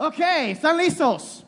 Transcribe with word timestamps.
Ok, 0.00 0.20
¿están 0.20 0.76
listos? 0.76 1.44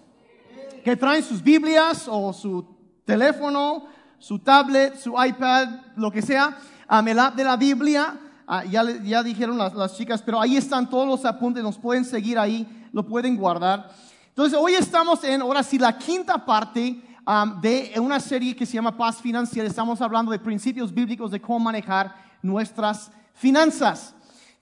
Que 0.82 0.96
traen 0.96 1.22
sus 1.22 1.40
Biblias 1.40 2.08
o 2.08 2.32
su 2.32 2.66
teléfono, 3.04 3.84
su 4.18 4.40
tablet, 4.40 4.98
su 4.98 5.10
iPad, 5.10 5.68
lo 5.94 6.10
que 6.10 6.20
sea, 6.20 6.58
um, 6.90 7.06
el 7.06 7.20
app 7.20 7.36
de 7.36 7.44
la 7.44 7.56
Biblia. 7.56 8.18
Ah, 8.48 8.64
ya, 8.64 8.82
ya 9.04 9.22
dijeron 9.22 9.56
las, 9.56 9.72
las 9.74 9.96
chicas, 9.96 10.20
pero 10.20 10.40
ahí 10.40 10.56
están 10.56 10.90
todos 10.90 11.06
los 11.06 11.24
apuntes, 11.24 11.62
nos 11.62 11.78
pueden 11.78 12.04
seguir 12.04 12.40
ahí, 12.40 12.66
lo 12.92 13.06
pueden 13.06 13.36
guardar. 13.36 13.88
Entonces, 14.30 14.58
hoy 14.60 14.74
estamos 14.74 15.22
en, 15.22 15.42
ahora 15.42 15.62
sí, 15.62 15.78
la 15.78 15.96
quinta 15.96 16.44
parte 16.44 17.00
um, 17.24 17.60
de 17.60 17.92
una 17.98 18.18
serie 18.18 18.56
que 18.56 18.66
se 18.66 18.72
llama 18.72 18.96
Paz 18.96 19.18
Financiera. 19.18 19.68
Estamos 19.68 20.00
hablando 20.00 20.32
de 20.32 20.40
principios 20.40 20.92
bíblicos 20.92 21.30
de 21.30 21.40
cómo 21.40 21.60
manejar 21.60 22.16
nuestras 22.42 23.12
finanzas. 23.32 24.12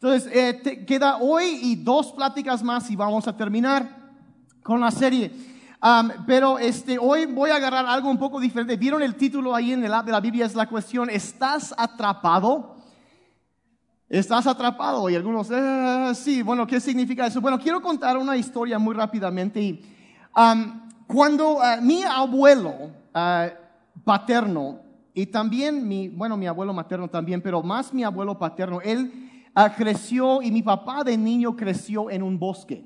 Entonces, 0.01 0.31
eh, 0.33 0.55
te- 0.55 0.87
queda 0.87 1.17
hoy 1.19 1.59
y 1.61 1.75
dos 1.75 2.13
pláticas 2.13 2.63
más 2.63 2.89
y 2.89 2.95
vamos 2.95 3.27
a 3.27 3.37
terminar 3.37 3.89
con 4.63 4.81
la 4.81 4.93
serie. 4.93 5.33
Um, 5.83 6.25
pero 6.25 6.57
este, 6.59 6.99
hoy 7.01 7.27
voy 7.27 7.51
a 7.51 7.57
agarrar 7.57 7.85
algo 7.85 8.09
un 8.09 8.17
poco 8.19 8.39
diferente. 8.39 8.77
¿Vieron 8.77 9.03
el 9.03 9.17
título 9.17 9.55
ahí 9.55 9.73
en 9.73 9.85
el 9.85 9.93
app 9.93 10.07
de 10.07 10.13
la 10.13 10.21
Biblia? 10.21 10.47
Es 10.47 10.55
la 10.55 10.69
cuestión, 10.69 11.11
¿estás 11.11 11.75
atrapado? 11.77 12.77
¿Estás 14.09 14.47
atrapado? 14.47 15.11
Y 15.11 15.17
algunos, 15.17 15.49
"Ah, 15.51 16.13
sí, 16.15 16.43
bueno, 16.43 16.65
¿qué 16.67 16.79
significa 16.79 17.27
eso? 17.27 17.41
Bueno, 17.41 17.59
quiero 17.59 17.83
contar 17.83 18.17
una 18.17 18.37
historia 18.37 18.79
muy 18.79 18.95
rápidamente. 18.95 19.61
Y, 19.61 19.85
um, 20.37 20.81
cuando 21.09 21.61
ah, 21.61 21.79
mi 21.83 22.05
abuelo 22.05 22.73
ah, 23.13 23.49
paterno, 24.05 24.81
y 25.13 25.27
también 25.27 25.87
mi, 25.89 26.09
bueno, 26.09 26.37
mi 26.37 26.47
abuelo 26.47 26.73
materno 26.73 27.09
también, 27.09 27.43
pero 27.43 27.63
más 27.65 27.93
mi 27.93 28.05
abuelo 28.05 28.39
paterno, 28.39 28.81
él 28.81 29.28
ah, 29.65 29.75
creció 29.75 30.41
y 30.41 30.53
mi 30.53 30.63
papá 30.63 31.03
de 31.03 31.17
niño 31.17 31.57
creció 31.57 32.11
en 32.11 32.23
un 32.23 32.39
bosque. 32.39 32.85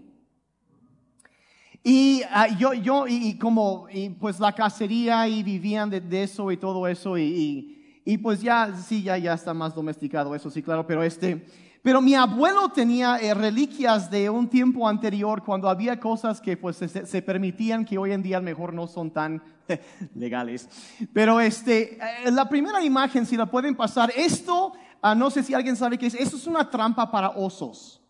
Y 1.85 2.23
ah, 2.31 2.49
yo, 2.49 2.73
yo, 2.73 3.07
y, 3.07 3.37
como, 3.39 3.87
pues 4.19 4.41
la 4.41 4.53
cacería 4.53 5.29
y 5.29 5.43
vivían 5.43 5.91
de, 5.91 6.23
eso 6.23 6.51
y 6.51 6.57
todo 6.57 6.87
eso, 6.87 7.19
y, 7.19 8.01
y, 8.05 8.19
pues 8.19 8.41
ya, 8.41 8.75
sí, 8.75 9.03
ya, 9.03 9.19
ya 9.19 9.35
está 9.35 9.53
más 9.53 9.75
domesticado 9.75 10.35
eso, 10.35 10.49
sí, 10.49 10.63
claro, 10.63 10.87
pero 10.87 11.03
este, 11.03 11.45
pero 11.83 12.01
mi 12.01 12.15
abuelo 12.15 12.69
tenía 12.69 13.19
eh, 13.19 13.35
reliquias 13.35 14.09
de 14.09 14.31
un 14.31 14.49
tiempo 14.49 14.89
anterior 14.89 15.43
cuando 15.43 15.69
había 15.69 15.99
cosas 15.99 16.41
que 16.41 16.57
pues 16.57 16.77
se, 16.77 16.89
se 16.89 17.23
permitían 17.23 17.85
que 17.85 17.99
hoy 17.99 18.13
en 18.13 18.23
día 18.23 18.37
a 18.37 18.41
lo 18.41 18.45
mejor 18.45 18.73
no 18.73 18.87
son 18.87 19.11
tan 19.11 19.43
legales. 20.15 20.69
Pero 21.13 21.41
este, 21.41 21.95
eh, 21.97 22.31
la 22.31 22.49
primera 22.49 22.85
imagen, 22.85 23.27
si 23.27 23.37
la 23.37 23.47
pueden 23.47 23.75
pasar, 23.75 24.13
esto, 24.17 24.73
ah, 25.03 25.15
no 25.15 25.31
sé 25.31 25.43
si 25.43 25.53
alguien 25.53 25.77
sabe 25.77 25.99
qué 25.99 26.07
es, 26.07 26.15
esto 26.15 26.37
es 26.37 26.47
una 26.47 26.71
trampa 26.71 27.11
para 27.11 27.31
osos. 27.31 28.03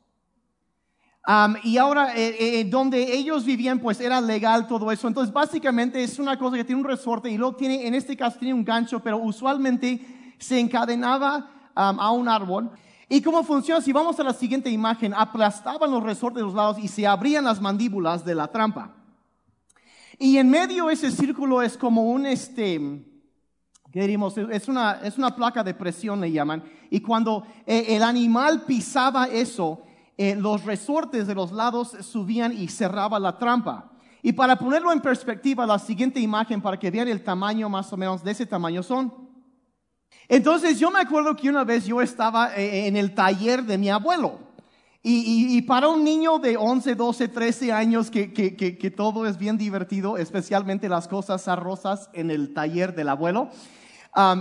Y 1.63 1.79
ahora, 1.79 2.17
eh, 2.17 2.61
eh, 2.61 2.65
donde 2.65 3.15
ellos 3.15 3.45
vivían, 3.45 3.79
pues 3.79 4.01
era 4.01 4.21
legal 4.21 4.67
todo 4.67 4.91
eso. 4.91 5.07
Entonces, 5.07 5.33
básicamente 5.33 6.03
es 6.03 6.19
una 6.19 6.37
cosa 6.39 6.57
que 6.57 6.65
tiene 6.65 6.81
un 6.81 6.89
resorte 6.89 7.31
y 7.31 7.37
luego 7.37 7.57
tiene, 7.57 7.87
en 7.87 7.95
este 7.95 8.17
caso 8.17 8.39
tiene 8.39 8.55
un 8.55 8.65
gancho, 8.65 9.01
pero 9.01 9.19
usualmente 9.19 10.35
se 10.39 10.59
encadenaba 10.59 11.49
a 11.75 12.11
un 12.11 12.29
árbol. 12.29 12.71
¿Y 13.09 13.21
cómo 13.21 13.45
funciona? 13.45 13.81
Si 13.81 13.93
vamos 13.93 14.19
a 14.19 14.25
la 14.25 14.33
siguiente 14.33 14.71
imagen, 14.71 15.15
aplastaban 15.15 15.91
los 15.91 16.03
resortes 16.03 16.41
de 16.41 16.47
los 16.47 16.55
lados 16.55 16.79
y 16.79 16.89
se 16.89 17.07
abrían 17.07 17.45
las 17.45 17.61
mandíbulas 17.61 18.25
de 18.25 18.35
la 18.35 18.49
trampa. 18.49 18.95
Y 20.19 20.39
en 20.39 20.51
medio 20.51 20.91
ese 20.91 21.11
círculo 21.11 21.63
es 21.63 21.77
como 21.77 22.11
un, 22.11 22.27
este, 22.27 22.81
¿qué 23.93 24.01
diríamos? 24.01 24.37
Es 24.39 24.69
una, 24.69 25.01
es 25.05 25.19
una 25.19 25.35
placa 25.37 25.63
de 25.63 25.75
presión, 25.75 26.21
le 26.21 26.33
llaman. 26.33 26.63
Y 26.91 27.01
cuando 27.01 27.45
eh, 27.67 27.87
el 27.91 28.03
animal 28.03 28.63
pisaba 28.63 29.27
eso, 29.27 29.83
eh, 30.17 30.35
los 30.35 30.65
resortes 30.65 31.27
de 31.27 31.35
los 31.35 31.53
lados 31.53 31.97
subían 32.01 32.53
y 32.53 32.69
cerraba 32.69 33.19
la 33.19 33.39
trampa. 33.39 33.91
Y 34.23 34.33
para 34.33 34.57
ponerlo 34.57 34.93
en 34.93 35.01
perspectiva, 35.01 35.67
la 35.67 35.79
siguiente 35.79 36.21
imagen, 36.21 36.61
para 36.63 36.79
que 36.79 36.91
vean 36.91 37.09
el 37.09 37.23
tamaño 37.25 37.69
más 37.69 37.93
o 37.93 37.97
menos 37.97 38.23
de 38.23 38.31
ese 38.31 38.47
tamaño 38.47 38.83
son. 38.83 39.13
Entonces 40.29 40.79
yo 40.79 40.91
me 40.91 41.01
acuerdo 41.01 41.35
que 41.37 41.51
una 41.51 41.65
vez 41.65 41.85
yo 41.87 42.01
estaba 42.01 42.55
eh, 42.57 42.87
en 42.87 42.97
el 42.97 43.15
taller 43.15 43.65
de 43.65 43.79
mi 43.79 43.91
abuelo. 43.91 44.39
Y, 45.03 45.15
y- 45.17 45.57
y 45.59 45.63
para 45.63 45.89
un 45.89 46.05
niño 46.05 46.39
de 46.39 46.57
11, 46.57 46.95
12, 46.95 47.27
13 47.27 47.73
años 47.73 48.09
que, 48.09 48.33
que- 48.33 48.55
que- 48.55 48.79
que 48.79 48.91
todo 48.93 49.27
es 49.27 49.37
bien 49.37 49.59
divertido, 49.59 50.17
especialmente 50.17 50.89
las 50.89 51.09
cosas 51.09 51.49
arrosas 51.49 52.09
en 52.13 52.31
el 52.31 52.55
taller 52.55 52.95
del 52.95 53.09
abuelo, 53.09 53.49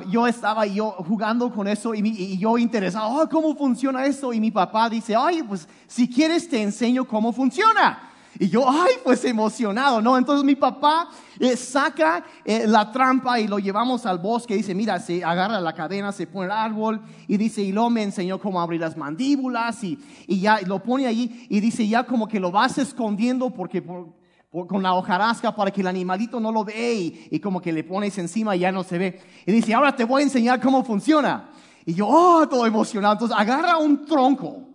yo 0.09 0.28
estaba 0.28 0.66
yo 0.66 0.92
jugando 1.08 1.50
con 1.52 1.68
eso 1.68 1.94
y, 1.96 2.38
yo 2.38 2.58
interesado, 2.58 3.09
"Oh, 3.22 3.30
¿cómo 3.30 3.56
funciona 3.56 4.06
eso? 4.06 4.34
Y 4.34 4.40
mi 4.40 4.52
papá 4.52 4.90
dice, 4.90 5.16
ay, 5.16 5.44
pues 5.44 5.68
si 5.88 6.09
quieres 6.09 6.50
te 6.50 6.62
enseño 6.62 7.06
cómo 7.06 7.32
funciona. 7.32 8.08
Y 8.40 8.48
yo, 8.50 8.64
ay, 8.70 8.94
pues 9.04 9.24
emocionado, 9.26 10.02
¿no? 10.02 10.18
Entonces 10.18 10.46
mi 10.46 10.56
papá 10.56 11.10
eh, 11.38 11.58
saca 11.58 12.24
eh, 12.46 12.66
la 12.66 12.90
trampa 12.92 13.40
y 13.40 13.48
lo 13.48 13.60
llevamos 13.60 14.06
al 14.06 14.20
bosque. 14.20 14.56
Dice, 14.56 14.74
mira, 14.74 15.00
se 15.00 15.22
agarra 15.24 15.60
la 15.60 15.74
cadena, 15.74 16.12
se 16.14 16.28
pone 16.28 16.46
el 16.46 16.52
árbol 16.52 17.02
y 17.28 17.36
dice, 17.38 17.62
y 17.62 17.72
luego 17.74 17.90
me 17.90 18.04
enseñó 18.04 18.40
cómo 18.40 18.62
abrir 18.62 18.80
las 18.80 18.96
mandíbulas 18.96 19.84
y, 19.84 20.00
y 20.28 20.40
ya 20.40 20.62
lo 20.62 20.81
pone 20.81 21.08
ahí 21.08 21.46
y 21.50 21.60
dice, 21.60 21.86
ya 21.88 22.06
como 22.06 22.28
que 22.28 22.40
lo 22.40 22.52
vas 22.52 22.78
escondiendo 22.78 23.50
porque 23.52 23.81
por- 23.81 24.06
por- 24.06 24.21
con 24.51 24.84
la 24.84 24.94
hojarasca 24.94 25.56
para 25.56 25.72
que 25.72 25.81
el 25.81 25.88
animalito 25.88 26.39
no 26.39 26.51
lo 26.51 26.66
ve 26.66 26.94
y, 26.94 27.28
y 27.31 27.39
como 27.39 27.62
que 27.62 27.72
le 27.72 27.84
pones 27.84 28.17
encima 28.17 28.56
y 28.56 28.59
ya 28.59 28.72
no 28.72 28.84
se 28.84 28.97
ve. 28.97 29.22
Y 29.45 29.51
dice, 29.51 29.73
ahora 29.73 29.95
te 29.95 30.03
voy 30.03 30.22
a 30.22 30.25
enseñar 30.25 30.59
cómo 30.59 30.84
funciona. 30.84 31.50
Y 31.85 31.94
yo, 31.94 32.07
oh, 32.07 32.47
todo 32.47 32.66
emocionado. 32.66 33.13
Entonces 33.13 33.38
agarra 33.38 33.78
un 33.78 34.06
tronco 34.06 34.67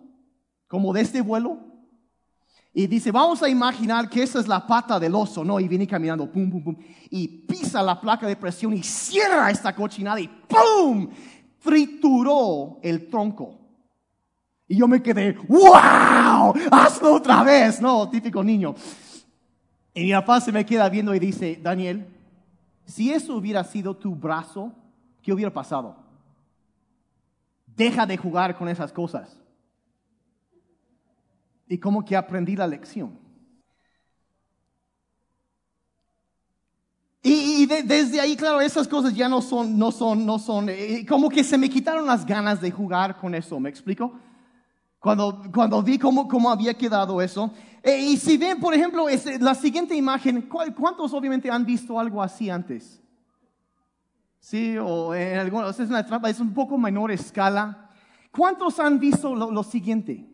como 0.67 0.91
de 0.93 1.01
este 1.01 1.21
vuelo 1.21 1.59
y 2.77 2.85
dice, 2.85 3.11
vamos 3.11 3.41
a 3.41 3.49
imaginar 3.49 4.07
que 4.07 4.21
esa 4.21 4.39
es 4.39 4.47
la 4.47 4.67
pata 4.67 4.99
del 4.99 5.15
oso, 5.15 5.43
¿no? 5.43 5.59
Y 5.59 5.67
viene 5.67 5.87
caminando, 5.87 6.31
pum, 6.31 6.47
pum, 6.51 6.63
pum. 6.63 6.75
Y 7.09 7.27
pisa 7.27 7.81
la 7.81 7.99
placa 7.99 8.27
de 8.27 8.35
presión 8.35 8.71
y 8.73 8.83
cierra 8.83 9.49
esta 9.49 9.73
cochinada 9.73 10.19
y 10.19 10.27
¡pum! 10.27 11.09
Trituró 11.63 12.77
el 12.83 13.09
tronco. 13.09 13.57
Y 14.67 14.77
yo 14.77 14.87
me 14.87 15.01
quedé, 15.01 15.33
¡wow! 15.47 16.53
¡Hazlo 16.69 17.15
otra 17.15 17.41
vez! 17.41 17.81
No, 17.81 18.07
típico 18.11 18.43
niño. 18.43 18.75
Y 19.97 20.03
mi 20.03 20.11
papá 20.11 20.39
se 20.39 20.51
me 20.51 20.63
queda 20.63 20.87
viendo 20.89 21.15
y 21.15 21.19
dice, 21.19 21.59
Daniel, 21.59 22.05
si 22.85 23.11
eso 23.11 23.35
hubiera 23.35 23.63
sido 23.63 23.95
tu 23.97 24.15
brazo, 24.15 24.71
¿qué 25.23 25.33
hubiera 25.33 25.51
pasado? 25.51 25.95
Deja 27.77 28.05
de 28.05 28.17
jugar 28.17 28.57
con 28.57 28.67
esas 28.67 28.91
cosas 28.91 29.37
y 31.67 31.77
como 31.77 32.03
que 32.03 32.15
aprendí 32.15 32.55
la 32.55 32.67
lección. 32.67 33.11
Y, 37.23 37.63
y 37.63 37.65
de- 37.65 37.83
desde 37.83 38.21
ahí, 38.21 38.35
claro, 38.37 38.61
esas 38.61 38.87
cosas 38.87 39.13
ya 39.13 39.27
no 39.27 39.41
son, 39.41 39.77
no 39.77 39.91
son, 39.91 40.25
no 40.25 40.39
son, 40.39 40.69
eh, 40.69 41.05
como 41.07 41.29
que 41.29 41.43
se 41.43 41.57
me 41.57 41.69
quitaron 41.69 42.05
las 42.05 42.25
ganas 42.25 42.61
de 42.61 42.71
jugar 42.71 43.17
con 43.17 43.35
eso, 43.35 43.59
¿me 43.59 43.69
explico? 43.69 44.13
Cuando, 45.07 45.41
cuando 45.53 45.81
vi 45.81 45.97
cómo, 45.97 46.27
cómo 46.27 46.51
había 46.51 46.73
quedado 46.73 47.21
eso. 47.21 47.49
Eh, 47.81 47.97
y 47.97 48.17
si 48.17 48.35
ven, 48.35 48.59
por 48.59 48.73
ejemplo, 48.73 49.07
es, 49.07 49.39
la 49.39 49.55
siguiente 49.55 49.95
imagen, 49.95 50.41
¿cuál- 50.41 50.75
¿cuántos 50.75 51.13
obviamente 51.13 51.49
han 51.49 51.65
visto 51.65 51.97
algo 51.97 52.21
así 52.21 52.49
antes? 52.49 53.01
Sí, 54.41 54.75
o 54.77 55.15
en 55.15 55.39
algunos, 55.39 55.79
es 55.79 55.89
una 55.89 56.05
trampa, 56.05 56.29
es 56.29 56.41
un 56.41 56.53
poco 56.53 56.77
menor 56.77 57.09
escala. 57.09 57.89
¿Cuántos 58.33 58.81
han 58.81 58.99
visto 58.99 59.33
lo- 59.33 59.49
lo 59.49 59.63
siguiente? 59.63 60.27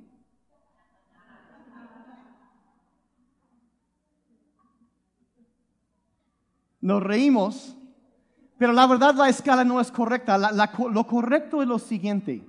nos 6.81 7.03
reímos, 7.03 7.78
pero 8.57 8.73
la 8.73 8.88
verdad 8.88 9.13
la 9.13 9.29
escala 9.29 9.63
no 9.63 9.79
es 9.79 9.91
correcta. 9.91 10.38
Lo 10.38 11.05
correcto 11.05 11.61
es 11.61 11.67
lo 11.67 11.78
siguiente. 11.78 12.44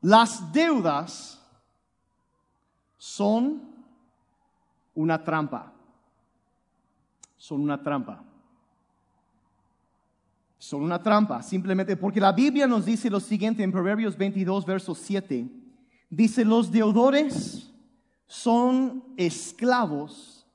Las 0.00 0.52
deudas 0.52 1.40
son 2.96 3.62
una 4.94 5.22
trampa. 5.22 5.72
Son 7.36 7.60
una 7.60 7.82
trampa. 7.82 8.24
Son 10.58 10.82
una 10.82 11.02
trampa, 11.02 11.42
simplemente 11.42 11.96
porque 11.96 12.20
la 12.20 12.32
Biblia 12.32 12.66
nos 12.66 12.84
dice 12.84 13.08
lo 13.08 13.18
siguiente 13.18 13.62
en 13.62 13.72
Proverbios 13.72 14.16
22, 14.16 14.66
verso 14.66 14.94
7. 14.94 15.48
Dice, 16.10 16.44
los 16.44 16.70
deudores 16.70 17.72
son 18.26 19.02
esclavos 19.16 20.46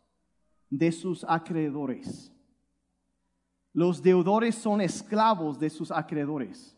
de 0.69 0.91
sus 0.91 1.23
acreedores. 1.23 2.31
Los 3.73 4.01
deudores 4.03 4.55
son 4.55 4.79
esclavos 4.79 5.59
de 5.59 5.69
sus 5.69 5.91
acreedores. 5.91 6.77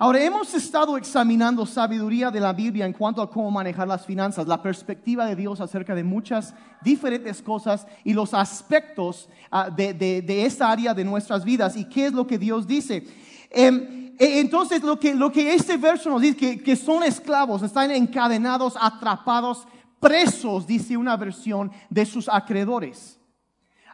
Ahora, 0.00 0.22
hemos 0.22 0.54
estado 0.54 0.96
examinando 0.96 1.66
sabiduría 1.66 2.30
de 2.30 2.38
la 2.38 2.52
Biblia 2.52 2.86
en 2.86 2.92
cuanto 2.92 3.20
a 3.20 3.28
cómo 3.28 3.50
manejar 3.50 3.88
las 3.88 4.06
finanzas, 4.06 4.46
la 4.46 4.62
perspectiva 4.62 5.26
de 5.26 5.34
Dios 5.34 5.60
acerca 5.60 5.92
de 5.92 6.04
muchas 6.04 6.54
diferentes 6.82 7.42
cosas 7.42 7.84
y 8.04 8.14
los 8.14 8.32
aspectos 8.32 9.28
ah, 9.50 9.68
de, 9.70 9.92
de- 9.94 10.22
de 10.22 10.46
esta 10.46 10.70
área 10.70 10.94
de 10.94 11.02
nuestras 11.04 11.44
vidas 11.44 11.76
y 11.76 11.84
qué 11.86 12.06
es 12.06 12.12
lo 12.12 12.28
que 12.28 12.38
Dios 12.38 12.64
dice. 12.68 13.04
Em, 13.50 14.14
e, 14.20 14.38
entonces 14.38 14.84
lo 14.84 15.00
que, 15.00 15.16
lo 15.16 15.32
que 15.32 15.52
este 15.52 15.76
verso 15.76 16.10
nos 16.10 16.22
dice, 16.22 16.36
que, 16.36 16.62
que 16.62 16.76
son 16.76 17.02
esclavos, 17.02 17.64
están 17.64 17.90
encadenados, 17.90 18.74
atrapados, 18.80 19.66
presos, 19.98 20.64
dice 20.64 20.96
una 20.96 21.16
versión, 21.16 21.72
de 21.90 22.06
sus 22.06 22.28
acreedores. 22.28 23.17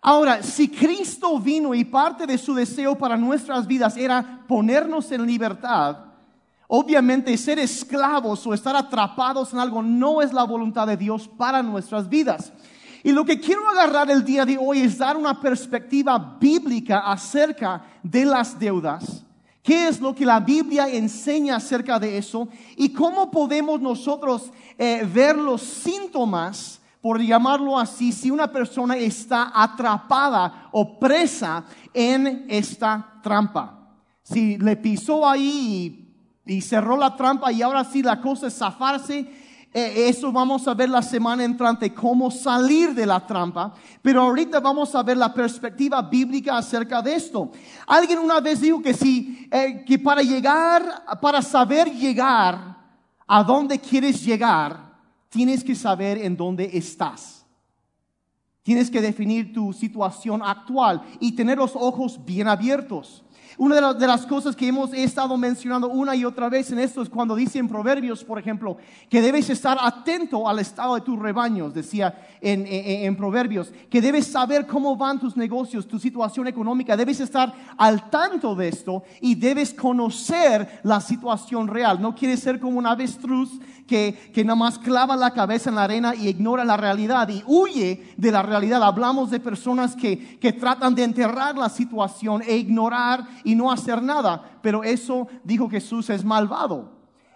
Ahora, 0.06 0.43
si 0.43 0.69
Cristo 0.69 1.39
vino 1.39 1.75
y 1.75 1.83
parte 1.83 2.27
de 2.27 2.37
su 2.37 2.53
deseo 2.55 2.95
para 2.95 3.17
nuestras 3.17 3.67
vidas 3.67 3.97
era 3.97 4.45
ponernos 4.47 5.11
en 5.11 5.27
libertad, 5.27 5.97
obviamente 6.69 7.35
ser 7.39 7.59
esclavos 7.59 8.47
o 8.47 8.53
estar 8.53 8.77
atrapados 8.77 9.55
en 9.55 9.61
algo 9.61 9.83
no 9.83 10.21
es 10.21 10.31
la 10.31 10.45
voluntad 10.45 10.87
de 10.87 10.99
Dios 10.99 11.27
para 11.27 11.62
nuestras 11.62 12.06
vidas. 12.06 12.53
Y 13.03 13.12
lo 13.12 13.25
que 13.25 13.41
quiero 13.41 13.67
agarrar 13.67 14.11
el 14.11 14.23
día 14.23 14.45
de 14.45 14.59
hoy 14.59 14.81
es 14.81 14.99
dar 14.99 15.17
una 15.17 15.41
perspectiva 15.41 16.37
bíblica 16.39 17.11
acerca 17.11 17.83
de 18.03 18.27
las 18.27 18.59
deudas. 18.59 19.25
¿Qué 19.62 19.89
es 19.89 20.03
lo 20.03 20.15
que 20.15 20.27
la 20.27 20.39
Biblia 20.39 20.87
enseña 20.87 21.56
acerca 21.56 21.99
de 21.99 22.19
eso? 22.19 22.47
Y 22.77 22.91
cómo 22.91 23.31
podemos 23.31 23.81
nosotros 23.81 24.53
eh, 24.77 25.09
ver 25.11 25.39
los 25.39 25.62
síntomas, 25.62 26.83
por 27.05 27.21
llamarlo 27.21 27.79
así, 27.79 28.12
si 28.12 28.31
una 28.31 28.51
persona 28.51 28.97
está 28.97 29.53
atrapada 29.55 30.71
o 30.73 30.99
presa 30.99 31.62
en 31.93 32.47
esta 32.49 33.21
trampa. 33.23 33.91
Si 34.23 34.56
le 34.56 34.75
pisó 34.77 35.29
ahí 35.29 36.11
y, 36.47 36.62
cerró 36.62 36.97
la 36.97 37.15
trampa 37.15 37.53
y 37.53 37.61
ahora 37.61 37.85
sí 37.85 38.03
la 38.03 38.23
cosa 38.23 38.47
es 38.47 38.56
zafarse, 38.56 39.19
eh, 39.71 40.09
eso 40.09 40.33
vamos 40.33 40.67
a 40.67 40.73
ver 40.73 40.89
la 40.89 41.03
semana 41.03 41.45
entrante, 41.45 41.93
cómo 41.93 42.31
salir 42.31 42.95
de 42.95 43.05
la 43.05 43.27
trampa. 43.27 43.75
Pero 44.01 44.23
ahorita 44.23 44.61
vamos 44.61 44.95
a 44.95 45.03
ver 45.03 45.19
la 45.19 45.35
perspectiva 45.35 46.01
bíblica 46.01 46.56
acerca 46.56 47.03
de 47.03 47.17
esto. 47.17 47.51
Alguien 47.87 48.19
una 48.19 48.41
vez 48.41 48.62
dijo 48.62 48.81
que 48.81 48.95
si, 48.95 49.47
eh, 49.51 49.85
que 49.87 49.99
para 49.99 50.23
llegar, 50.23 51.05
para 51.21 51.43
saber 51.43 51.93
llegar 51.93 52.79
a 53.27 53.43
donde 53.43 53.79
quieres 53.79 54.25
llegar, 54.25 54.83
tienes 55.34 55.64
que 55.64 55.75
saber 55.75 56.19
en 56.19 56.36
dónde 56.36 56.70
estás. 56.75 57.44
Tienes 58.62 58.88
que 58.88 59.00
definir 59.00 59.52
tu 59.52 59.72
situación 59.72 60.40
actual 60.44 61.02
y 61.19 61.32
tener 61.32 61.58
los 61.58 61.75
ojos 61.75 62.25
bien 62.25 62.46
abiertos. 62.46 63.24
Una 63.56 63.93
de, 63.93 64.06
las 64.06 64.27
cosas 64.27 64.56
que 64.56 64.67
hemos 64.67 64.93
estado 64.93 65.37
mencionando 65.37 65.89
una 65.89 66.17
y 66.17 66.25
otra 66.25 66.49
vez 66.49 66.73
en 66.73 66.81
esto 66.81 67.03
es 67.03 67.09
cuando 67.09 67.37
dice 67.37 67.61
en 67.61 67.69
Proverbios, 67.69 68.25
por 68.25 68.39
ejemplo, 68.39 68.77
que 69.09 69.21
debes 69.21 69.49
estar 69.49 69.79
atento 69.81 70.49
al 70.49 70.59
estado 70.59 70.97
de 70.97 71.03
tus 71.03 71.19
rebaños, 71.19 71.73
decía 71.73 72.19
en, 72.41 72.67
en, 72.67 73.17
Proverbios, 73.17 73.73
que 73.89 74.01
debes 74.01 74.27
saber 74.27 74.67
cómo 74.67 74.97
van 74.97 75.21
tus 75.21 75.37
negocios, 75.37 75.87
tu 75.87 76.01
situación 76.01 76.49
económica, 76.49 76.97
debes 76.97 77.21
estar 77.21 77.53
al 77.77 78.11
tanto 78.11 78.56
de 78.56 78.69
esto 78.69 79.05
y 79.21 79.37
debes 79.37 79.73
conocer 79.73 80.81
la 80.83 81.01
situación 81.01 81.69
real. 81.69 82.01
No 82.01 82.15
quieres 82.15 82.41
ser 82.41 82.59
como 82.59 82.79
un 82.79 82.87
avestruz 82.87 83.51
que, 83.87 84.31
que 84.35 84.45
nada 84.45 84.56
más 84.56 84.79
clava 84.79 85.15
la 85.15 85.33
cabeza 85.33 85.71
en 85.71 85.77
la 85.77 85.85
arena 85.85 86.15
y 86.15 86.29
ignora 86.29 86.65
la 86.65 86.77
realidad 86.77 87.29
y 87.29 87.43
huye 87.47 88.15
de 88.17 88.33
la 88.33 88.43
realidad. 88.43 88.83
Hablamos 88.83 89.31
de 89.31 89.39
personas 89.39 89.95
que, 89.95 90.39
que 90.39 90.53
tratan 90.53 90.95
de 90.95 91.05
enterrar 91.05 91.56
la 91.56 91.69
situación 91.69 92.43
e 92.47 92.56
ignorar 92.56 93.27
y 93.44 93.55
no 93.55 93.70
hacer 93.70 94.02
nada, 94.02 94.58
pero 94.62 94.82
eso 94.82 95.29
dijo 95.44 95.69
Jesús 95.69 96.11
es 96.11 96.25
malvado. 96.25 96.93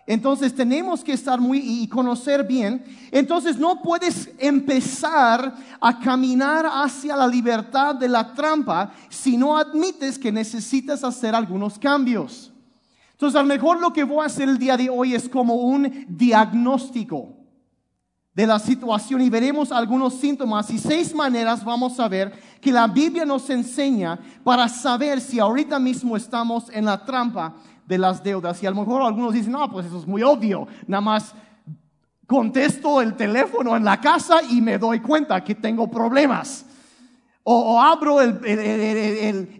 Entonces 0.06 0.54
tenemos 0.54 1.04
que 1.04 1.12
estar 1.12 1.38
muy 1.38 1.58
y 1.58 1.86
conocer 1.86 2.42
bien. 2.46 2.82
Entonces 3.12 3.58
no 3.58 3.82
puedes 3.82 4.30
empezar 4.38 5.54
a 5.78 6.00
caminar 6.00 6.66
hacia 6.66 7.14
la 7.14 7.28
libertad 7.28 7.94
de 7.94 8.08
la 8.08 8.32
trampa 8.32 8.90
si 9.10 9.36
no 9.36 9.58
admites 9.58 10.18
que 10.18 10.32
necesitas 10.32 11.04
hacer 11.04 11.34
algunos 11.34 11.78
cambios. 11.78 12.50
Entonces, 13.12 13.36
a 13.36 13.42
lo 13.42 13.48
mejor 13.48 13.80
lo 13.80 13.92
que 13.92 14.04
voy 14.04 14.22
a 14.22 14.26
hacer 14.26 14.48
el 14.48 14.58
día 14.58 14.76
de 14.76 14.88
hoy 14.88 15.14
es 15.14 15.28
como 15.28 15.56
un 15.56 16.06
diagnóstico 16.08 17.37
de 18.38 18.46
la 18.46 18.60
situación 18.60 19.20
y 19.20 19.28
veremos 19.28 19.72
algunos 19.72 20.14
síntomas 20.14 20.70
y 20.70 20.78
seis 20.78 21.12
maneras 21.12 21.64
vamos 21.64 21.98
a 21.98 22.06
ver 22.06 22.30
que 22.60 22.70
la 22.70 22.86
Biblia 22.86 23.24
nos 23.24 23.50
enseña 23.50 24.16
para 24.44 24.68
saber 24.68 25.20
si 25.20 25.40
ahorita 25.40 25.80
mismo 25.80 26.16
estamos 26.16 26.70
en 26.70 26.84
la 26.84 27.04
trampa 27.04 27.56
de 27.84 27.98
las 27.98 28.22
deudas. 28.22 28.62
Y 28.62 28.66
a 28.66 28.70
lo 28.70 28.76
mejor 28.76 29.02
algunos 29.02 29.34
dicen, 29.34 29.50
no, 29.50 29.68
pues 29.68 29.86
eso 29.86 29.98
es 29.98 30.06
muy 30.06 30.22
obvio, 30.22 30.68
nada 30.86 31.00
más 31.00 31.34
contesto 32.28 33.00
el 33.00 33.16
teléfono 33.16 33.76
en 33.76 33.82
la 33.84 34.00
casa 34.00 34.36
y 34.48 34.60
me 34.60 34.78
doy 34.78 35.00
cuenta 35.00 35.42
que 35.42 35.56
tengo 35.56 35.90
problemas. 35.90 36.64
O, 37.50 37.80
abro 37.80 38.20
el, 38.20 38.38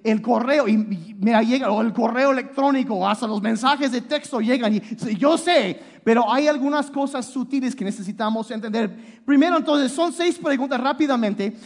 el, 0.04 0.20
correo 0.20 0.68
y 0.68 0.76
me 0.76 1.42
llega, 1.42 1.70
o 1.70 1.80
el 1.80 1.94
correo 1.94 2.32
electrónico, 2.32 3.08
hasta 3.08 3.26
los 3.26 3.40
mensajes 3.40 3.90
de 3.90 4.02
texto 4.02 4.42
llegan. 4.42 4.74
Y 4.74 5.16
yo 5.16 5.38
sé, 5.38 5.80
pero 6.04 6.30
hay 6.30 6.48
algunas 6.48 6.90
cosas 6.90 7.24
sutiles 7.24 7.74
que 7.74 7.86
necesitamos 7.86 8.50
entender. 8.50 9.22
Primero, 9.24 9.56
entonces, 9.56 9.90
son 9.90 10.12
seis 10.12 10.38
preguntas 10.38 10.78
rápidamente. 10.78 11.56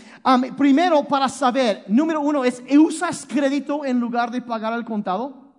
primero, 0.57 1.03
para 1.03 1.29
saber, 1.29 1.83
número 1.89 2.21
uno 2.21 2.45
es, 2.45 2.63
¿usas 2.79 3.27
crédito 3.27 3.85
en 3.85 3.99
lugar 3.99 4.31
de 4.31 4.41
pagar 4.41 4.73
al 4.73 4.85
contado? 4.85 5.53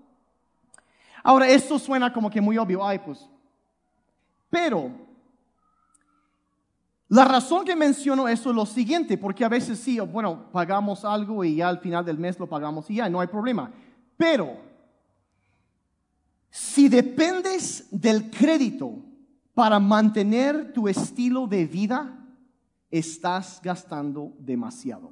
Ahora, 1.23 1.49
esto 1.49 1.77
suena 1.77 2.13
como 2.13 2.29
que 2.29 2.39
muy 2.39 2.57
obvio, 2.57 2.87
ay, 2.87 2.99
pues. 2.99 3.19
Pero, 4.49 4.91
la 7.13 7.25
razón 7.25 7.63
que 7.63 7.75
menciono 7.75 8.27
eso 8.27 8.49
es 8.49 8.55
lo 8.55 8.65
siguiente, 8.65 9.19
porque 9.19 9.45
a 9.45 9.49
veces 9.49 9.77
sí, 9.77 9.99
bueno, 9.99 10.51
pagamos 10.51 11.05
algo 11.05 11.43
y 11.43 11.57
ya 11.57 11.69
al 11.69 11.77
final 11.77 12.03
del 12.03 12.17
mes 12.17 12.39
lo 12.39 12.49
pagamos 12.49 12.89
y 12.89 12.95
ya, 12.95 13.07
no 13.07 13.21
hay 13.21 13.27
problema. 13.27 13.71
Pero, 14.17 14.57
si 16.49 16.89
dependes 16.89 17.87
del 17.91 18.31
crédito 18.31 18.95
para 19.53 19.79
mantener 19.79 20.73
tu 20.73 20.87
estilo 20.87 21.45
de 21.45 21.67
vida, 21.67 22.17
estás 22.89 23.61
gastando 23.61 24.33
demasiado. 24.39 25.11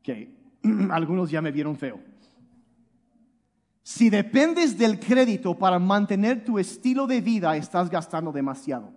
Ok, 0.00 0.08
algunos 0.90 1.30
ya 1.30 1.42
me 1.42 1.52
vieron 1.52 1.76
feo. 1.76 2.13
Si 3.84 4.08
dependes 4.08 4.78
del 4.78 4.98
crédito 4.98 5.56
para 5.56 5.78
mantener 5.78 6.42
tu 6.42 6.58
estilo 6.58 7.06
de 7.06 7.20
vida, 7.20 7.54
estás 7.54 7.90
gastando 7.90 8.32
demasiado. 8.32 8.90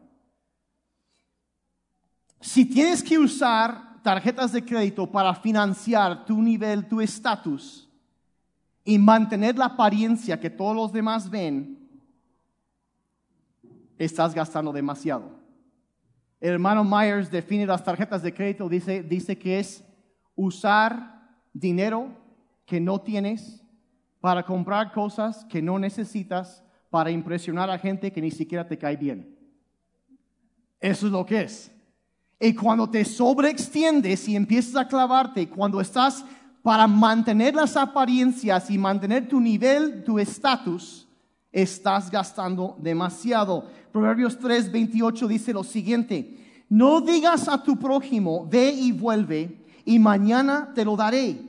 Si 2.39 2.63
tienes 2.63 3.03
que 3.03 3.19
usar 3.19 4.01
tarjetas 4.01 4.53
de 4.53 4.63
crédito 4.63 5.11
para 5.11 5.35
financiar 5.35 6.25
tu 6.25 6.41
nivel, 6.41 6.87
tu 6.87 7.01
estatus 7.01 7.89
y 8.85 8.97
mantener 8.97 9.57
la 9.57 9.65
apariencia 9.65 10.39
que 10.39 10.49
todos 10.49 10.73
los 10.73 10.93
demás 10.93 11.29
ven, 11.29 11.77
estás 13.97 14.33
gastando 14.33 14.71
demasiado. 14.71 15.37
El 16.39 16.53
hermano 16.53 16.85
Myers 16.85 17.29
define 17.29 17.65
las 17.65 17.83
tarjetas 17.83 18.21
de 18.21 18.33
crédito, 18.33 18.69
dice, 18.69 19.03
dice 19.03 19.37
que 19.37 19.59
es 19.59 19.83
usar 20.33 21.27
dinero 21.51 22.07
que 22.65 22.79
no 22.79 23.01
tienes 23.01 23.66
para 24.19 24.43
comprar 24.43 24.91
cosas 24.91 25.45
que 25.45 25.61
no 25.61 25.77
necesitas 25.79 26.63
para 26.89 27.11
impresionar 27.11 27.69
a 27.69 27.77
gente 27.77 28.11
que 28.11 28.21
ni 28.21 28.31
siquiera 28.31 28.67
te 28.67 28.77
cae 28.77 28.97
bien. 28.97 29.35
Eso 30.79 31.07
es 31.07 31.11
lo 31.11 31.25
que 31.25 31.41
es. 31.41 31.71
Y 32.39 32.53
cuando 32.53 32.89
te 32.89 33.03
sobreextiendes 33.03 34.27
y 34.27 34.35
empiezas 34.35 34.75
a 34.75 34.87
clavarte, 34.87 35.49
cuando 35.49 35.81
estás 35.81 36.23
para 36.61 36.87
mantener 36.87 37.55
las 37.55 37.75
apariencias 37.77 38.69
y 38.69 38.77
mantener 38.77 39.27
tu 39.27 39.39
nivel, 39.39 40.03
tu 40.03 40.19
estatus, 40.19 41.07
estás 41.51 42.11
gastando 42.11 42.75
demasiado. 42.79 43.67
Proverbios 43.91 44.37
3, 44.37 44.71
28 44.71 45.27
dice 45.27 45.53
lo 45.53 45.63
siguiente, 45.63 46.65
no 46.69 47.01
digas 47.01 47.47
a 47.47 47.63
tu 47.63 47.77
prójimo, 47.77 48.45
ve 48.47 48.71
y 48.71 48.91
vuelve, 48.91 49.63
y 49.85 49.97
mañana 49.97 50.73
te 50.75 50.83
lo 50.83 50.95
daré, 50.95 51.41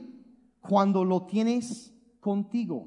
cuando 0.61 1.03
lo 1.03 1.23
tienes 1.23 1.93
contigo. 2.29 2.77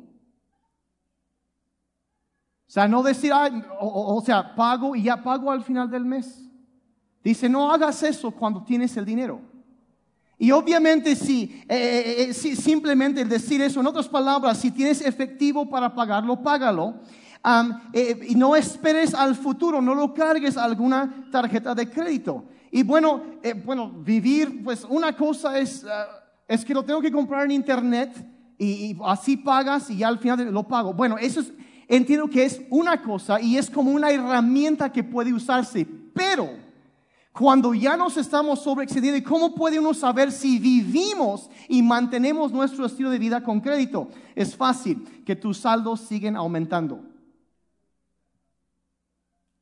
O 2.69 2.71
sea, 2.75 2.87
no 2.87 3.03
decir, 3.03 3.33
o, 3.81 4.23
sea, 4.25 4.55
pago 4.55 4.95
y 4.95 5.03
ya 5.03 5.21
pago 5.21 5.51
al 5.51 5.65
final 5.65 5.91
del 5.91 6.05
mes. 6.05 6.49
Dice, 7.25 7.49
no 7.49 7.73
hagas 7.73 8.05
eso 8.05 8.31
cuando 8.31 8.63
tienes 8.63 8.97
el 8.97 9.05
dinero. 9.05 9.41
Y 10.39 10.53
obviamente 10.53 11.17
si, 11.17 11.61
eh, 11.69 12.29
eh, 12.29 12.35
si, 12.35 12.55
simplemente 12.55 13.25
decir 13.25 13.61
eso, 13.61 13.81
en 13.81 13.89
otras 13.89 14.09
palabras, 14.09 14.59
si 14.59 14.71
tienes 14.71 15.01
efectivo 15.01 15.69
para 15.69 15.93
pagarlo, 15.93 16.41
págalo. 16.41 17.01
Eh, 17.93 18.21
y 18.29 18.37
no 18.37 18.55
esperes 18.55 19.13
al 19.13 19.35
futuro, 19.35 19.83
no 19.83 19.97
lo 19.97 20.15
cargues 20.15 20.57
a 20.57 20.63
alguna 20.63 21.29
tarjeta 21.33 21.75
de 21.75 21.91
crédito. 21.91 22.45
Y 22.71 22.85
bueno, 22.85 23.23
bueno, 23.65 23.91
vivir, 23.91 24.63
pues 24.63 24.87
una 24.89 25.17
cosa 25.17 25.59
es, 25.59 25.85
ah, 25.85 26.07
es 26.47 26.65
que 26.65 26.75
lo 26.75 26.85
tengo 26.85 27.01
que 27.01 27.11
comprar 27.11 27.45
en 27.45 27.51
internet 27.51 28.32
y, 28.63 28.99
así 29.05 29.37
pagas 29.37 29.91
y 29.91 29.99
ya 29.99 30.09
al 30.09 30.19
final 30.19 30.53
lo 30.53 30.63
pago. 30.63 30.93
Bueno, 30.95 31.19
eso 31.19 31.41
es, 31.41 31.53
entiendo 31.89 32.29
que 32.29 32.45
es 32.45 32.63
una 32.71 33.03
cosa 33.03 33.41
y 33.41 33.57
es 33.57 33.69
como 33.69 33.91
una 33.91 34.11
herramienta 34.11 34.93
que 34.93 35.03
puede 35.03 35.33
usarse, 35.33 35.87
pero 36.15 36.63
Cuando 37.33 37.73
ya 37.73 37.97
nos 37.97 38.19
estamos 38.19 38.63
sobreexcediendo, 38.63 39.17
¿y 39.17 39.23
cómo 39.23 39.55
puede 39.55 39.79
uno 39.79 39.95
saber 39.95 40.31
si 40.31 40.59
vivimos 40.59 41.49
y 41.67 41.81
mantenemos 41.81 42.53
nuestro 42.53 42.85
estilo 42.85 43.09
de 43.09 43.19
vida 43.19 43.43
con 43.43 43.59
crédito? 43.59 44.11
Es 44.35 44.55
fácil, 44.55 45.25
que 45.25 45.35
tus 45.35 45.57
saldos 45.57 46.01
siguen 46.03 46.37
aumentando. 46.37 47.01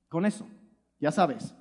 Con 0.09 0.27
eso, 0.27 0.45
ya 0.99 1.13
sabes. 1.13 1.55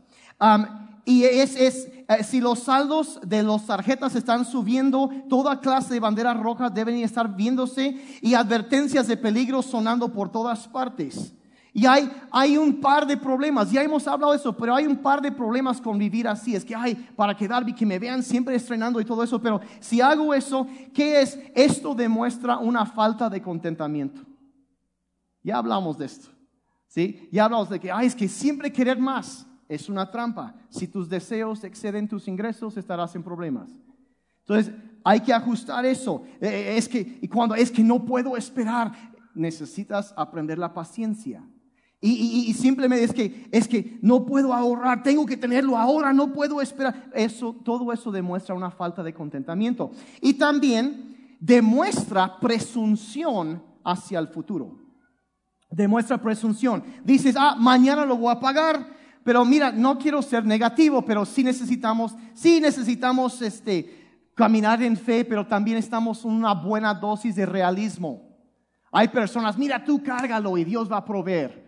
y 1.05 1.25
es 1.25 1.87
eh, 2.09 2.23
si 2.23 2.41
los 2.41 2.63
saldos 2.63 3.19
de 3.23 3.43
las 3.43 3.67
tarjetas 3.67 4.15
están 4.15 4.43
subiendo, 4.43 5.11
toda 5.29 5.59
clase 5.59 5.93
de 5.93 5.99
banderas 5.99 6.39
rojas 6.39 6.73
deben 6.73 6.95
estar 6.95 7.35
viéndose 7.35 8.03
y 8.23 8.33
advertencias 8.33 9.05
de 9.05 9.15
peligro 9.15 9.61
sonando 9.61 10.11
por 10.11 10.31
todas 10.31 10.67
partes. 10.67 11.35
Y 11.71 11.85
hay, 11.85 12.11
hay 12.31 12.57
un 12.57 12.81
par 12.81 13.05
de 13.05 13.15
problemas, 13.15 13.71
ya 13.71 13.83
hemos 13.83 14.07
hablado 14.07 14.31
de 14.31 14.39
eso, 14.39 14.57
pero 14.57 14.73
hay 14.73 14.87
un 14.87 14.97
par 14.97 15.21
de 15.21 15.31
problemas 15.31 15.79
con 15.79 15.99
vivir 15.99 16.27
así. 16.27 16.55
Es 16.55 16.65
que 16.65 16.75
hay 16.75 16.95
para 16.95 17.37
quedar, 17.37 17.63
que 17.75 17.85
me 17.85 17.99
vean 17.99 18.23
siempre 18.23 18.55
estrenando 18.55 18.99
y 18.99 19.05
todo 19.05 19.21
eso, 19.21 19.39
pero 19.39 19.61
si 19.79 20.01
hago 20.01 20.33
eso, 20.33 20.65
¿qué 20.91 21.21
es? 21.21 21.37
Esto 21.53 21.93
demuestra 21.93 22.57
una 22.57 22.87
falta 22.87 23.29
de 23.29 23.39
contentamiento. 23.39 24.23
Ya 25.43 25.59
hablamos 25.59 25.95
de 25.99 26.07
esto, 26.07 26.29
¿sí? 26.87 27.29
Ya 27.31 27.45
hablamos 27.45 27.69
de 27.69 27.79
que, 27.79 27.91
ay, 27.91 28.07
es 28.07 28.15
que 28.15 28.27
siempre 28.27 28.73
querer 28.73 28.97
más 28.97 29.45
es 29.69 29.87
una 29.87 30.09
trampa. 30.09 30.55
Si 30.69 30.87
tus 30.87 31.07
deseos 31.07 31.63
exceden 31.63 32.07
tus 32.07 32.27
ingresos, 32.27 32.75
estarás 32.75 33.15
en 33.15 33.23
problemas. 33.23 33.69
Entonces, 34.39 34.73
hay 35.03 35.21
que 35.21 35.31
ajustar 35.31 35.85
eso. 35.85 36.23
Eh, 36.41 36.47
eh, 36.47 36.77
es 36.77 36.89
que, 36.89 37.19
y 37.21 37.27
cuando 37.27 37.55
es 37.55 37.71
que 37.71 37.83
no 37.83 38.03
puedo 38.03 38.35
esperar, 38.35 38.91
necesitas 39.35 40.13
aprender 40.17 40.57
la 40.57 40.73
paciencia. 40.73 41.47
Y, 42.01 42.53
simplemente 42.53 43.03
es 43.03 43.13
que, 43.13 43.49
es 43.51 43.67
que 43.67 43.99
no 44.01 44.25
puedo 44.25 44.53
ahorrar, 44.53 45.03
tengo 45.03 45.25
que 45.25 45.35
tenerlo 45.35 45.77
ahora, 45.77 46.13
no 46.13 46.31
puedo 46.31 46.61
esperar. 46.61 47.11
Eso, 47.13 47.53
todo 47.65 47.91
eso 47.91 48.09
demuestra 48.09 48.55
una 48.55 48.71
falta 48.71 49.03
de 49.03 49.13
contentamiento. 49.13 49.91
Y 50.21 50.35
también 50.35 51.35
demuestra 51.41 52.39
presunción 52.39 53.61
hacia 53.83 54.17
el 54.17 54.29
futuro. 54.29 54.79
Demuestra 55.69 56.17
presunción. 56.21 56.83
Dices, 57.03 57.35
ah, 57.37 57.57
mañana 57.59 58.05
lo 58.05 58.15
voy 58.15 58.31
a 58.31 58.39
pagar, 58.39 58.97
pero 59.29 59.45
mira, 59.45 59.71
no 59.71 59.99
quiero 59.99 60.23
ser 60.23 60.43
negativo, 60.43 61.05
pero 61.05 61.23
sí 61.23 61.43
necesitamos, 61.43 62.15
sí 62.33 62.59
necesitamos 62.59 63.39
este, 63.43 64.25
caminar 64.33 64.81
en 64.81 64.97
fe, 64.97 65.23
pero 65.23 65.45
también 65.45 65.77
estamos 65.77 66.25
en 66.25 66.31
una 66.31 66.55
buena 66.55 66.95
dosis 66.95 67.35
de 67.35 67.45
realismo. 67.45 68.27
Hay 68.91 69.09
personas, 69.09 69.55
mira, 69.55 69.85
tú 69.85 70.01
cárgalo 70.01 70.57
y 70.57 70.63
Dios 70.63 70.91
va 70.91 70.97
a 70.97 71.05
proveer. 71.05 71.63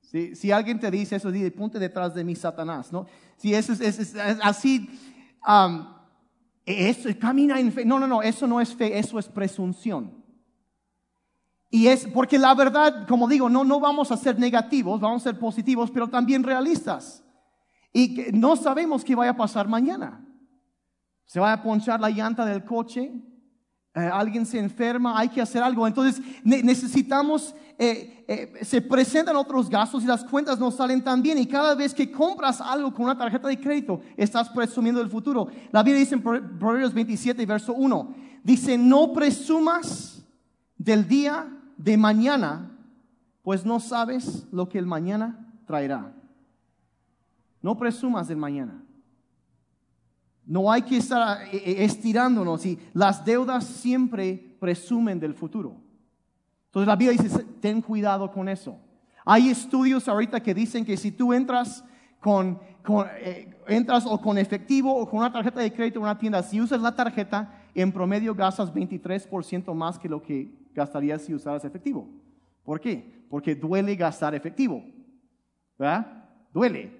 Si, 0.00 0.50
alguien 0.50 0.80
te 0.80 0.90
dice 0.90 1.16
eso, 1.16 1.30
dice, 1.30 1.50
ponte 1.50 1.78
detrás 1.78 2.14
de 2.14 2.24
mí, 2.24 2.34
Satanás, 2.34 2.90
¿no? 2.90 3.04
Si 3.36 3.52
eso 3.52 3.74
es, 3.74 4.16
así, 4.42 4.88
um, 5.46 5.84
camina 7.20 7.60
en 7.60 7.70
fe. 7.70 7.84
No, 7.84 8.00
no, 8.00 8.06
no, 8.06 8.22
eso 8.22 8.46
no 8.46 8.62
es 8.62 8.74
fe, 8.74 8.98
eso 8.98 9.18
es 9.18 9.28
presunción. 9.28 10.19
Y 11.70 11.86
es 11.86 12.06
porque 12.12 12.36
la 12.36 12.52
verdad, 12.54 13.06
como 13.06 13.28
digo, 13.28 13.48
no, 13.48 13.64
no 13.64 13.78
vamos 13.78 14.10
a 14.10 14.16
ser 14.16 14.38
negativos, 14.38 15.00
vamos 15.00 15.22
a 15.22 15.30
ser 15.30 15.38
positivos, 15.38 15.90
pero 15.92 16.08
también 16.08 16.42
realistas. 16.42 17.24
Y 17.92 18.26
no 18.32 18.56
sabemos 18.56 19.04
qué 19.04 19.14
vaya 19.14 19.30
a 19.30 19.36
pasar 19.36 19.68
mañana. 19.68 20.26
Se 21.26 21.38
va 21.38 21.52
a 21.52 21.62
ponchar 21.62 22.00
la 22.00 22.10
llanta 22.10 22.44
del 22.44 22.64
coche, 22.64 23.12
eh, 23.94 24.00
alguien 24.00 24.46
se 24.46 24.58
enferma, 24.58 25.16
hay 25.16 25.28
que 25.28 25.40
hacer 25.40 25.62
algo. 25.62 25.86
Entonces 25.86 26.20
necesitamos, 26.44 27.54
eh, 27.78 28.24
eh, 28.26 28.64
se 28.64 28.82
presentan 28.82 29.36
otros 29.36 29.70
gastos 29.70 30.02
y 30.02 30.06
las 30.06 30.24
cuentas 30.24 30.58
no 30.58 30.72
salen 30.72 31.04
tan 31.04 31.22
bien. 31.22 31.38
Y 31.38 31.46
cada 31.46 31.76
vez 31.76 31.94
que 31.94 32.10
compras 32.10 32.60
algo 32.60 32.92
con 32.92 33.04
una 33.04 33.16
tarjeta 33.16 33.46
de 33.46 33.60
crédito, 33.60 34.00
estás 34.16 34.48
presumiendo 34.48 35.00
el 35.00 35.08
futuro. 35.08 35.46
La 35.70 35.84
Biblia 35.84 36.00
dice 36.00 36.16
en 36.16 36.22
Proverbios 36.22 36.92
27, 36.92 37.46
verso 37.46 37.74
1, 37.74 38.14
dice, 38.42 38.76
no 38.76 39.12
presumas 39.12 40.24
del 40.76 41.06
día 41.06 41.59
de 41.82 41.96
mañana, 41.96 42.70
pues 43.42 43.64
no 43.64 43.80
sabes 43.80 44.46
lo 44.52 44.68
que 44.68 44.78
el 44.78 44.86
mañana 44.86 45.50
traerá. 45.66 46.12
No 47.62 47.76
presumas 47.78 48.28
del 48.28 48.36
mañana. 48.36 48.82
No 50.44 50.70
hay 50.70 50.82
que 50.82 50.98
estar 50.98 51.42
eh, 51.44 51.50
eh, 51.52 51.84
estirándonos 51.84 52.66
y 52.66 52.78
las 52.92 53.24
deudas 53.24 53.64
siempre 53.64 54.56
presumen 54.60 55.18
del 55.18 55.34
futuro. 55.34 55.76
Entonces 56.66 56.86
la 56.86 56.96
Biblia 56.96 57.22
dice, 57.22 57.44
ten 57.60 57.80
cuidado 57.80 58.30
con 58.30 58.48
eso. 58.48 58.78
Hay 59.24 59.48
estudios 59.48 60.06
ahorita 60.06 60.40
que 60.40 60.54
dicen 60.54 60.84
que 60.84 60.96
si 60.96 61.10
tú 61.10 61.32
entras 61.32 61.82
con, 62.20 62.60
eh, 63.20 63.54
entras 63.68 64.04
o 64.06 64.20
con 64.20 64.36
efectivo 64.36 64.94
o 64.94 65.08
con 65.08 65.20
una 65.20 65.32
tarjeta 65.32 65.60
de 65.60 65.72
crédito 65.72 65.98
en 65.98 66.04
una 66.04 66.18
tienda, 66.18 66.42
si 66.42 66.60
usas 66.60 66.80
la 66.80 66.94
tarjeta, 66.94 67.54
en 67.74 67.90
promedio 67.90 68.34
gastas 68.34 68.72
23% 68.72 69.72
más 69.72 69.98
que 69.98 70.08
lo 70.08 70.20
que 70.20 70.59
gastarías 70.74 71.22
si 71.22 71.34
usaras 71.34 71.64
efectivo. 71.64 72.08
¿Por 72.64 72.80
qué? 72.80 73.24
Porque 73.28 73.54
duele 73.54 73.96
gastar 73.96 74.34
efectivo. 74.34 74.84
¿Verdad? 75.78 76.28
Duele. 76.52 76.98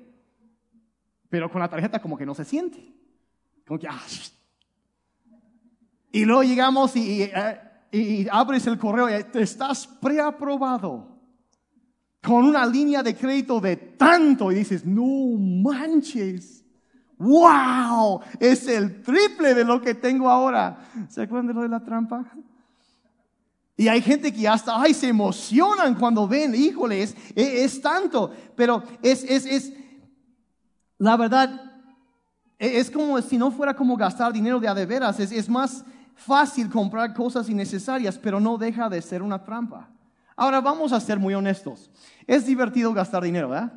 Pero 1.28 1.50
con 1.50 1.60
la 1.60 1.68
tarjeta 1.68 2.00
como 2.00 2.16
que 2.16 2.26
no 2.26 2.34
se 2.34 2.44
siente. 2.44 3.00
Ah, 3.88 4.02
y 6.10 6.24
luego 6.24 6.42
llegamos 6.42 6.92
eh, 6.96 7.60
y, 7.92 8.26
abres 8.28 8.66
el 8.66 8.78
correo 8.78 9.08
y 9.08 9.22
te 9.24 9.42
estás 9.42 9.86
preaprobado 9.86 11.06
con 12.20 12.44
una 12.44 12.66
línea 12.66 13.02
de 13.02 13.14
crédito 13.14 13.60
de 13.60 13.76
tanto 13.76 14.50
y 14.50 14.56
dices, 14.56 14.84
no 14.84 15.38
manches, 15.38 16.64
wow, 17.18 18.20
es 18.40 18.66
el 18.66 19.02
triple 19.02 19.54
de 19.54 19.64
lo 19.64 19.80
que 19.80 19.94
tengo 19.94 20.28
ahora. 20.28 20.90
¿Se 21.08 21.22
acuerdan 21.22 21.46
de 21.46 21.54
lo 21.54 21.62
de 21.62 21.68
la 21.68 21.84
trampa? 21.84 22.26
Y 23.80 23.88
hay 23.88 24.02
gente 24.02 24.30
que 24.30 24.46
hasta, 24.46 24.78
ay, 24.78 24.92
se 24.92 25.08
emocionan 25.08 25.94
cuando 25.94 26.28
ven, 26.28 26.54
híjole, 26.54 27.02
es, 27.02 27.16
es, 27.34 27.80
tanto, 27.80 28.30
pero 28.54 28.82
es, 29.00 29.24
es, 29.24 29.46
es, 29.46 29.72
la 30.98 31.16
verdad, 31.16 31.80
e, 32.58 32.78
es 32.78 32.90
como 32.90 33.18
si 33.22 33.38
no 33.38 33.50
fuera 33.50 33.72
como 33.72 33.96
gastar 33.96 34.34
dinero 34.34 34.60
de 34.60 34.68
a 34.68 34.74
de 34.74 34.84
veras. 34.84 35.18
Es, 35.18 35.32
es 35.32 35.48
más 35.48 35.82
fácil 36.14 36.68
comprar 36.68 37.14
cosas 37.14 37.48
innecesarias, 37.48 38.18
pero 38.18 38.38
no 38.38 38.58
deja 38.58 38.90
de 38.90 39.00
ser 39.00 39.22
una 39.22 39.42
trampa. 39.42 39.88
Ahora 40.36 40.60
vamos 40.60 40.92
a 40.92 41.00
ser 41.00 41.18
muy 41.18 41.32
honestos. 41.32 41.90
Es 42.26 42.44
divertido 42.44 42.92
gastar 42.92 43.22
dinero, 43.22 43.48
¿verdad? 43.48 43.72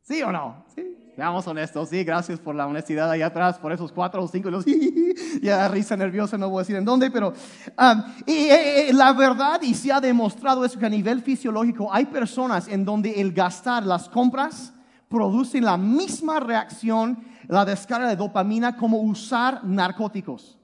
¿Sí 0.00 0.22
o 0.22 0.32
no? 0.32 0.64
Sí. 0.74 1.03
Seamos 1.14 1.46
honestos, 1.46 1.90
sí, 1.90 2.02
gracias 2.02 2.40
por 2.40 2.56
la 2.56 2.66
honestidad 2.66 3.08
ahí 3.08 3.22
atrás, 3.22 3.56
por 3.58 3.70
esos 3.70 3.92
cuatro 3.92 4.24
o 4.24 4.26
cinco, 4.26 4.50
los, 4.50 4.64
ya 5.42 5.68
risa 5.68 5.96
nerviosa, 5.96 6.36
no 6.36 6.50
voy 6.50 6.58
a 6.58 6.62
decir 6.62 6.74
en 6.74 6.84
dónde, 6.84 7.08
pero 7.08 7.28
um, 7.28 8.02
y, 8.26 8.32
eh, 8.32 8.88
eh, 8.88 8.92
la 8.92 9.12
verdad, 9.12 9.62
y 9.62 9.74
se 9.74 9.92
ha 9.92 10.00
demostrado 10.00 10.64
eso, 10.64 10.76
que 10.76 10.86
a 10.86 10.90
nivel 10.90 11.22
fisiológico 11.22 11.88
hay 11.92 12.06
personas 12.06 12.66
en 12.66 12.84
donde 12.84 13.20
el 13.20 13.32
gastar 13.32 13.86
las 13.86 14.08
compras 14.08 14.72
produce 15.08 15.60
la 15.60 15.76
misma 15.76 16.40
reacción 16.40 17.24
la 17.46 17.64
descarga 17.64 18.08
de 18.08 18.16
dopamina 18.16 18.76
como 18.76 19.00
usar 19.00 19.64
narcóticos. 19.64 20.58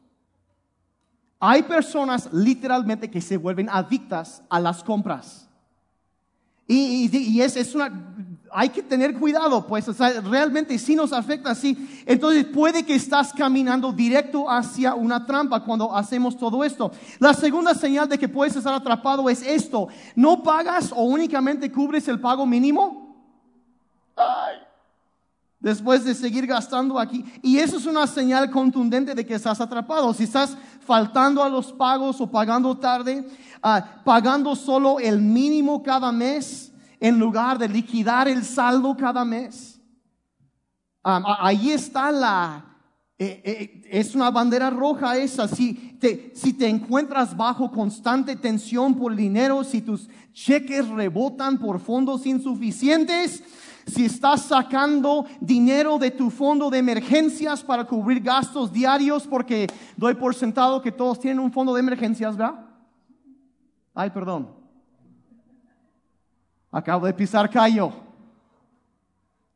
Hay 1.39 1.63
personas 1.63 2.29
literalmente 2.33 3.11
que 3.11 3.21
se 3.21 3.37
vuelven 3.37 3.69
adictas 3.71 4.43
a 4.51 4.61
las 4.61 4.83
compras. 4.83 5.49
Y, 6.67 7.41
es, 7.41 7.57
es, 7.57 7.75
una, 7.75 8.15
hay 8.53 8.69
que 8.69 8.83
tener 8.83 9.19
cuidado, 9.19 9.67
pues, 9.67 9.87
realmente 10.25 10.79
sí 10.79 10.95
nos 10.95 11.13
afecta, 11.13 11.55
sí. 11.55 12.03
Entonces 12.07 12.45
puede 12.45 12.85
que 12.85 12.95
estás 12.95 13.33
caminando 13.33 13.93
directo 13.93 14.51
hacia 14.51 14.95
una 14.95 15.25
trampa 15.25 15.65
cuando 15.65 15.95
hacemos 15.95 16.37
todo 16.37 16.65
esto. 16.65 16.91
La 17.19 17.35
segunda 17.35 17.75
señal 17.75 18.09
de 18.09 18.19
que 18.19 18.29
puedes 18.29 18.57
estar 18.57 18.75
atrapado 18.75 19.29
es 19.29 19.43
esto. 19.43 19.89
¿No 20.15 20.43
pagas 20.43 20.93
o 20.93 21.03
únicamente 21.03 21.71
cubres 21.71 22.09
el 22.09 22.21
pago 22.21 22.47
mínimo? 22.47 23.17
Ay 24.17 24.71
después 25.61 26.05
de 26.05 26.15
seguir 26.15 26.47
gastando 26.47 26.99
aquí. 26.99 27.25
Y 27.43 27.59
eso 27.59 27.77
es 27.77 27.87
una 27.87 28.07
señal 28.07 28.51
contundente 28.51 29.15
de 29.15 29.25
que 29.25 29.35
estás 29.35 29.61
atrapado. 29.61 30.13
Si 30.15 30.25
estás 30.25 30.57
faltando 30.81 31.45
a 31.45 31.49
los 31.49 31.73
pagos 31.73 32.21
o 32.21 32.27
pagando 32.27 32.77
tarde, 32.77 33.29
ah, 33.63 33.85
pagando 34.03 34.57
solo 34.57 34.99
el 34.99 35.21
mínimo 35.21 35.83
cada 35.83 36.11
mes 36.11 36.70
en 37.01 37.19
lugar 37.19 37.59
de 37.59 37.69
liquidar 37.69 38.29
el 38.29 38.45
saldo 38.45 38.97
cada 38.97 39.25
mes. 39.25 39.81
ahí 41.03 41.71
está 41.71 42.13
la... 42.13 42.67
Eh, 43.23 43.43
eh, 43.45 43.83
es 43.91 44.15
una 44.15 44.31
bandera 44.31 44.71
roja 44.71 45.19
esa. 45.19 45.47
Si 45.47 45.75
te, 46.01 46.33
si 46.35 46.55
te 46.55 46.67
encuentras 46.67 47.37
bajo 47.37 47.71
constante 47.71 48.35
tensión 48.35 48.95
por 48.95 49.15
dinero, 49.15 49.63
si 49.63 49.83
tus 49.83 50.09
cheques 50.33 50.89
rebotan 50.89 51.59
por 51.59 51.81
fondos 51.81 52.25
insuficientes, 52.25 53.43
si 53.87 54.07
estás 54.07 54.43
sacando 54.43 55.27
dinero 55.39 55.99
de 55.99 56.11
tu 56.11 56.31
fondo 56.31 56.71
de 56.71 56.79
emergencias 56.79 57.63
para 57.63 57.85
cubrir 57.85 58.23
gastos 58.23 58.73
diarios, 58.73 59.27
porque 59.27 59.67
doy 59.99 60.15
por 60.15 60.35
sentado 60.35 60.81
que 60.81 60.93
todos 60.93 61.21
tienen 61.21 61.41
un 61.41 61.53
fondo 61.53 61.75
de 61.75 61.81
emergencias, 61.81 62.39
¿verdad? 62.39 62.67
Ay, 63.95 64.09
perdón. 64.09 64.60
Acabo 66.71 67.07
de 67.07 67.15
pisar 67.15 67.51
callo. 67.51 67.93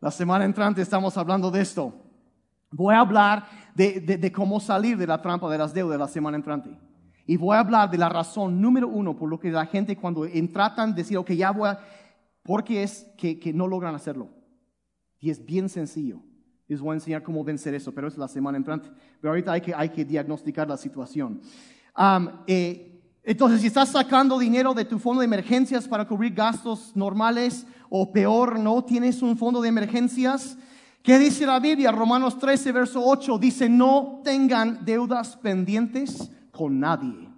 La 0.00 0.10
semana 0.10 0.44
entrante 0.44 0.82
estamos 0.82 1.16
hablando 1.16 1.50
de 1.50 1.60
esto. 1.60 1.94
Voy 2.70 2.94
a 2.94 3.00
hablar 3.00 3.46
de, 3.74 4.00
de, 4.00 4.32
cómo 4.32 4.58
salir 4.58 4.98
de 4.98 5.06
la 5.06 5.22
trampa 5.22 5.48
de 5.48 5.58
las 5.58 5.72
deudas 5.72 5.98
la 5.98 6.08
semana 6.08 6.36
entrante. 6.36 6.76
Y 7.26 7.36
voy 7.36 7.56
a 7.56 7.60
hablar 7.60 7.90
de 7.90 7.98
la 7.98 8.08
razón 8.08 8.60
número 8.60 8.88
uno 8.88 9.16
por 9.16 9.28
lo 9.28 9.38
que 9.38 9.50
la 9.50 9.64
gente 9.66 9.96
cuando 9.96 10.26
tratan 10.52 10.90
de 10.90 11.02
decir, 11.02 11.16
ok, 11.16 11.30
ya 11.30 11.52
voy 11.52 11.68
a, 11.68 11.78
porque 12.42 12.82
es 12.82 13.06
que, 13.16 13.38
que 13.38 13.52
no 13.52 13.66
logran 13.66 13.94
hacerlo. 13.94 14.28
Y 15.20 15.30
es 15.30 15.44
bien 15.44 15.68
sencillo. 15.68 16.20
Les 16.66 16.80
voy 16.80 16.90
a 16.90 16.94
enseñar 16.94 17.22
cómo 17.22 17.44
vencer 17.44 17.74
eso, 17.74 17.92
pero 17.92 18.08
es 18.08 18.18
la 18.18 18.28
semana 18.28 18.58
entrante. 18.58 18.90
Pero 19.20 19.30
ahorita 19.30 19.52
hay 19.52 19.60
que, 19.60 19.74
hay 19.74 19.88
que 19.88 20.04
diagnosticar 20.04 20.68
la 20.68 20.76
situación. 20.76 21.40
Eh, 22.46 22.93
entonces, 23.26 23.62
si 23.62 23.68
estás 23.68 23.88
sacando 23.88 24.38
dinero 24.38 24.74
de 24.74 24.84
tu 24.84 24.98
fondo 24.98 25.20
de 25.20 25.24
emergencias 25.24 25.88
para 25.88 26.06
cubrir 26.06 26.34
gastos 26.34 26.94
normales 26.94 27.66
o 27.88 28.12
peor, 28.12 28.58
no 28.58 28.84
tienes 28.84 29.22
un 29.22 29.38
fondo 29.38 29.62
de 29.62 29.70
emergencias, 29.70 30.58
¿qué 31.02 31.18
dice 31.18 31.46
la 31.46 31.58
Biblia? 31.58 31.90
Romanos 31.90 32.38
13, 32.38 32.70
verso 32.72 33.00
8 33.02 33.38
dice, 33.38 33.70
no 33.70 34.20
tengan 34.22 34.84
deudas 34.84 35.36
pendientes 35.36 36.30
con 36.50 36.78
nadie. 36.78 37.30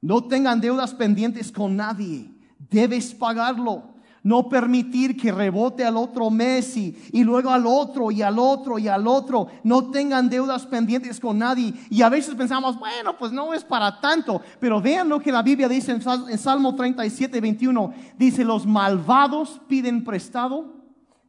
No 0.00 0.24
tengan 0.24 0.62
deudas 0.62 0.94
pendientes 0.94 1.52
con 1.52 1.76
nadie. 1.76 2.30
Debes 2.70 3.12
pagarlo 3.14 3.97
no 4.22 4.48
permitir 4.48 5.16
que 5.16 5.32
rebote 5.32 5.84
al 5.84 5.96
otro 5.96 6.30
mes 6.30 6.76
y, 6.76 7.24
luego 7.24 7.50
al 7.50 7.66
otro 7.66 8.10
y 8.10 8.22
al 8.22 8.38
otro 8.38 8.78
y 8.78 8.88
al 8.88 9.06
otro. 9.06 9.48
No 9.64 9.90
tengan 9.90 10.28
deudas 10.28 10.66
pendientes 10.66 11.20
con 11.20 11.38
nadie. 11.38 11.74
Y 11.90 12.02
a 12.02 12.08
veces 12.08 12.34
pensamos, 12.34 12.78
bueno, 12.78 13.16
pues 13.16 13.32
no 13.32 13.54
es 13.54 13.64
para 13.64 14.00
tanto. 14.00 14.40
Pero 14.60 14.80
vean 14.80 15.08
lo 15.08 15.20
que 15.20 15.32
la 15.32 15.42
Biblia 15.42 15.68
dice 15.68 15.92
en 15.92 16.38
Salmo 16.38 16.74
37, 16.74 17.40
21. 17.40 17.94
Dice, 18.16 18.44
los 18.44 18.66
malvados 18.66 19.60
piden 19.68 20.04
prestado 20.04 20.74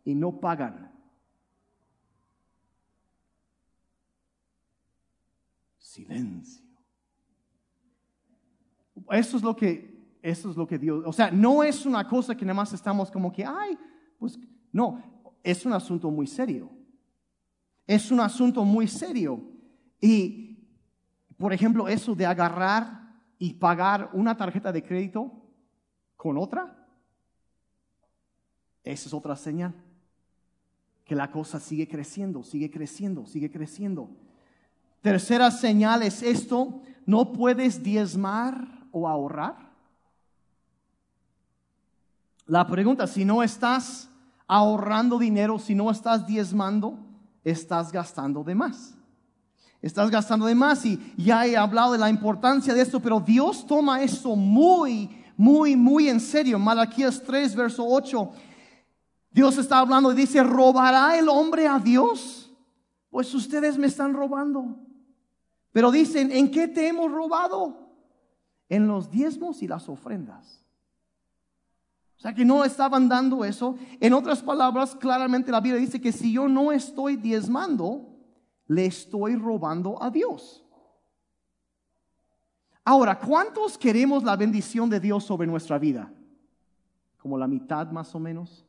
y 0.03 0.15
no 0.15 0.39
pagan. 0.39 0.91
Silencio. 5.77 6.63
Eso 9.11 9.37
es 9.37 9.43
lo 9.43 9.55
que 9.55 9.98
eso 10.21 10.49
es 10.49 10.57
lo 10.57 10.67
que 10.67 10.77
Dios, 10.77 11.03
o 11.05 11.13
sea, 11.13 11.31
no 11.31 11.63
es 11.63 11.85
una 11.85 12.07
cosa 12.07 12.35
que 12.35 12.45
nada 12.45 12.55
más 12.55 12.73
estamos 12.73 13.09
como 13.09 13.31
que, 13.31 13.45
ay, 13.45 13.77
pues 14.17 14.37
no, 14.71 15.01
es 15.43 15.65
un 15.65 15.73
asunto 15.73 16.11
muy 16.11 16.27
serio. 16.27 16.69
Es 17.87 18.11
un 18.11 18.19
asunto 18.19 18.63
muy 18.63 18.87
serio. 18.87 19.41
Y, 19.99 20.59
por 21.37 21.53
ejemplo, 21.53 21.87
eso 21.87 22.13
de 22.13 22.25
agarrar 22.25 23.15
y 23.39 23.53
pagar 23.53 24.09
una 24.13 24.35
tarjeta 24.37 24.71
de 24.71 24.83
crédito 24.83 25.31
con 26.15 26.37
otra, 26.37 26.87
esa 28.83 29.07
es 29.07 29.13
otra 29.13 29.35
señal. 29.35 29.73
Que 31.05 31.15
la 31.15 31.31
cosa 31.31 31.59
sigue 31.59 31.87
creciendo, 31.87 32.43
sigue 32.43 32.69
creciendo, 32.69 33.25
sigue 33.25 33.49
creciendo. 33.49 34.09
Tercera 35.01 35.49
señal 35.49 36.03
es 36.03 36.21
esto, 36.21 36.81
no 37.05 37.31
puedes 37.31 37.81
diezmar 37.81 38.87
o 38.91 39.07
ahorrar. 39.07 39.68
La 42.49 42.65
pregunta, 42.65 43.05
si 43.05 43.25
no 43.25 43.43
estás 43.43 44.09
ahorrando 44.47 45.19
dinero, 45.19 45.59
si 45.59 45.75
no 45.75 45.91
estás 45.91 46.25
diezmando, 46.25 46.97
estás 47.43 47.91
gastando 47.91 48.43
de 48.43 48.55
más. 48.55 48.95
Estás 49.83 50.09
gastando 50.09 50.47
de 50.47 50.55
más 50.55 50.83
y 50.83 51.13
ya 51.15 51.45
he 51.45 51.55
hablado 51.55 51.91
de 51.91 51.99
la 51.99 52.09
importancia 52.09 52.73
de 52.73 52.81
esto, 52.81 52.99
pero 52.99 53.19
Dios 53.19 53.67
toma 53.67 54.01
eso 54.01 54.35
muy, 54.35 55.23
muy, 55.37 55.75
muy 55.75 56.09
en 56.09 56.19
serio. 56.19 56.57
Malaquías 56.57 57.21
3, 57.21 57.55
verso 57.55 57.85
8. 57.87 58.31
Dios 59.29 59.55
está 59.59 59.77
hablando 59.77 60.11
y 60.11 60.15
dice, 60.15 60.41
¿robará 60.41 61.19
el 61.19 61.29
hombre 61.29 61.67
a 61.67 61.77
Dios? 61.77 62.51
Pues 63.11 63.31
ustedes 63.35 63.77
me 63.77 63.85
están 63.85 64.11
robando. 64.11 64.75
Pero 65.71 65.91
dicen, 65.91 66.31
¿en 66.31 66.49
qué 66.49 66.67
te 66.67 66.87
hemos 66.87 67.11
robado? 67.11 67.91
En 68.69 68.87
los 68.87 69.11
diezmos 69.11 69.61
y 69.61 69.67
las 69.67 69.87
ofrendas. 69.87 70.58
O 72.19 72.21
sea 72.21 72.33
que 72.35 72.43
no 72.43 72.65
estaban 72.65 73.07
dando 73.07 73.45
eso. 73.45 73.77
En 74.01 74.11
otras 74.11 74.43
palabras, 74.43 74.93
claramente 74.93 75.53
la 75.53 75.61
Biblia 75.61 75.79
dice 75.79 76.01
que 76.01 76.11
si 76.11 76.33
yo 76.33 76.49
no 76.49 76.73
estoy 76.73 77.15
diezmando, 77.15 78.09
le 78.67 78.87
estoy 78.87 79.37
robando 79.37 80.03
a 80.03 80.09
Dios. 80.09 80.65
Ahora, 82.83 83.17
¿cuántos 83.17 83.77
queremos 83.77 84.25
la 84.25 84.35
bendición 84.35 84.89
de 84.89 84.99
Dios 84.99 85.23
sobre 85.23 85.47
nuestra 85.47 85.79
vida? 85.79 86.11
Como 87.21 87.37
la 87.37 87.47
mitad 87.47 87.89
más 87.89 88.13
o 88.13 88.19
menos. 88.19 88.65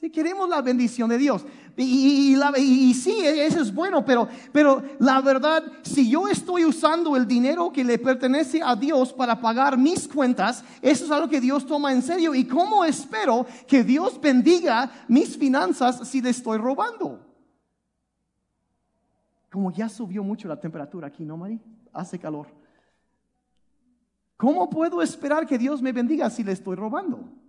Si 0.00 0.08
queremos 0.08 0.48
la 0.48 0.62
bendición 0.62 1.10
de 1.10 1.18
Dios. 1.18 1.44
Y, 1.76 2.34
y, 2.56 2.94
sí, 2.94 3.18
eso 3.22 3.60
es 3.60 3.72
bueno, 3.72 4.02
pero, 4.02 4.26
pero 4.50 4.82
la 4.98 5.20
verdad, 5.20 5.62
si 5.82 6.08
yo 6.08 6.26
estoy 6.26 6.64
usando 6.64 7.16
el 7.16 7.26
dinero 7.26 7.70
que 7.70 7.84
le 7.84 7.98
pertenece 7.98 8.62
a 8.62 8.74
Dios 8.74 9.12
para 9.12 9.38
pagar 9.38 9.76
mis 9.76 10.08
cuentas, 10.08 10.64
eso 10.80 11.04
es 11.04 11.10
algo 11.10 11.28
que 11.28 11.38
Dios 11.38 11.66
toma 11.66 11.92
en 11.92 12.00
serio. 12.00 12.34
¿Y 12.34 12.46
cómo 12.46 12.82
espero 12.82 13.44
que 13.68 13.84
Dios 13.84 14.18
bendiga 14.18 14.90
mis 15.06 15.36
finanzas 15.36 16.08
si 16.08 16.22
le 16.22 16.30
estoy 16.30 16.56
robando? 16.56 17.20
Como 19.50 19.70
ya 19.70 19.90
subió 19.90 20.24
mucho 20.24 20.48
la 20.48 20.58
temperatura 20.58 21.08
aquí, 21.08 21.26
¿no, 21.26 21.36
Mari? 21.36 21.60
Hace 21.92 22.18
calor. 22.18 22.46
¿Cómo 24.38 24.70
puedo 24.70 25.02
esperar 25.02 25.46
que 25.46 25.58
Dios 25.58 25.82
me 25.82 25.92
bendiga 25.92 26.30
si 26.30 26.42
le 26.42 26.52
estoy 26.52 26.74
robando? 26.74 27.39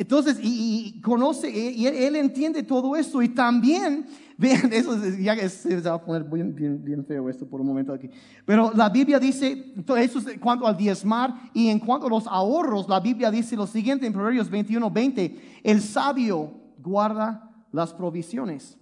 Entonces, 0.00 0.40
y, 0.42 0.98
conoce, 1.02 1.50
y 1.50 1.86
él, 1.86 2.16
entiende 2.16 2.62
todo 2.62 2.96
esto 2.96 3.20
y 3.20 3.28
también, 3.28 4.06
vean, 4.38 4.72
eso 4.72 4.96
ya 5.18 5.46
se 5.46 5.78
va 5.78 5.92
a 5.92 6.02
poner 6.02 6.24
bien, 6.24 6.82
bien, 6.82 7.04
feo 7.04 7.28
esto 7.28 7.46
por 7.46 7.60
un 7.60 7.66
momento 7.66 7.92
aquí, 7.92 8.08
pero 8.46 8.72
la 8.74 8.88
Biblia 8.88 9.18
dice, 9.18 9.74
eso 9.98 10.18
es 10.20 10.26
en 10.26 10.40
cuanto 10.40 10.66
al 10.66 10.74
diezmar 10.74 11.50
y 11.52 11.68
en 11.68 11.78
cuanto 11.78 12.06
a 12.06 12.08
los 12.08 12.26
ahorros, 12.26 12.88
la 12.88 12.98
Biblia 12.98 13.30
dice 13.30 13.56
lo 13.56 13.66
siguiente 13.66 14.06
en 14.06 14.14
Proverbios 14.14 14.48
21, 14.48 14.90
20, 14.90 15.60
el 15.64 15.82
sabio 15.82 16.50
guarda 16.78 17.66
las 17.70 17.92
provisiones, 17.92 18.78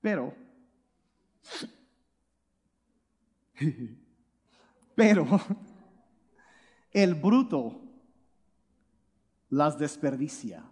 pero, 0.00 0.32
pero, 4.94 5.26
el 6.92 7.14
bruto 7.14 7.87
las 9.50 9.78
desperdicia. 9.78 10.64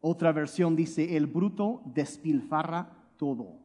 Otra 0.00 0.32
versión 0.32 0.76
dice, 0.76 1.16
el 1.16 1.26
bruto 1.26 1.82
despilfarra 1.84 2.88
todo. 3.16 3.58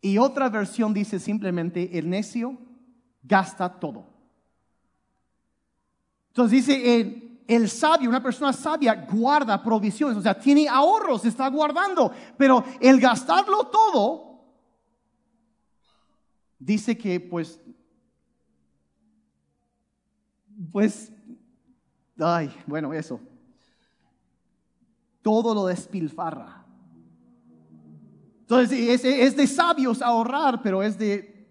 Y 0.00 0.18
otra 0.18 0.48
versión 0.48 0.92
dice 0.92 1.18
simplemente, 1.18 1.98
el 1.98 2.10
necio 2.10 2.58
gasta 3.22 3.78
todo. 3.78 4.06
Entonces 6.28 6.66
dice, 6.66 7.00
el, 7.00 7.40
el, 7.46 7.68
sabio, 7.68 8.08
una 8.08 8.22
persona 8.22 8.52
sabia, 8.52 8.94
guarda 8.94 9.62
provisiones, 9.62 10.16
o 10.16 10.22
sea, 10.22 10.38
tiene 10.38 10.68
ahorros, 10.68 11.24
está 11.24 11.48
guardando, 11.48 12.10
pero 12.36 12.64
el 12.80 12.98
gastarlo 12.98 13.66
todo, 13.66 14.32
dice 16.58 16.96
que 16.96 17.20
pues, 17.20 17.60
pues 20.70 21.12
Ay, 22.18 22.54
bueno, 22.66 22.92
eso. 22.92 23.20
Todo 25.22 25.54
lo 25.54 25.66
despilfarra. 25.66 26.64
Entonces, 28.40 29.04
es, 29.04 29.36
de 29.36 29.46
sabios 29.46 30.02
ahorrar, 30.02 30.60
pero 30.62 30.82
es 30.82 30.98
de 30.98 31.48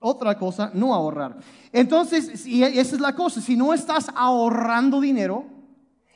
otra 0.00 0.36
cosa 0.36 0.70
no 0.74 0.94
ahorrar. 0.94 1.38
Entonces, 1.72 2.44
esa 2.46 2.94
es 2.96 3.00
la 3.00 3.14
cosa. 3.14 3.40
Si 3.40 3.56
no 3.56 3.72
estás 3.72 4.10
ahorrando 4.14 5.00
dinero 5.00 5.44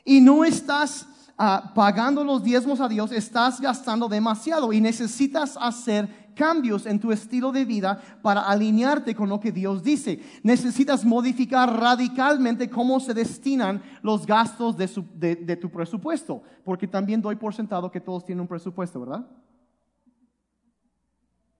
y 0.03 0.19
no 0.19 0.43
estás 0.43 1.07
ah, 1.37 1.71
pagando 1.73 2.23
los 2.23 2.43
diezmos 2.43 2.81
a 2.81 2.89
Dios, 2.89 3.11
estás 3.11 3.61
gastando 3.61 4.09
demasiado 4.09 4.73
y 4.73 4.81
necesitas 4.81 5.57
hacer 5.61 6.24
cambios 6.35 6.85
en 6.85 6.99
tu 6.99 7.11
estilo 7.11 7.51
de 7.51 7.65
vida 7.65 7.99
para 8.21 8.41
alinearte 8.41 9.15
con 9.15 9.29
lo 9.29 9.39
que 9.39 9.51
Dios 9.51 9.81
dice. 9.81 10.19
Necesitas 10.43 11.03
modificar 11.03 11.79
radicalmente 11.79 12.69
cómo 12.69 12.99
se 12.99 13.13
destinan 13.13 13.81
los 14.03 14.25
gastos 14.25 14.77
de, 14.77 15.57
tu 15.59 15.71
presupuesto, 15.71 16.43
porque 16.63 16.87
también 16.87 17.21
doy 17.21 17.35
por 17.35 17.55
sentado 17.55 17.89
que 17.89 18.01
todos 18.01 18.23
tienen 18.23 18.41
un 18.41 18.47
presupuesto, 18.47 18.99
¿verdad? 18.99 19.25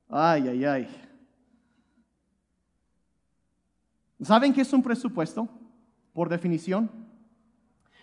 Ay, 0.07 0.47
ay, 0.47 0.65
ay. 0.65 0.87
¿Saben 4.21 4.53
qué 4.53 4.61
es 4.61 4.73
un 4.73 4.83
presupuesto? 4.83 5.49
Por 6.13 6.29
definición. 6.29 6.89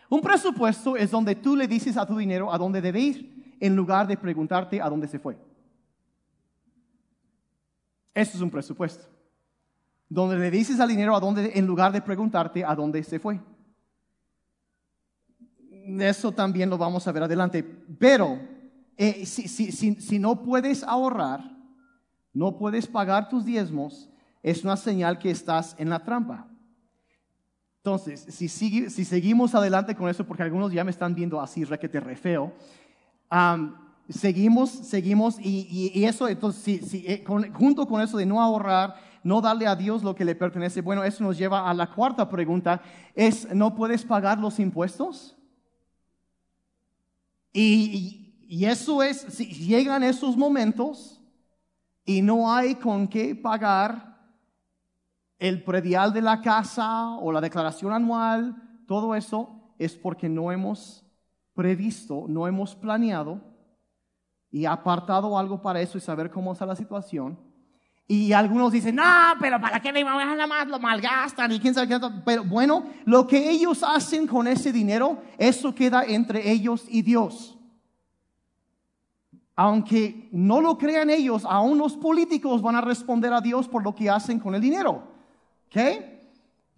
Un 0.08 0.20
presupuesto 0.20 0.96
es 0.96 1.10
donde 1.10 1.34
tú 1.34 1.56
le 1.56 1.66
dices 1.66 1.96
a 1.96 2.04
tu 2.04 2.16
dinero 2.16 2.52
a 2.52 2.58
dónde 2.58 2.82
debe 2.82 3.00
ir, 3.00 3.56
en 3.60 3.76
lugar 3.76 4.06
de 4.06 4.16
preguntarte 4.16 4.80
a 4.80 4.90
dónde 4.90 5.08
se 5.08 5.18
fue. 5.18 5.38
Eso 8.14 8.36
es 8.36 8.42
un 8.42 8.50
presupuesto. 8.50 9.06
Donde 10.08 10.36
le 10.36 10.50
dices 10.50 10.78
al 10.80 10.88
dinero 10.88 11.16
a 11.16 11.20
dónde, 11.20 11.52
en 11.54 11.66
lugar 11.66 11.92
de 11.92 12.02
preguntarte 12.02 12.64
a 12.64 12.74
dónde 12.74 13.02
se 13.02 13.18
fue. 13.18 13.40
eso 15.98 16.32
también 16.32 16.70
lo 16.70 16.78
vamos 16.78 17.06
a 17.08 17.12
ver 17.12 17.22
adelante. 17.22 17.62
Pero 17.98 18.38
eh, 18.96 19.24
si, 19.24 19.48
si, 19.48 19.72
si, 19.72 19.94
si 19.94 20.18
no 20.18 20.42
puedes 20.42 20.82
ahorrar, 20.84 21.40
no 22.32 22.56
puedes 22.56 22.86
pagar 22.86 23.28
tus 23.28 23.44
diezmos, 23.44 24.08
es 24.42 24.64
una 24.64 24.76
señal 24.76 25.18
que 25.18 25.30
estás 25.30 25.74
en 25.78 25.90
la 25.90 26.02
trampa. 26.02 26.48
Entonces, 27.78 28.20
si, 28.20 28.48
si 28.48 29.04
seguimos 29.04 29.54
adelante 29.54 29.96
con 29.96 30.08
eso, 30.08 30.24
porque 30.24 30.44
algunos 30.44 30.72
ya 30.72 30.84
me 30.84 30.92
están 30.92 31.14
viendo 31.14 31.40
así, 31.40 31.64
requete 31.64 31.98
re 31.98 32.14
feo, 32.16 32.52
seguimos, 34.12 34.70
seguimos, 34.70 35.38
y, 35.40 36.04
eso, 36.04 36.28
entonces, 36.28 36.88
si, 36.88 37.04
eh, 37.06 37.24
junto 37.54 37.86
con 37.86 38.00
eso 38.00 38.16
de 38.16 38.26
no 38.26 38.40
ahorrar, 38.40 38.94
no 39.24 39.40
darle 39.40 39.66
a 39.66 39.76
Dios 39.76 40.02
lo 40.02 40.14
que 40.14 40.24
le 40.24 40.34
pertenece, 40.34 40.80
bueno, 40.80 41.04
eso 41.04 41.24
nos 41.24 41.38
lleva 41.38 41.68
a 41.68 41.74
la 41.74 41.90
cuarta 41.90 42.28
pregunta, 42.28 42.82
es, 43.14 43.52
¿no 43.54 43.74
puedes 43.74 44.04
pagar 44.04 44.38
los 44.38 44.58
impuestos? 44.58 45.36
Y, 47.52 48.46
y 48.48 48.64
eso 48.64 49.02
es, 49.02 49.18
si 49.18 49.46
llegan 49.46 50.02
esos 50.02 50.36
momentos 50.36 51.20
y 52.04 52.22
no 52.22 52.52
hay 52.52 52.74
con 52.74 53.08
qué 53.08 53.34
pagar, 53.34 54.12
el 55.38 55.64
predial 55.64 56.12
de 56.12 56.22
la 56.22 56.40
casa 56.40 57.16
o 57.16 57.32
la 57.32 57.40
declaración 57.40 57.92
anual, 57.92 58.54
todo 58.86 59.16
eso 59.16 59.74
es 59.76 59.96
porque 59.96 60.28
no 60.28 60.52
hemos 60.52 61.04
previsto, 61.52 62.26
no 62.28 62.46
hemos 62.46 62.76
planeado 62.76 63.51
y 64.52 64.66
apartado 64.66 65.36
algo 65.38 65.60
para 65.60 65.80
eso 65.80 65.96
y 65.96 66.00
saber 66.02 66.30
cómo 66.30 66.52
está 66.52 66.66
la 66.66 66.76
situación. 66.76 67.38
Y 68.06 68.34
algunos 68.34 68.72
dicen, 68.72 68.96
no, 68.96 69.02
pero 69.40 69.58
¿para 69.58 69.80
qué 69.80 69.90
nada 69.90 70.46
más 70.46 70.68
lo 70.68 70.78
malgastan? 70.78 71.50
Y 71.50 71.58
quién 71.58 71.72
sabe 71.72 71.88
qué. 71.88 71.98
Pero 72.26 72.44
bueno, 72.44 72.84
lo 73.06 73.26
que 73.26 73.48
ellos 73.50 73.82
hacen 73.82 74.26
con 74.26 74.46
ese 74.46 74.70
dinero, 74.70 75.22
eso 75.38 75.74
queda 75.74 76.04
entre 76.04 76.50
ellos 76.50 76.84
y 76.88 77.00
Dios. 77.00 77.56
Aunque 79.56 80.28
no 80.32 80.60
lo 80.60 80.76
crean 80.76 81.08
ellos, 81.08 81.46
aún 81.48 81.78
los 81.78 81.96
políticos 81.96 82.60
van 82.60 82.76
a 82.76 82.82
responder 82.82 83.32
a 83.32 83.40
Dios 83.40 83.66
por 83.66 83.82
lo 83.82 83.94
que 83.94 84.10
hacen 84.10 84.38
con 84.38 84.54
el 84.54 84.60
dinero. 84.60 85.08
¿Ok? 85.68 86.11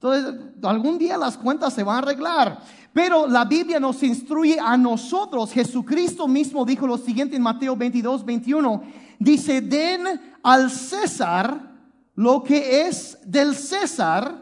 Entonces, 0.04 0.34
algún 0.62 0.98
día 0.98 1.16
las 1.16 1.38
cuentas 1.38 1.72
se 1.72 1.82
van 1.82 1.96
a 1.96 1.98
arreglar. 2.00 2.60
Pero 2.92 3.26
la 3.26 3.46
Biblia 3.46 3.80
nos 3.80 4.02
instruye 4.02 4.58
a 4.60 4.76
nosotros. 4.76 5.50
Jesucristo 5.50 6.28
mismo 6.28 6.66
dijo 6.66 6.86
lo 6.86 6.98
siguiente 6.98 7.36
en 7.36 7.42
Mateo 7.42 7.74
22, 7.74 8.22
21. 8.22 8.82
Dice, 9.18 9.62
den 9.62 10.02
al 10.42 10.70
César 10.70 11.72
lo 12.16 12.42
que 12.42 12.82
es 12.82 13.18
del 13.24 13.56
César, 13.56 14.34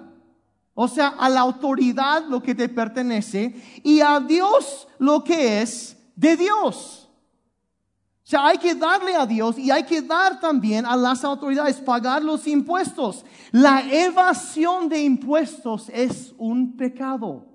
o 0.75 0.89
sea, 0.89 1.15
a 1.17 1.29
la 1.29 1.41
autoridad 1.43 2.25
lo 2.27 2.43
que 2.43 2.57
te 2.57 2.69
pertenece, 2.69 3.55
y 3.85 4.01
a 4.01 4.19
Dios 4.19 4.89
lo 4.99 5.23
que 5.23 5.63
es 5.63 5.97
de 6.17 6.37
Dios 6.37 7.02
sea, 8.33 8.47
hay 8.47 8.59
que 8.59 8.75
darle 8.75 9.15
a 9.15 9.27
Dios 9.27 9.59
y 9.59 9.71
hay 9.71 9.85
que 9.85 10.01
dar 10.01 10.41
también 10.41 10.87
a 10.87 10.97
las 10.97 11.23
autoridades, 11.23 11.81
pagar 11.81 12.23
los 12.23 12.47
impuestos. 12.47 13.25
La 13.51 13.83
evasión 13.93 14.89
de 14.89 15.03
impuestos 15.03 15.91
es 15.91 16.35
un 16.39 16.77
pecado. 16.77 17.47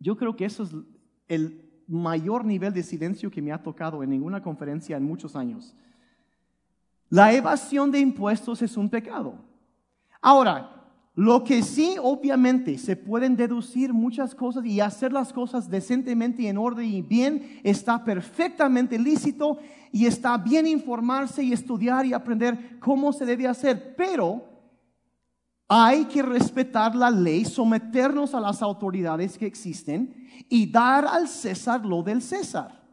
Yo 0.00 0.16
creo 0.16 0.34
que 0.34 0.44
eso 0.44 0.64
es 0.64 0.70
el 1.28 1.64
mayor 1.86 2.44
nivel 2.44 2.72
de 2.72 2.82
silencio 2.82 3.30
que 3.30 3.40
me 3.40 3.52
ha 3.52 3.62
tocado 3.62 4.02
en 4.02 4.10
ninguna 4.10 4.42
conferencia 4.42 4.96
en 4.96 5.04
muchos 5.04 5.36
años. 5.36 5.74
La 7.08 7.32
evasión 7.32 7.90
de 7.90 8.00
impuestos 8.00 8.60
es 8.62 8.76
un 8.76 8.90
pecado. 8.90 9.34
Ahora, 10.20 10.77
lo 11.18 11.42
que 11.42 11.64
sí, 11.64 11.96
obviamente, 12.00 12.78
se 12.78 12.94
pueden 12.94 13.34
deducir 13.34 13.92
muchas 13.92 14.36
cosas 14.36 14.64
y 14.64 14.78
hacer 14.78 15.12
las 15.12 15.32
cosas 15.32 15.68
decentemente 15.68 16.46
en 16.46 16.56
orden 16.56 16.86
y 16.86 17.02
bien, 17.02 17.58
está 17.64 18.04
perfectamente 18.04 18.96
lícito 19.00 19.58
y 19.90 20.06
está 20.06 20.38
bien 20.38 20.64
informarse 20.68 21.42
y 21.42 21.52
estudiar 21.52 22.06
y 22.06 22.12
aprender 22.12 22.78
cómo 22.78 23.12
se 23.12 23.26
debe 23.26 23.48
hacer, 23.48 23.96
pero 23.96 24.44
hay 25.66 26.04
que 26.04 26.22
respetar 26.22 26.94
la 26.94 27.10
ley, 27.10 27.44
someternos 27.44 28.32
a 28.32 28.38
las 28.38 28.62
autoridades 28.62 29.36
que 29.36 29.46
existen 29.46 30.14
y 30.48 30.70
dar 30.70 31.04
al 31.04 31.26
César 31.26 31.84
lo 31.84 32.04
del 32.04 32.22
César. 32.22 32.87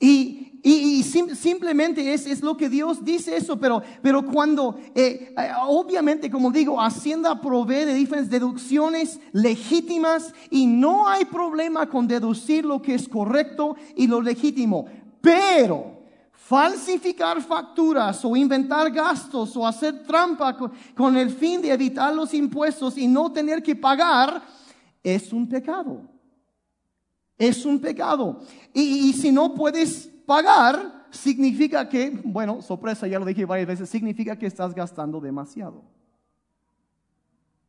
Y, 0.00 0.60
y, 0.62 1.02
simplemente 1.02 2.12
es, 2.12 2.26
es, 2.26 2.40
lo 2.40 2.56
que 2.56 2.68
Dios 2.68 3.04
dice 3.04 3.36
eso, 3.36 3.58
pero, 3.58 3.82
pero 4.02 4.24
cuando, 4.24 4.78
eh, 4.94 5.34
eh, 5.36 5.50
obviamente, 5.66 6.30
como 6.30 6.50
digo, 6.50 6.80
Hacienda 6.80 7.40
provee 7.40 7.84
de 7.84 7.94
diferentes 7.94 8.30
deducciones 8.30 9.20
legítimas 9.32 10.34
y 10.50 10.66
no 10.66 11.08
hay 11.08 11.24
problema 11.24 11.88
con 11.88 12.06
deducir 12.06 12.64
lo 12.64 12.82
que 12.82 12.94
es 12.94 13.08
correcto 13.08 13.76
y 13.96 14.06
lo 14.06 14.20
legítimo. 14.20 14.86
Pero 15.20 15.98
falsificar 16.32 17.42
facturas 17.42 18.24
o 18.24 18.36
inventar 18.36 18.90
gastos 18.90 19.56
o 19.56 19.66
hacer 19.66 20.02
trampa 20.04 20.56
con 20.94 21.16
el 21.16 21.30
fin 21.30 21.60
de 21.60 21.72
evitar 21.72 22.14
los 22.14 22.32
impuestos 22.34 22.96
y 22.98 23.06
no 23.06 23.32
tener 23.32 23.62
que 23.62 23.76
pagar 23.76 24.42
es 25.02 25.32
un 25.32 25.48
pecado. 25.48 26.17
Es 27.38 27.64
un 27.64 27.80
pecado. 27.80 28.40
Y, 28.74 29.12
si 29.12 29.30
no 29.30 29.54
puedes 29.54 30.08
pagar, 30.26 31.06
significa 31.10 31.88
que, 31.88 32.10
bueno, 32.24 32.60
sorpresa, 32.60 33.06
ya 33.06 33.20
lo 33.20 33.24
dije 33.24 33.44
varias 33.44 33.68
veces, 33.68 33.88
significa 33.88 34.36
que 34.36 34.46
estás 34.46 34.74
gastando 34.74 35.20
demasiado. 35.20 35.84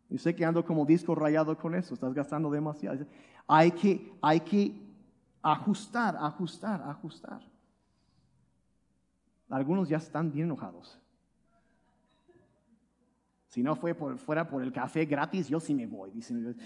Y 0.09 0.17
sé 0.17 0.35
que 0.35 0.43
ando 0.43 0.65
como 0.65 0.85
disco 0.85 1.13
rayado 1.13 1.55
con 1.55 1.75
eso, 1.75 1.93
estás 1.93 2.15
gastando 2.15 2.49
demasiado. 2.49 3.05
Hay 3.47 3.71
que, 3.71 4.11
hay 4.21 4.39
que 4.39 4.73
ajustar, 5.43 6.17
ajustar, 6.19 6.81
ajustar. 6.81 7.41
Algunos 9.49 9.87
ya 9.87 9.97
están 9.97 10.31
bien 10.31 10.45
enojados. 10.45 10.99
Si 13.47 13.63
no 13.63 13.75
fue 13.75 13.93
por, 13.93 14.17
fuera 14.17 14.47
por 14.47 14.63
el 14.63 14.71
café 14.71 15.05
gratis, 15.05 15.47
yo 15.47 15.59
sí 15.59 15.75
me 15.75 15.85
voy. 15.85 16.11
Dicen. 16.11 16.57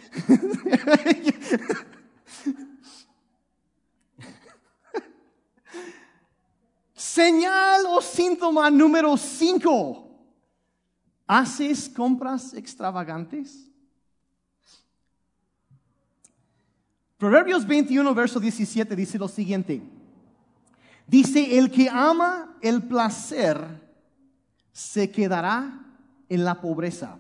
Señal 7.13 7.85
o 7.85 8.01
síntoma 8.01 8.71
número 8.71 9.15
5. 9.15 10.09
¿Haces 11.27 11.87
compras 11.87 12.55
extravagantes? 12.55 13.69
Proverbios 17.19 17.67
21, 17.67 18.15
verso 18.15 18.39
17 18.39 18.95
dice 18.95 19.19
lo 19.19 19.27
siguiente. 19.27 19.79
Dice, 21.05 21.59
el 21.59 21.69
que 21.69 21.87
ama 21.87 22.57
el 22.63 22.81
placer 22.81 23.59
se 24.71 25.11
quedará 25.11 25.85
en 26.29 26.43
la 26.43 26.59
pobreza. 26.59 27.19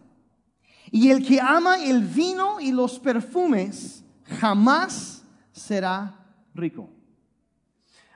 Y 0.89 1.11
el 1.11 1.23
que 1.23 1.39
ama 1.39 1.77
el 1.83 2.01
vino 2.01 2.59
y 2.59 2.71
los 2.71 2.97
perfumes 2.97 4.03
jamás 4.39 5.23
será 5.51 6.25
rico. 6.55 6.89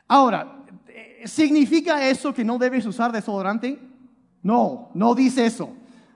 Ahora, 0.08 0.58
¿significa 1.26 2.08
eso 2.08 2.34
que 2.34 2.44
no 2.44 2.58
debes 2.58 2.86
usar 2.86 3.12
desodorante? 3.12 3.80
No, 4.44 4.90
no 4.94 5.16
dice 5.16 5.46
eso. 5.46 5.70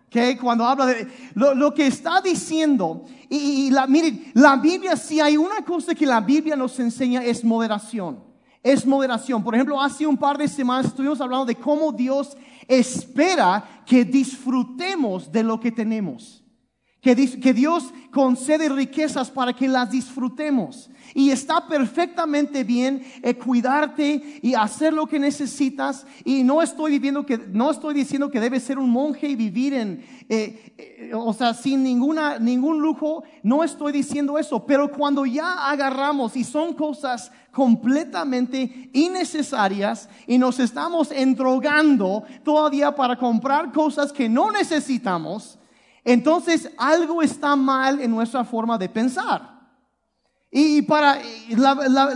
Que 0.10 0.38
cuando 0.38 0.66
habla 0.66 0.86
de 0.88 1.08
lo, 1.36 1.74
que 1.74 1.88
está 1.88 2.20
diciendo, 2.22 3.06
y, 3.30 3.70
la, 3.72 3.88
miren, 3.88 4.32
la 4.34 4.58
Biblia, 4.58 4.96
si 4.98 5.22
hay 5.22 5.38
una 5.38 5.64
cosa 5.64 5.96
que 5.96 6.06
la 6.06 6.20
Biblia 6.20 6.56
nos 6.56 6.78
enseña 6.80 7.24
es 7.24 7.44
moderación. 7.44 8.20
Es 8.62 8.86
moderación. 8.86 9.44
Por 9.44 9.56
ejemplo, 9.56 9.82
hace 9.82 10.06
un 10.06 10.18
par 10.18 10.38
de 10.38 10.48
semanas 10.48 10.88
estuvimos 10.88 11.22
hablando 11.22 11.46
de 11.46 11.56
cómo 11.56 11.92
Dios 11.92 12.38
espera 12.68 13.84
que 13.86 14.04
disfrutemos 14.06 15.32
de 15.32 15.44
lo 15.44 15.60
que 15.60 15.72
tenemos. 15.72 16.41
Que, 17.02 17.16
Dios 17.16 17.92
concede 18.12 18.70
riquezas 18.70 19.32
para 19.32 19.54
que 19.54 19.68
las 19.68 19.90
disfrutemos. 19.90 20.88
Y 21.16 21.32
está 21.32 21.68
perfectamente 21.68 22.64
bien 22.64 23.04
eh, 23.24 23.34
cuidarte 23.34 24.40
y 24.44 24.54
hacer 24.54 24.94
lo 24.94 25.08
que 25.08 25.18
necesitas. 25.18 26.06
Y 26.24 26.44
no 26.44 26.62
estoy 26.62 26.92
viviendo 26.92 27.26
que, 27.26 27.40
no 27.40 27.72
estoy 27.72 27.96
diciendo 27.96 28.30
que 28.30 28.40
debes 28.40 28.62
ser 28.62 28.78
un 28.78 28.92
monje 28.92 29.28
y 29.28 29.36
vivir 29.36 29.74
en, 29.74 30.06
eh, 30.30 30.74
eh, 30.78 31.12
o 31.16 31.34
sea, 31.34 31.56
sin 31.56 31.82
ninguna, 31.82 32.38
ningún 32.38 32.80
lujo. 32.80 33.24
No 33.42 33.64
estoy 33.64 33.94
diciendo 33.94 34.38
eso. 34.38 34.64
Pero 34.68 34.92
cuando 34.92 35.26
ya 35.26 35.72
agarramos 35.72 36.38
y 36.38 36.44
son 36.44 36.76
cosas 36.76 37.32
completamente 37.52 38.92
innecesarias 38.94 40.08
y 40.28 40.38
nos 40.38 40.60
estamos 40.60 41.12
endrogando 41.12 42.26
todavía 42.44 42.94
para 42.94 43.18
comprar 43.18 43.72
cosas 43.72 44.14
que 44.14 44.30
no 44.30 44.52
necesitamos, 44.52 45.58
entonces 46.04 46.70
algo 46.78 47.22
está 47.22 47.56
mal 47.56 48.00
en 48.00 48.12
nuestra 48.12 48.44
forma 48.44 48.78
de 48.78 48.90
pensar. 48.90 49.62
Y 50.54 50.82
para, 50.82 51.22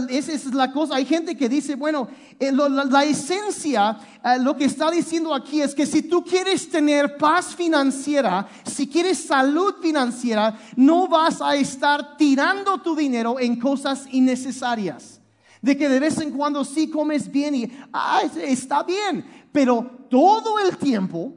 esa 0.10 0.34
es 0.34 0.54
la 0.54 0.70
cosa, 0.70 0.96
hay 0.96 1.06
gente 1.06 1.38
que 1.38 1.48
dice, 1.48 1.76
bueno, 1.76 2.10
eh, 2.38 2.52
la, 2.52 3.06
esencia, 3.06 3.98
eh, 4.22 4.40
lo 4.42 4.58
que 4.58 4.66
está 4.66 4.92
diciendo 4.92 5.34
aquí 5.34 5.62
es 5.62 5.74
que 5.74 5.86
si 5.86 6.02
tú 6.02 6.22
quieres 6.22 6.70
tener 6.70 7.16
paz 7.16 7.56
financiera, 7.56 8.46
si 8.66 8.90
quieres 8.90 9.20
salud 9.20 9.76
financiera, 9.82 10.60
no 10.76 11.08
vas 11.08 11.42
a 11.42 11.56
estar 11.56 12.18
tirando 12.18 12.78
tu 12.80 12.94
dinero 12.94 13.40
en 13.40 13.58
cosas 13.58 14.06
innecesarias. 14.12 15.22
De 15.62 15.78
que 15.78 15.88
de 15.88 16.02
vez 16.02 16.20
en 16.20 16.32
cuando 16.32 16.66
sí 16.66 16.90
comes 16.90 17.32
bien 17.32 17.56
y, 17.56 17.72
ah, 17.94 18.22
está 18.36 18.84
bien, 18.84 19.26
pero 19.54 20.08
todo 20.10 20.60
el 20.60 20.76
tiempo, 20.76 21.34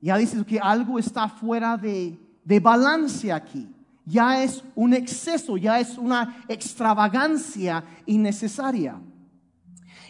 ya 0.00 0.16
dices 0.16 0.44
que 0.44 0.58
algo 0.58 0.98
está 0.98 1.28
fuera 1.28 1.76
de, 1.76 2.18
de 2.44 2.60
balance 2.60 3.32
aquí 3.32 3.68
ya 4.10 4.42
es 4.42 4.64
un 4.74 4.92
exceso, 4.92 5.56
ya 5.56 5.78
es 5.78 5.96
una 5.96 6.42
extravagancia 6.48 7.84
innecesaria. 8.06 9.00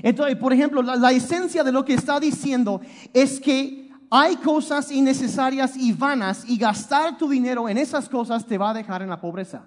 Entonces, 0.02 0.36
por 0.36 0.52
ejemplo, 0.52 0.82
la, 0.82 1.12
esencia 1.12 1.62
de 1.62 1.72
lo 1.72 1.84
que 1.84 1.94
está 1.94 2.18
diciendo 2.18 2.80
es 3.12 3.38
que 3.38 3.90
hay 4.10 4.36
cosas 4.36 4.90
innecesarias 4.90 5.76
y 5.76 5.92
vanas 5.92 6.44
y 6.48 6.56
gastar 6.56 7.18
tu 7.18 7.28
dinero 7.28 7.68
en 7.68 7.76
esas 7.76 8.08
cosas 8.08 8.46
te 8.46 8.56
va 8.56 8.70
a 8.70 8.74
dejar 8.74 9.02
en 9.02 9.10
la 9.10 9.20
pobreza. 9.20 9.66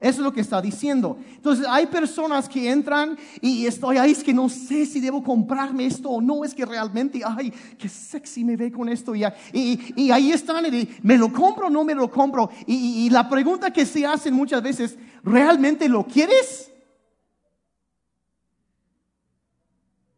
Eso 0.00 0.20
es 0.20 0.24
lo 0.24 0.32
que 0.32 0.42
está 0.42 0.62
diciendo. 0.62 1.18
Entonces 1.34 1.66
hay 1.68 1.86
personas 1.86 2.48
que 2.48 2.70
entran 2.70 3.18
y 3.40 3.66
estoy 3.66 3.96
ahí, 3.96 4.12
es 4.12 4.22
que 4.22 4.32
no 4.32 4.48
sé 4.48 4.86
si 4.86 5.00
debo 5.00 5.24
comprarme 5.24 5.86
esto 5.86 6.08
o 6.08 6.20
no, 6.20 6.44
es 6.44 6.54
que 6.54 6.64
realmente, 6.64 7.20
ay, 7.24 7.52
qué 7.76 7.88
sexy 7.88 8.44
me 8.44 8.56
ve 8.56 8.70
con 8.70 8.88
esto. 8.88 9.12
Y, 9.16 9.24
y, 9.52 10.10
ahí 10.12 10.30
están, 10.30 10.72
y, 10.72 10.88
¿me 11.02 11.18
lo 11.18 11.32
compro 11.32 11.66
o 11.66 11.70
no 11.70 11.82
me 11.82 11.96
lo 11.96 12.08
compro? 12.08 12.48
Y, 12.64 13.10
la 13.10 13.28
pregunta 13.28 13.72
que 13.72 13.84
se 13.84 14.06
hacen 14.06 14.34
muchas 14.34 14.62
veces, 14.62 14.96
¿realmente 15.24 15.88
lo 15.88 16.06
quieres? 16.06 16.70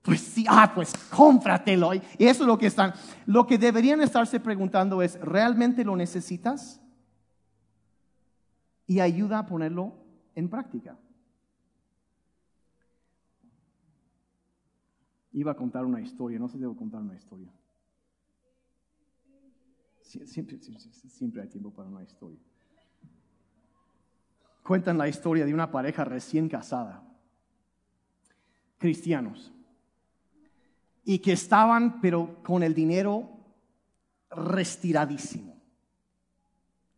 Pues 0.03 0.21
sí, 0.21 0.45
ah, 0.47 0.73
pues 0.75 0.93
cómpratelo. 1.09 1.95
Y 1.95 2.03
eso 2.19 2.43
es 2.43 2.47
lo 2.47 2.59
que 2.59 2.67
están. 2.67 2.93
Lo 3.25 3.47
que 3.47 3.57
deberían 3.57 4.03
estarse 4.03 4.41
preguntando 4.41 5.01
es, 5.01 5.19
¿realmente 5.21 5.85
lo 5.85 5.97
necesitas? 5.97 6.81
Y 8.91 8.99
ayuda 8.99 9.39
a 9.39 9.47
ponerlo 9.47 9.95
en 10.35 10.49
práctica. 10.49 10.99
Iba 15.31 15.53
a 15.53 15.55
contar 15.55 15.85
una 15.85 16.01
historia, 16.01 16.41
no 16.41 16.49
sé 16.49 16.55
si 16.55 16.63
debo 16.63 16.75
contar 16.75 17.01
una 17.01 17.15
historia. 17.15 17.53
Siempre, 20.01 20.59
siempre, 20.59 21.41
hay 21.41 21.47
tiempo 21.47 21.73
para 21.73 21.89
una 21.89 22.03
historia. 22.03 22.41
Cuentan 24.65 24.99
la 24.99 25.07
historia 25.07 25.47
de 25.47 25.55
una 25.55 25.71
pareja 25.71 26.05
recién 26.05 26.49
casada, 26.49 27.01
cristianos, 28.77 29.53
y 31.05 31.21
que 31.21 31.35
estaban, 31.35 32.01
pero 32.01 32.43
con 32.43 32.65
el 32.65 32.75
dinero 32.75 33.31
restiradísimo. 34.31 35.63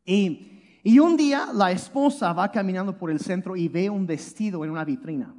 Y 0.07 0.62
y 0.83 0.99
un 0.99 1.17
día 1.17 1.49
la 1.53 1.71
esposa 1.71 2.33
va 2.33 2.51
caminando 2.51 2.97
por 2.97 3.11
el 3.11 3.21
centro 3.21 3.57
y 3.57 3.69
ve 3.69 3.89
un 3.89 4.07
vestido 4.07 4.65
en 4.65 4.71
una 4.71 4.85
vitrina. 4.85 5.35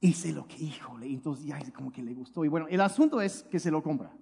Y 0.00 0.12
se 0.12 0.32
lo 0.32 0.46
que, 0.46 0.62
híjole, 0.62 1.06
entonces 1.06 1.44
ya 1.44 1.58
como 1.72 1.90
que 1.90 2.02
le 2.02 2.14
gustó. 2.14 2.44
Y 2.44 2.48
bueno, 2.48 2.66
el 2.70 2.80
asunto 2.80 3.20
es 3.20 3.42
que 3.44 3.58
se 3.58 3.70
lo 3.70 3.82
compra. 3.82 4.12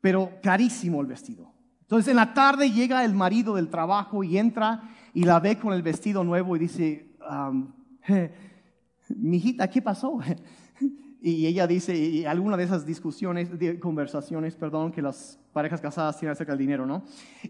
Pero 0.00 0.30
carísimo 0.42 1.00
el 1.00 1.06
vestido. 1.06 1.50
Entonces 1.80 2.08
en 2.08 2.16
la 2.16 2.34
tarde 2.34 2.70
llega 2.70 3.04
el 3.04 3.14
marido 3.14 3.54
del 3.54 3.68
trabajo 3.68 4.22
y 4.22 4.36
entra 4.36 4.82
y 5.14 5.24
la 5.24 5.40
ve 5.40 5.58
con 5.58 5.72
el 5.72 5.82
vestido 5.82 6.22
nuevo 6.22 6.54
y 6.54 6.58
dice, 6.58 7.16
um, 7.28 7.72
¿qué 9.72 9.82
pasó? 9.82 10.20
Y 11.20 11.46
ella 11.46 11.66
dice, 11.66 11.96
y 11.96 12.24
alguna 12.24 12.56
de 12.56 12.64
esas 12.64 12.86
discusiones, 12.86 13.48
conversaciones, 13.80 14.54
perdón, 14.54 14.92
que 14.92 15.02
las 15.02 15.38
parejas 15.52 15.80
casadas 15.80 16.16
tienen 16.18 16.32
acerca 16.32 16.52
del 16.52 16.60
dinero, 16.60 16.86
¿no? 16.86 17.02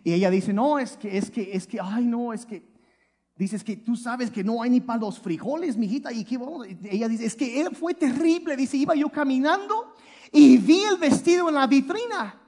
Y 0.02 0.14
ella 0.14 0.30
dice, 0.30 0.54
no, 0.54 0.78
es 0.78 0.96
que, 0.96 1.18
es 1.18 1.30
que, 1.30 1.50
es 1.52 1.66
que, 1.66 1.78
ay, 1.80 2.06
no, 2.06 2.32
es 2.32 2.46
que, 2.46 2.62
dices 3.36 3.62
que 3.62 3.76
tú 3.76 3.94
sabes 3.94 4.30
que 4.30 4.42
no 4.42 4.62
hay 4.62 4.70
ni 4.70 4.80
para 4.80 5.00
los 5.00 5.18
frijoles, 5.18 5.76
mijita, 5.76 6.10
y 6.12 6.26
ella 6.84 7.08
dice, 7.08 7.26
es 7.26 7.36
que 7.36 7.60
él 7.60 7.76
fue 7.76 7.92
terrible, 7.92 8.56
dice, 8.56 8.78
iba 8.78 8.94
yo 8.94 9.10
caminando 9.10 9.92
y 10.32 10.56
vi 10.56 10.80
el 10.80 10.96
vestido 10.96 11.48
en 11.48 11.54
la 11.54 11.66
vitrina. 11.66 12.40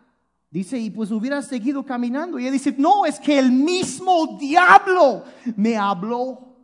Dice, 0.51 0.79
y 0.79 0.91
pues 0.91 1.13
hubiera 1.13 1.43
seguido 1.43 1.85
caminando. 1.85 2.39
Y 2.39 2.43
ella 2.43 2.51
dice, 2.51 2.75
no, 2.77 3.07
es 3.07 3.21
que 3.21 3.39
el 3.39 3.53
mismo 3.53 4.37
diablo 4.37 5.23
me 5.55 5.77
habló 5.77 6.57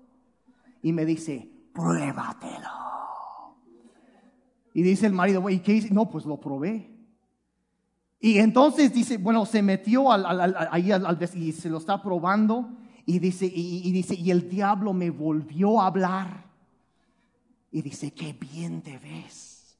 y 0.83 0.93
me 0.93 1.05
dice, 1.05 1.49
pruébatelo. 1.73 2.86
Y 4.77 4.83
dice 4.83 5.07
el 5.07 5.15
marido, 5.15 5.49
¿y 5.49 5.61
qué 5.61 5.73
dice? 5.73 5.89
No, 5.91 6.11
pues 6.11 6.27
lo 6.27 6.39
probé. 6.39 6.91
Y 8.21 8.37
entonces 8.37 8.93
dice, 8.93 9.17
bueno, 9.17 9.47
se 9.47 9.63
metió 9.63 10.13
al, 10.13 10.55
ahí 10.71 10.93
al, 10.93 11.19
y 11.35 11.53
se 11.53 11.71
lo 11.71 11.79
está 11.79 12.03
probando. 12.03 12.69
Y 13.07 13.19
dice, 13.19 13.47
y, 13.47 13.91
dice, 13.91 14.15
y 14.15 14.31
el 14.31 14.51
diablo 14.51 14.93
me 14.93 15.09
volvió 15.09 15.81
a 15.81 15.87
hablar. 15.87 16.45
Y 17.73 17.81
dice, 17.81 18.11
qué 18.11 18.35
bien 18.35 18.83
te 18.83 18.99
ves. 18.99 19.79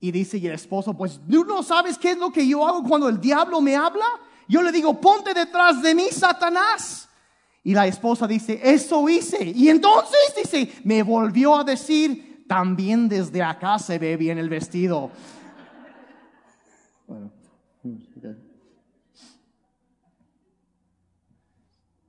Y 0.00 0.10
dice, 0.10 0.38
y 0.38 0.46
el 0.46 0.54
esposo, 0.54 0.94
pues, 0.94 1.20
¿tú 1.30 1.44
no 1.44 1.62
sabes 1.62 1.98
qué 1.98 2.12
es 2.12 2.16
lo 2.16 2.32
que 2.32 2.48
yo 2.48 2.66
hago 2.66 2.82
cuando 2.84 3.10
el 3.10 3.20
diablo 3.20 3.60
me 3.60 3.76
habla? 3.76 4.06
Yo 4.48 4.62
le 4.62 4.72
digo, 4.72 4.98
ponte 4.98 5.34
detrás 5.34 5.82
de 5.82 5.94
mí, 5.94 6.06
Satanás. 6.10 7.10
Y 7.62 7.74
la 7.74 7.86
esposa 7.86 8.26
dice, 8.26 8.58
eso 8.64 9.06
hice. 9.06 9.52
Y 9.54 9.68
entonces 9.68 10.18
dice, 10.34 10.72
me 10.82 11.02
volvió 11.02 11.58
a 11.58 11.62
decir, 11.64 12.27
también 12.48 13.08
desde 13.08 13.42
acá 13.42 13.78
se 13.78 13.98
ve 13.98 14.16
bien 14.16 14.38
el 14.38 14.48
vestido. 14.48 15.10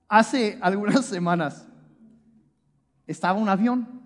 Hace 0.08 0.58
algunas 0.62 1.06
semanas 1.06 1.68
estaba 3.06 3.38
un 3.38 3.50
avión. 3.50 4.00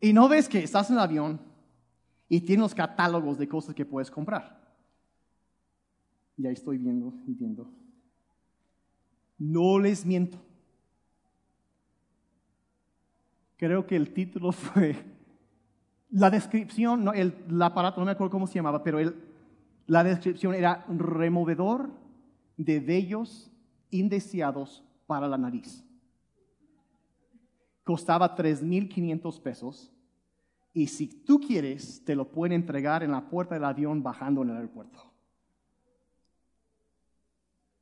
Y 0.00 0.12
no 0.12 0.28
ves 0.28 0.48
que 0.48 0.64
estás 0.64 0.90
en 0.90 0.96
el 0.96 1.02
avión 1.02 1.40
y 2.28 2.40
tiene 2.40 2.62
los 2.62 2.74
catálogos 2.74 3.38
de 3.38 3.46
cosas 3.46 3.74
que 3.74 3.84
puedes 3.84 4.10
comprar. 4.10 4.60
Ya 6.36 6.50
estoy 6.50 6.78
viendo 6.78 7.14
y 7.26 7.34
viendo. 7.34 7.70
No 9.38 9.78
les 9.78 10.04
miento. 10.04 10.38
Creo 13.62 13.86
que 13.86 13.94
el 13.94 14.12
título 14.12 14.50
fue, 14.52 14.96
la 16.10 16.30
descripción, 16.30 17.04
no, 17.04 17.12
el, 17.12 17.32
aparato, 17.62 18.00
no 18.00 18.06
me 18.06 18.10
acuerdo 18.10 18.32
cómo 18.32 18.48
se 18.48 18.54
llamaba, 18.54 18.82
pero 18.82 18.98
el, 18.98 19.14
la 19.86 20.02
descripción 20.02 20.52
era 20.56 20.84
removedor 20.88 21.88
de 22.56 22.80
vellos 22.80 23.52
indeseados 23.90 24.82
para 25.06 25.28
la 25.28 25.38
nariz. 25.38 25.84
Costaba 27.84 28.34
3.500 28.34 29.40
pesos 29.40 29.92
y 30.74 30.88
si 30.88 31.06
tú 31.06 31.38
quieres, 31.38 32.04
te 32.04 32.16
lo 32.16 32.32
pueden 32.32 32.54
entregar 32.60 33.04
en 33.04 33.12
la 33.12 33.28
puerta 33.30 33.54
del 33.54 33.64
avión 33.64 34.02
bajando 34.02 34.42
en 34.42 34.50
el 34.50 34.56
aeropuerto. 34.56 35.12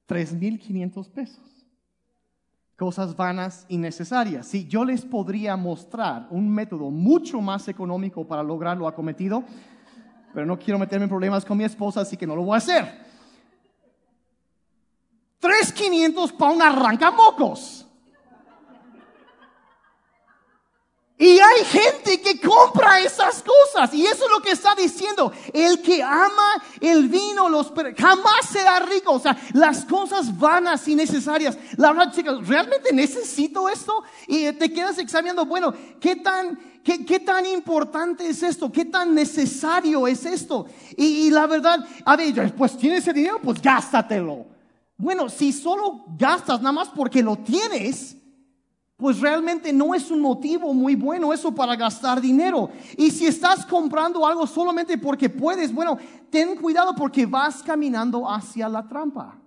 3.500 0.09 1.09
pesos 1.11 1.60
cosas 2.81 3.14
vanas 3.14 3.66
y 3.69 3.77
necesarias. 3.77 4.47
Si 4.47 4.66
yo 4.66 4.87
les 4.87 5.03
podría 5.03 5.55
mostrar 5.55 6.27
un 6.31 6.49
método 6.49 6.90
mucho 6.90 7.43
más 7.43 7.69
económico 7.69 8.27
para 8.27 8.43
lograr 8.43 8.79
lo 8.79 8.88
acometido, 8.88 9.45
pero 10.33 10.47
no 10.47 10.59
quiero 10.59 10.79
meterme 10.79 11.05
en 11.05 11.11
problemas 11.11 11.45
con 11.45 11.59
mi 11.59 11.64
esposa, 11.64 12.01
así 12.01 12.16
que 12.16 12.27
no 12.27 12.35
lo 12.35 12.43
voy 12.43 12.55
a 12.55 12.57
hacer. 12.57 13.05
3.500 15.43 16.33
para 16.38 16.53
un 16.53 16.62
arrancamocos. 16.62 17.87
Y 21.21 21.39
hay 21.39 21.65
gente 21.67 22.19
que 22.19 22.41
compra 22.41 22.99
esas 23.01 23.43
cosas. 23.43 23.93
Y 23.93 24.07
eso 24.07 24.25
es 24.25 24.31
lo 24.33 24.41
que 24.41 24.53
está 24.53 24.75
diciendo. 24.75 25.31
El 25.53 25.83
que 25.83 26.03
ama 26.03 26.63
el 26.81 27.09
vino 27.09 27.47
los, 27.51 27.71
jamás 27.99 28.47
será 28.51 28.79
rico. 28.81 29.13
O 29.13 29.21
sea, 29.21 29.37
las 29.53 29.85
cosas 29.85 30.39
vanas 30.39 30.89
y 30.89 30.95
necesarias. 30.95 31.59
La 31.77 31.93
verdad, 31.93 32.15
chicos, 32.15 32.49
¿realmente 32.49 32.95
necesito 32.95 33.69
esto? 33.69 34.03
Y 34.29 34.51
te 34.53 34.73
quedas 34.73 34.97
examinando, 34.97 35.45
bueno, 35.45 35.75
¿qué 36.01 36.17
tan, 36.17 36.59
qué, 36.83 37.05
qué 37.05 37.21
tan 37.21 37.45
importante 37.45 38.27
es 38.27 38.43
esto? 38.43 38.73
¿Qué 38.73 38.87
tan 38.87 39.15
necesario 39.15 40.07
es 40.07 40.25
esto? 40.25 40.69
Y, 40.97 41.29
la 41.29 41.47
verdad, 41.47 41.87
a 42.03 42.17
ver, 42.17 42.55
pues 42.57 42.79
tienes 42.79 43.01
ese 43.01 43.13
dinero, 43.13 43.41
pues 43.45 43.61
gástatelo. 43.61 44.47
Bueno, 44.97 45.29
si 45.29 45.53
solo 45.53 46.03
gastas 46.17 46.63
nada 46.63 46.73
más 46.73 46.89
porque 46.89 47.23
lo 47.23 47.37
tienes, 47.37 48.17
pues 49.01 49.19
realmente 49.19 49.73
no 49.73 49.95
es 49.95 50.11
un 50.11 50.21
motivo 50.21 50.75
muy 50.75 50.95
bueno 50.95 51.33
eso 51.33 51.53
para 51.55 51.75
gastar 51.75 52.21
dinero. 52.21 52.71
Y 52.99 53.11
si 53.11 53.27
estás 53.27 53.65
comprando 53.65 54.27
algo 54.27 54.47
solamente 54.47 54.99
porque 54.99 55.31
puedes, 55.31 55.73
bueno, 55.73 55.97
ten 56.29 56.55
cuidado 56.57 56.95
porque 56.95 57.25
vas 57.25 57.63
caminando 57.63 58.31
hacia 58.31 58.69
la 58.69 58.87
trampa. 58.87 59.39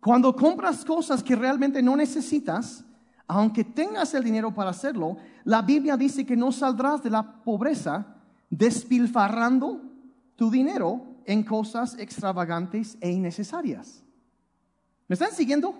Cuando 0.00 0.34
compras 0.34 0.84
cosas 0.84 1.22
que 1.22 1.36
realmente 1.36 1.82
no 1.82 1.94
necesitas, 1.94 2.84
aunque 3.26 3.64
tengas 3.64 4.14
el 4.14 4.24
dinero 4.24 4.54
para 4.54 4.70
hacerlo, 4.70 5.16
la 5.44 5.60
Biblia 5.60 5.96
dice 5.96 6.24
que 6.24 6.36
no 6.36 6.52
saldrás 6.52 7.02
de 7.02 7.10
la 7.10 7.42
pobreza 7.42 8.14
despilfarrando 8.48 9.82
tu 10.36 10.50
dinero 10.50 11.15
en 11.26 11.42
cosas 11.42 11.98
extravagantes 11.98 12.96
e 13.00 13.10
innecesarias. 13.10 14.02
¿Me 15.08 15.14
están 15.14 15.32
siguiendo? 15.32 15.74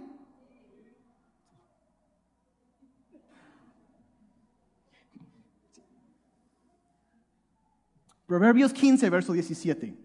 Proverbios 8.26 8.72
15, 8.72 9.08
verso 9.08 9.32
17. 9.32 9.96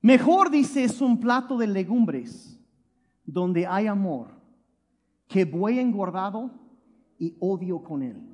Mejor 0.00 0.50
dice 0.50 0.84
es 0.84 1.00
un 1.00 1.18
plato 1.18 1.56
de 1.56 1.66
legumbres 1.66 2.58
donde 3.24 3.66
hay 3.66 3.88
amor 3.88 4.30
que 5.26 5.44
buey 5.44 5.78
engordado 5.78 6.50
y 7.18 7.36
odio 7.40 7.82
con 7.82 8.02
él. 8.02 8.31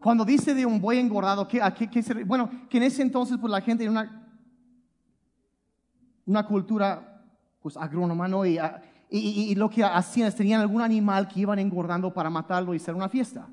Cuando 0.00 0.24
dice 0.24 0.54
de 0.54 0.64
un 0.64 0.80
buey 0.80 0.98
engordado, 0.98 1.46
¿qué, 1.46 1.60
a 1.62 1.72
qué, 1.74 2.02
se, 2.02 2.24
bueno, 2.24 2.50
que 2.68 2.78
en 2.78 2.84
ese 2.84 3.02
entonces 3.02 3.36
pues 3.38 3.50
la 3.50 3.60
gente 3.60 3.84
en 3.84 3.90
una, 3.90 4.26
una 6.24 6.46
cultura 6.46 7.22
pues 7.60 7.76
agrónoma, 7.76 8.26
¿no? 8.26 8.46
Y, 8.46 8.58
y, 9.10 9.18
y, 9.18 9.54
lo 9.54 9.68
que 9.68 9.84
hacían 9.84 10.28
es 10.28 10.34
tenían 10.34 10.62
algún 10.62 10.80
animal 10.80 11.28
que 11.28 11.40
iban 11.40 11.58
engordando 11.58 12.14
para 12.14 12.30
matarlo 12.30 12.72
y 12.72 12.78
hacer 12.78 12.94
una 12.94 13.10
fiesta. 13.10 13.46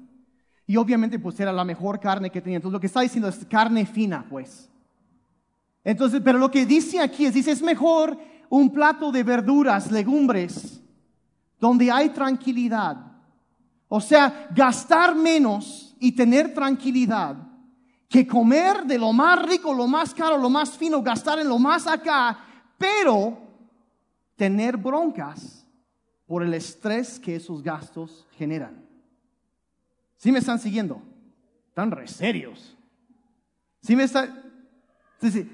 Y 0.65 0.77
obviamente 0.77 1.19
pues 1.19 1.38
era 1.39 1.51
la 1.51 1.65
mejor 1.65 1.99
carne 1.99 2.29
que 2.29 2.41
tenían. 2.41 2.60
Entonces 2.60 2.73
lo 2.73 2.79
que 2.79 2.88
está 2.88 3.01
diciendo 3.01 3.27
es 3.27 3.45
carne 3.45 3.86
fina, 3.86 4.25
pues. 4.29 4.69
Entonces, 5.83 6.21
pero 6.23 6.38
lo 6.38 6.51
que 6.51 6.65
dice 6.65 6.99
aquí 6.99 7.25
es, 7.25 7.33
dice, 7.33 7.51
es 7.51 7.62
mejor 7.62 8.17
un 8.49 8.69
plato 8.71 9.12
de 9.12 9.23
verduras, 9.23 9.89
legumbres, 9.89 10.81
donde 11.60 11.89
hay 11.89 12.10
tranquilidad. 12.10 12.97
O 13.88 14.01
sea, 14.01 14.49
gastar 14.53 15.15
menos 15.15 15.87
y 15.99 16.12
tener 16.13 16.53
tranquilidad 16.53 17.36
que 18.10 18.25
comer 18.25 18.83
de 18.86 18.97
lo 18.97 19.12
más 19.12 19.41
rico, 19.47 19.73
lo 19.73 19.88
más 19.88 20.13
caro, 20.13 20.38
lo 20.38 20.49
más 20.49 20.77
fino, 20.77 21.01
gastar 21.01 21.39
en 21.39 21.49
lo 21.49 21.60
más 21.60 21.88
acá, 21.88 22.39
pero 22.77 23.38
tener 24.36 24.77
broncas 24.77 25.65
por 26.25 26.43
el 26.43 26.53
estrés 26.53 27.19
que 27.19 27.36
esos 27.36 27.62
gastos 27.62 28.25
generan. 28.38 28.86
¿Sí 30.17 30.31
me 30.31 30.39
están 30.39 30.60
siguiendo? 30.60 31.01
Están 31.69 31.91
re 31.91 32.07
serios. 32.07 32.75
¿Sí 33.81 33.95
me 33.95 34.03
están? 34.03 34.43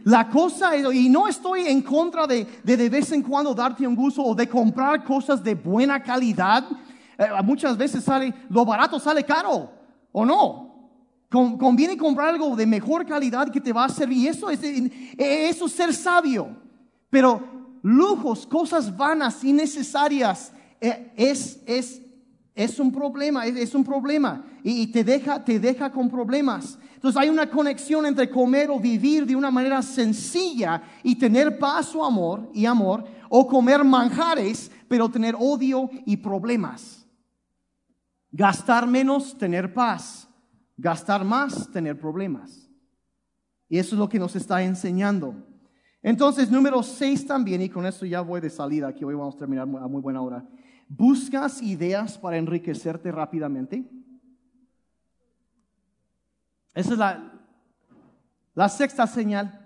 La 0.03 0.29
cosa 0.29 0.75
es, 0.75 0.93
y 0.93 1.10
no 1.10 1.27
estoy 1.27 1.67
en 1.67 1.82
contra 1.82 2.27
de, 2.27 2.45
de 2.63 2.89
vez 2.89 3.12
en 3.13 3.21
cuando 3.21 3.53
darte 3.53 3.88
un 3.88 3.95
gusto 3.95 4.21
o 4.21 4.36
de 4.36 4.47
comprar 4.47 5.03
cosas 5.03 5.41
de 5.41 5.56
buena 5.56 6.03
calidad. 6.03 6.65
Eh, 7.17 7.27
muchas 7.43 7.77
veces 7.77 8.03
sale, 8.03 8.34
lo 8.49 8.65
barato 8.65 8.99
sale 8.99 9.23
caro, 9.23 9.71
¿o 10.13 10.26
no? 10.26 10.71
conviene 11.30 11.97
comprar 11.97 12.30
algo 12.30 12.56
de 12.56 12.67
mejor 12.67 13.08
calidad 13.08 13.49
que 13.49 13.60
te 13.60 13.73
va 13.73 13.86
a 13.86 13.89
servir. 13.89 14.30
Eso 14.30 14.52
es, 14.52 14.60
eso 15.17 15.65
es 15.65 15.71
ser 15.71 15.91
sabio. 15.91 16.56
Pero 17.10 17.41
lujos, 17.82 18.45
cosas 18.45 18.95
vanas, 18.95 19.43
innecesarias, 19.43 20.54
eh, 20.80 21.12
es, 21.17 21.60
es 21.65 22.04
es 22.56 22.80
un 22.80 22.91
problema, 22.91 23.45
es, 23.47 23.73
un 23.73 23.84
problema 23.84 24.43
y, 24.63 24.88
te, 24.88 25.04
deja, 25.04 25.43
te 25.43 25.60
deja 25.60 25.91
con 25.91 26.10
problemas. 26.10 26.78
Entonces 26.93 27.19
hay 27.19 27.30
una 27.30 27.49
conexión 27.49 28.06
entre 28.06 28.30
comer 28.30 28.69
o 28.69 28.80
vivir 28.80 29.26
de 29.26 29.36
una 29.36 29.49
manera 29.49 29.82
sencilla 29.82 30.82
y 31.02 31.15
tener 31.15 31.58
paz 31.58 31.95
o 31.95 32.06
amor 32.06 32.49
y 32.54 32.65
amor, 32.65 33.04
o 33.30 33.47
comer 33.47 33.84
manjares 33.84 34.69
pero 34.88 35.10
tener 35.10 35.36
odio 35.38 35.89
y 36.06 36.17
problemas. 36.17 37.03
Gastar 38.36 38.88
menos, 38.88 39.38
tener 39.38 39.72
paz. 39.74 40.28
Gastar 40.76 41.24
más, 41.24 41.72
tener 41.72 42.00
problemas. 42.00 42.67
Y 43.69 43.78
eso 43.78 43.96
es 43.96 44.00
lo 44.00 44.10
que 44.10 44.17
nos 44.17 44.36
está 44.36 44.63
enseñando. 44.63 45.36
Entonces, 46.02 46.50
número 46.50 46.82
seis 46.82 47.26
también, 47.26 47.62
y 47.62 47.69
con 47.69 47.86
esto 47.86 48.08
ya 48.08 48.22
voy 48.22 48.41
de 48.41 48.50
salida, 48.50 48.93
que 48.93 49.06
hoy 49.06 49.13
vamos 49.13 49.36
a 49.36 49.38
terminar 49.38 49.63
a 49.63 49.88
muy 49.88 50.02
buena 50.02 50.22
hora. 50.22 50.46
¿Buscas 50.89 51.62
ideas 51.62 52.17
para 52.17 52.38
enriquecerte 52.38 53.12
rápidamente? 53.12 53.88
Esa 56.74 56.93
es 56.93 56.98
la, 56.98 57.39
la 58.56 58.67
sexta 58.67 59.06
señal 59.06 59.62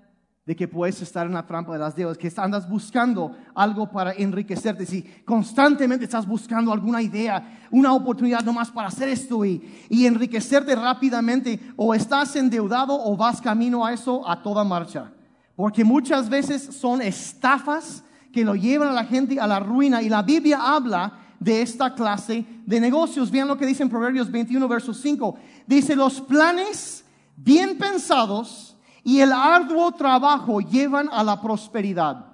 de 0.48 0.56
que 0.56 0.66
puedes 0.66 1.02
estar 1.02 1.28
en 1.28 1.34
la 1.34 1.46
trampa 1.46 1.74
de 1.74 1.80
las 1.80 1.94
deudas, 1.94 2.18
que 2.18 2.32
andas 2.38 2.70
buscando 2.70 3.36
algo 3.54 3.92
para 3.92 4.14
enriquecerte. 4.14 4.86
Si 4.86 5.04
constantemente 5.26 6.06
estás 6.06 6.26
buscando 6.26 6.72
alguna 6.72 7.02
idea, 7.02 7.60
una 7.70 7.92
oportunidad 7.92 8.44
nomás 8.44 8.72
para 8.72 8.88
hacer 8.88 9.10
esto 9.10 9.44
y, 9.44 9.62
y 9.90 10.06
enriquecerte 10.06 10.74
rápidamente, 10.74 11.60
o 11.76 11.94
estás 11.94 12.34
endeudado 12.38 12.98
o 12.98 13.18
vas 13.18 13.42
camino 13.42 13.86
a 13.86 13.92
eso 13.92 14.28
a 14.28 14.42
toda 14.42 14.64
marcha. 14.64 15.12
Porque 15.54 15.84
muchas 15.84 16.30
veces 16.30 16.64
son 16.64 17.02
estafas 17.02 18.06
que 18.32 18.46
lo 18.46 18.56
llevan 18.56 18.88
a 18.88 18.94
la 18.94 19.04
gente 19.04 19.42
a 19.42 19.48
la 19.48 19.60
ruina. 19.60 20.02
Y 20.02 20.08
la 20.08 20.22
Biblia 20.22 20.60
habla 20.62 21.12
de 21.42 21.62
esta 21.62 21.94
clase 21.94 22.46
de 22.66 22.80
negocios. 22.80 23.32
Vean 23.32 23.50
lo 23.50 23.58
que 23.58 23.66
dice 23.66 23.84
en 23.84 23.90
Proverbios 23.90 24.32
21, 24.32 24.66
verso 24.70 24.94
5. 24.94 25.36
Dice, 25.66 25.94
los 25.94 26.22
planes 26.22 27.04
bien 27.36 27.78
pensados 27.78 28.67
y 29.08 29.22
el 29.22 29.32
arduo 29.32 29.90
trabajo 29.94 30.60
llevan 30.60 31.08
a 31.14 31.24
la 31.24 31.40
prosperidad. 31.40 32.26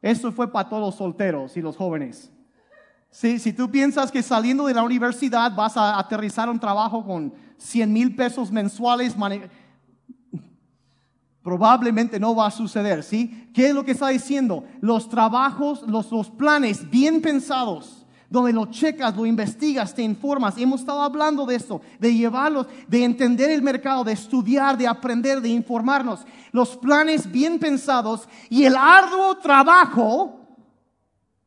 Eso 0.00 0.32
fue 0.32 0.50
para 0.50 0.66
todos 0.66 0.80
los 0.82 0.94
solteros 0.94 1.54
y 1.58 1.60
los 1.60 1.76
jóvenes. 1.76 2.32
si 3.10 3.52
tú 3.52 3.70
piensas 3.70 4.10
que 4.10 4.22
saliendo 4.22 4.64
de 4.64 4.72
la 4.72 4.82
universidad 4.82 5.54
vas 5.54 5.76
a 5.76 5.98
aterrizar 5.98 6.48
un 6.48 6.58
trabajo 6.58 7.04
con 7.04 7.34
100 7.58 7.92
mil 7.92 8.16
pesos 8.16 8.50
mensuales, 8.50 9.14
Probablemente 11.42 12.18
no 12.18 12.34
va 12.34 12.46
a 12.46 12.50
suceder, 12.50 13.04
¿sí? 13.04 13.50
¿Qué 13.54 13.68
es 13.68 13.74
lo 13.74 13.84
que 13.84 13.92
está 13.92 14.08
diciendo? 14.08 14.64
Los 14.80 15.08
trabajos, 15.08 15.82
los, 15.82 16.10
los 16.10 16.28
planes 16.30 16.90
bien 16.90 17.20
pensados, 17.20 17.95
donde 18.28 18.52
lo 18.52 18.66
checas, 18.66 19.16
lo 19.16 19.26
investigas, 19.26 19.94
te 19.94 20.02
informas. 20.02 20.58
Hemos 20.58 20.80
estado 20.80 21.02
hablando 21.02 21.46
de 21.46 21.56
esto, 21.56 21.80
de 21.98 22.14
llevarlos, 22.14 22.66
de 22.88 23.04
entender 23.04 23.50
el 23.50 23.62
mercado, 23.62 24.04
de 24.04 24.12
estudiar, 24.12 24.76
de 24.76 24.86
aprender, 24.86 25.40
de 25.40 25.48
informarnos. 25.48 26.26
Los 26.52 26.76
planes 26.76 27.30
bien 27.30 27.58
pensados 27.58 28.28
y 28.50 28.64
el 28.64 28.76
arduo 28.76 29.36
trabajo. 29.38 30.40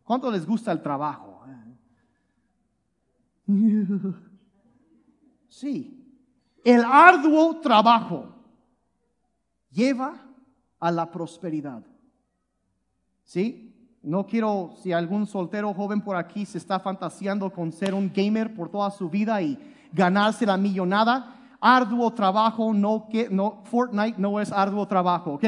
¿Cuánto 0.03 0.31
les 0.31 0.45
gusta 0.45 0.71
el 0.71 0.81
trabajo? 0.81 1.29
Sí, 5.51 5.99
el 6.63 6.83
arduo 6.85 7.59
trabajo 7.59 8.33
lleva 9.71 10.25
a 10.79 10.91
la 10.91 11.09
prosperidad. 11.11 11.83
¿Sí? 13.23 13.75
No 14.01 14.25
quiero, 14.25 14.71
si 14.81 14.93
algún 14.93 15.27
soltero 15.27 15.73
joven 15.73 16.01
por 16.01 16.15
aquí 16.15 16.45
se 16.45 16.57
está 16.57 16.79
fantaseando 16.79 17.49
con 17.49 17.71
ser 17.71 17.93
un 17.93 18.11
gamer 18.13 18.53
por 18.53 18.69
toda 18.69 18.89
su 18.91 19.09
vida 19.09 19.41
y 19.41 19.57
ganarse 19.91 20.45
la 20.45 20.55
millonada, 20.55 21.35
arduo 21.59 22.11
trabajo, 22.13 22.73
no, 22.73 23.07
que, 23.09 23.27
no, 23.29 23.61
Fortnite 23.65 24.15
no 24.17 24.39
es 24.39 24.51
arduo 24.51 24.87
trabajo, 24.87 25.33
¿ok? 25.33 25.43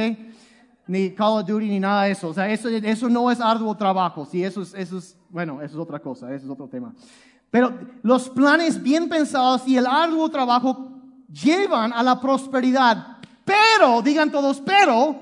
Ni 0.88 1.12
Call 1.12 1.40
of 1.40 1.48
Duty 1.48 1.70
ni 1.70 1.80
nada 1.80 2.04
de 2.04 2.12
eso. 2.12 2.30
O 2.30 2.34
sea, 2.34 2.50
eso, 2.50 2.68
eso 2.68 3.10
no 3.10 3.32
es 3.32 3.40
arduo 3.40 3.76
trabajo. 3.76 4.26
Sí, 4.26 4.44
eso 4.44 4.62
es, 4.62 4.74
eso 4.74 4.98
es, 4.98 5.18
bueno, 5.30 5.62
eso 5.62 5.76
es 5.76 5.82
otra 5.82 6.00
cosa, 6.00 6.34
eso 6.34 6.46
es 6.46 6.52
otro 6.52 6.68
tema. 6.68 6.94
Pero 7.50 7.74
los 8.02 8.30
planes 8.30 8.82
bien 8.82 9.08
pensados 9.08 9.66
y 9.66 9.78
el 9.78 9.86
arduo 9.86 10.28
trabajo 10.30 10.92
llevan 11.30 11.94
a 11.94 12.04
la 12.04 12.20
prosperidad. 12.20 13.18
Pero, 13.46 14.02
digan 14.02 14.32
todos, 14.32 14.62
pero, 14.62 15.16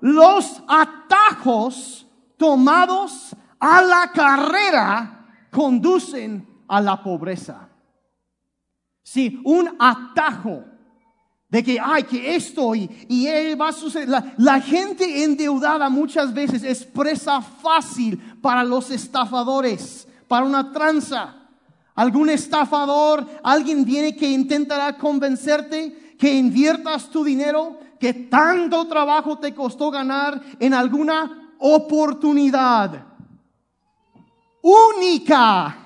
los 0.00 0.62
atajos 0.66 2.07
tomados 2.38 3.36
a 3.60 3.82
la 3.82 4.10
carrera 4.12 5.26
conducen 5.50 6.46
a 6.68 6.80
la 6.80 7.02
pobreza. 7.02 7.68
Si 9.02 9.40
un 9.44 9.76
atajo 9.78 10.64
de 11.48 11.64
que, 11.64 11.78
ay, 11.80 12.02
que 12.04 12.36
esto 12.36 12.74
y, 12.74 13.06
y 13.08 13.54
va 13.54 13.68
a 13.68 13.72
suceder. 13.72 14.08
La, 14.08 14.34
la, 14.36 14.60
gente 14.60 15.24
endeudada 15.24 15.88
muchas 15.88 16.34
veces 16.34 16.62
es 16.62 16.84
presa 16.84 17.40
fácil 17.40 18.18
para 18.42 18.62
los 18.62 18.90
estafadores, 18.90 20.06
para 20.28 20.44
una 20.44 20.70
tranza. 20.72 21.36
Algún 21.94 22.28
estafador, 22.28 23.26
alguien 23.42 23.84
viene 23.84 24.14
que 24.14 24.30
intentará 24.30 24.96
convencerte 24.98 26.16
que 26.18 26.34
inviertas 26.34 27.08
tu 27.08 27.24
dinero 27.24 27.78
que 27.98 28.12
tanto 28.12 28.86
trabajo 28.86 29.38
te 29.38 29.54
costó 29.54 29.90
ganar 29.90 30.40
en 30.60 30.74
alguna 30.74 31.47
oportunidad 31.58 33.04
única 34.62 35.76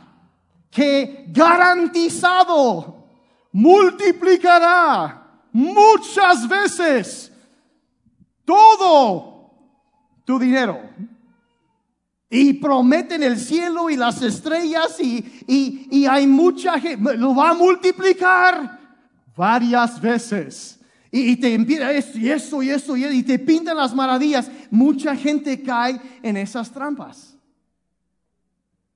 que 0.71 1.27
garantizado 1.29 3.05
multiplicará 3.53 5.23
muchas 5.53 6.49
veces 6.49 7.33
todo 8.45 9.51
tu 10.25 10.39
dinero. 10.39 10.81
Y 12.31 12.55
prometen 12.55 13.23
el 13.23 13.39
cielo 13.39 13.91
y 13.91 13.97
las 13.97 14.23
estrellas 14.23 14.99
y, 15.01 15.45
y, 15.91 16.07
hay 16.07 16.27
mucha 16.27 16.81
gente, 16.81 17.15
lo 17.19 17.35
va 17.35 17.51
a 17.51 17.55
multiplicar 17.55 18.81
varias 19.37 20.01
veces. 20.01 20.81
Y, 21.15 21.37
te 21.37 21.53
empieza 21.53 21.93
esto 21.93 22.19
y 22.19 22.31
eso 22.31 22.63
y 22.63 22.71
eso 22.71 22.97
y, 22.97 23.05
y 23.05 23.23
te 23.23 23.39
pintan 23.39 23.77
las 23.77 23.95
maravillas. 23.95 24.51
Mucha 24.71 25.15
gente 25.15 25.63
cae 25.63 26.01
en 26.23 26.39
esas 26.39 26.71
trampas. 26.71 27.37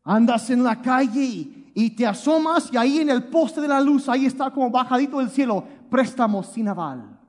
Andas 0.03 0.49
en 0.49 0.65
la 0.65 0.81
calle 0.81 1.23
y, 1.23 1.73
y 1.75 1.91
te 1.91 2.07
asomas 2.07 2.73
y 2.73 2.77
ahí 2.79 3.01
en 3.01 3.11
el 3.11 3.25
poste 3.25 3.61
de 3.61 3.69
la 3.69 3.83
luz, 3.83 4.09
ahí 4.09 4.25
está 4.25 4.51
como 4.51 4.71
bajadito 4.71 5.19
del 5.19 5.29
cielo, 5.29 5.63
préstamo 5.91 6.43
sin 6.43 6.69
aval. 6.69 7.21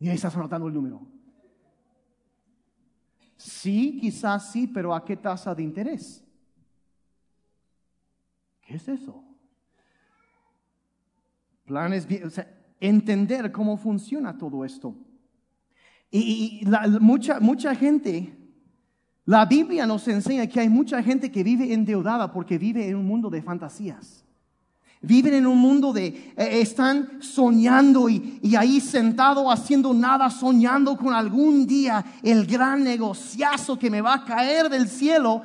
Y 0.00 0.08
ahí 0.08 0.16
estás 0.16 0.34
anotando 0.34 0.66
el 0.66 0.74
número. 0.74 1.06
Sí, 3.36 3.98
quizás 4.00 4.50
sí, 4.50 4.66
pero 4.66 4.92
¿a 4.92 5.04
qué 5.04 5.16
tasa 5.16 5.54
de 5.54 5.62
interés? 5.62 6.24
¿Qué 8.62 8.74
es 8.74 8.88
eso? 8.88 9.31
Entender 12.80 13.52
cómo 13.52 13.76
funciona 13.76 14.36
todo 14.36 14.64
esto. 14.64 14.94
Y, 16.10 16.66
mucha, 17.00 17.40
mucha 17.40 17.74
gente, 17.74 18.36
la 19.24 19.46
Biblia 19.46 19.86
nos 19.86 20.06
enseña 20.08 20.46
que 20.46 20.60
hay 20.60 20.68
mucha 20.68 21.02
gente 21.02 21.30
que 21.30 21.42
vive 21.42 21.72
endeudada 21.72 22.30
porque 22.32 22.58
vive 22.58 22.86
en 22.86 22.96
un 22.96 23.06
mundo 23.06 23.30
de 23.30 23.40
fantasías. 23.40 24.24
Viven 25.00 25.34
en 25.34 25.46
un 25.46 25.58
mundo 25.58 25.92
de, 25.92 26.06
eh, 26.06 26.60
están 26.60 27.20
soñando 27.22 28.08
y, 28.08 28.38
y, 28.40 28.54
ahí 28.54 28.80
sentado 28.80 29.50
haciendo 29.50 29.92
nada, 29.92 30.30
soñando 30.30 30.96
con 30.96 31.12
algún 31.12 31.66
día 31.66 32.04
el 32.22 32.46
gran 32.46 32.84
negociazo 32.84 33.78
que 33.78 33.90
me 33.90 34.00
va 34.00 34.14
a 34.14 34.24
caer 34.24 34.68
del 34.68 34.88
cielo. 34.88 35.42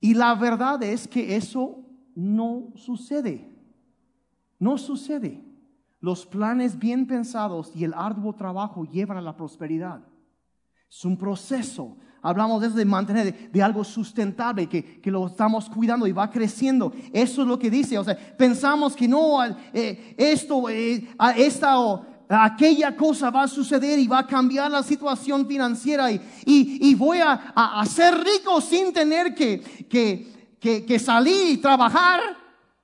Y 0.00 0.12
la 0.12 0.34
verdad 0.34 0.82
es 0.82 1.08
que 1.08 1.36
eso 1.36 1.86
no 2.14 2.72
sucede. 2.74 3.55
No 4.58 4.78
sucede. 4.78 5.42
Los 6.00 6.26
planes 6.26 6.78
bien 6.78 7.06
pensados 7.06 7.72
y 7.74 7.84
el 7.84 7.94
arduo 7.94 8.34
trabajo 8.34 8.84
llevan 8.84 9.18
a 9.18 9.22
la 9.22 9.36
prosperidad. 9.36 10.02
Es 10.88 11.04
un 11.04 11.16
proceso. 11.16 11.96
Hablamos 12.22 12.60
de 12.60 12.68
eso, 12.68 12.76
de 12.76 12.84
mantener, 12.84 13.50
de, 13.50 13.62
algo 13.62 13.84
sustentable, 13.84 14.68
que, 14.68 15.00
que, 15.00 15.10
lo 15.10 15.26
estamos 15.26 15.68
cuidando 15.68 16.06
y 16.06 16.12
va 16.12 16.30
creciendo. 16.30 16.92
Eso 17.12 17.42
es 17.42 17.48
lo 17.48 17.58
que 17.58 17.70
dice. 17.70 17.98
O 17.98 18.04
sea, 18.04 18.16
pensamos 18.36 18.96
que 18.96 19.06
no, 19.06 19.44
eh, 19.44 20.14
esto, 20.16 20.68
eh, 20.68 21.08
esta 21.36 21.78
o 21.78 22.04
aquella 22.28 22.96
cosa 22.96 23.30
va 23.30 23.44
a 23.44 23.48
suceder 23.48 23.98
y 23.98 24.08
va 24.08 24.20
a 24.20 24.26
cambiar 24.26 24.70
la 24.70 24.82
situación 24.82 25.46
financiera 25.46 26.10
y, 26.10 26.20
y, 26.44 26.94
voy 26.94 27.18
a, 27.18 27.32
a, 27.54 27.86
ser 27.86 28.14
rico 28.14 28.60
sin 28.60 28.92
tener 28.92 29.34
que, 29.34 29.60
que, 29.88 30.84
que 30.84 30.98
salir 30.98 31.52
y 31.52 31.58
trabajar 31.58 32.20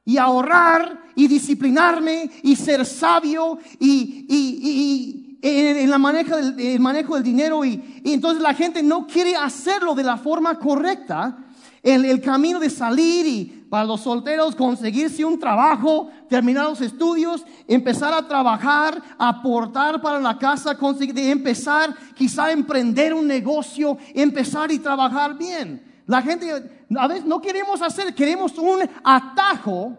y 0.05 0.17
ahorrar 0.17 1.03
y 1.15 1.29
disciplinarme 1.29 2.31
y 2.43 2.57
ser 2.57 2.85
sabio 2.85 3.59
y, 3.79 4.27
y, 4.29 5.39
en, 5.43 5.91
la 5.91 5.99
manejo 5.99 6.37
del, 6.37 6.59
el 6.59 6.81
manejo 6.81 7.15
del 7.15 7.25
dinero 7.25 7.65
y, 7.65 8.03
entonces 8.05 8.43
la 8.43 8.55
gente 8.55 8.83
no 8.83 9.07
quiere 9.07 9.37
hacerlo 9.37 9.95
de 9.95 10.05
la 10.05 10.17
forma 10.17 10.59
correcta. 10.59 11.39
El, 11.83 12.05
el 12.05 12.21
camino 12.21 12.61
de 12.61 12.71
salir 12.71 13.27
y 13.27 13.45
para 13.69 13.85
los 13.85 14.03
solteros 14.03 14.55
conseguirse 14.55 15.25
un 15.25 15.37
trabajo, 15.37 16.11
terminar 16.29 16.69
los 16.69 16.81
estudios, 16.81 17.45
empezar 17.67 18.15
a 18.15 18.29
trabajar, 18.29 19.03
aportar 19.19 20.01
para 20.01 20.21
la 20.21 20.39
casa, 20.39 20.79
conseguir, 20.79 21.19
empezar 21.19 21.93
quizá 22.15 22.45
a 22.45 22.53
emprender 22.53 23.13
un 23.13 23.27
negocio, 23.27 23.99
empezar 24.15 24.71
y 24.71 24.79
trabajar 24.79 25.37
bien. 25.37 25.83
La 26.07 26.21
gente 26.21 26.82
no 27.25 27.41
queremos 27.41 27.81
hacer, 27.83 28.15
queremos 28.15 28.57
un 28.59 28.81
atajo. 29.05 29.97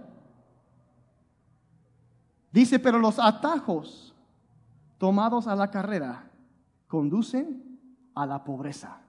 Dice, 2.52 2.80
pero 2.80 3.00
los 3.00 3.18
atajos 3.20 4.14
tomados 4.98 5.48
a 5.48 5.56
la 5.56 5.72
carrera 5.72 6.30
conducen 6.88 7.80
a 8.14 8.26
la 8.26 8.44
pobreza. 8.44 9.00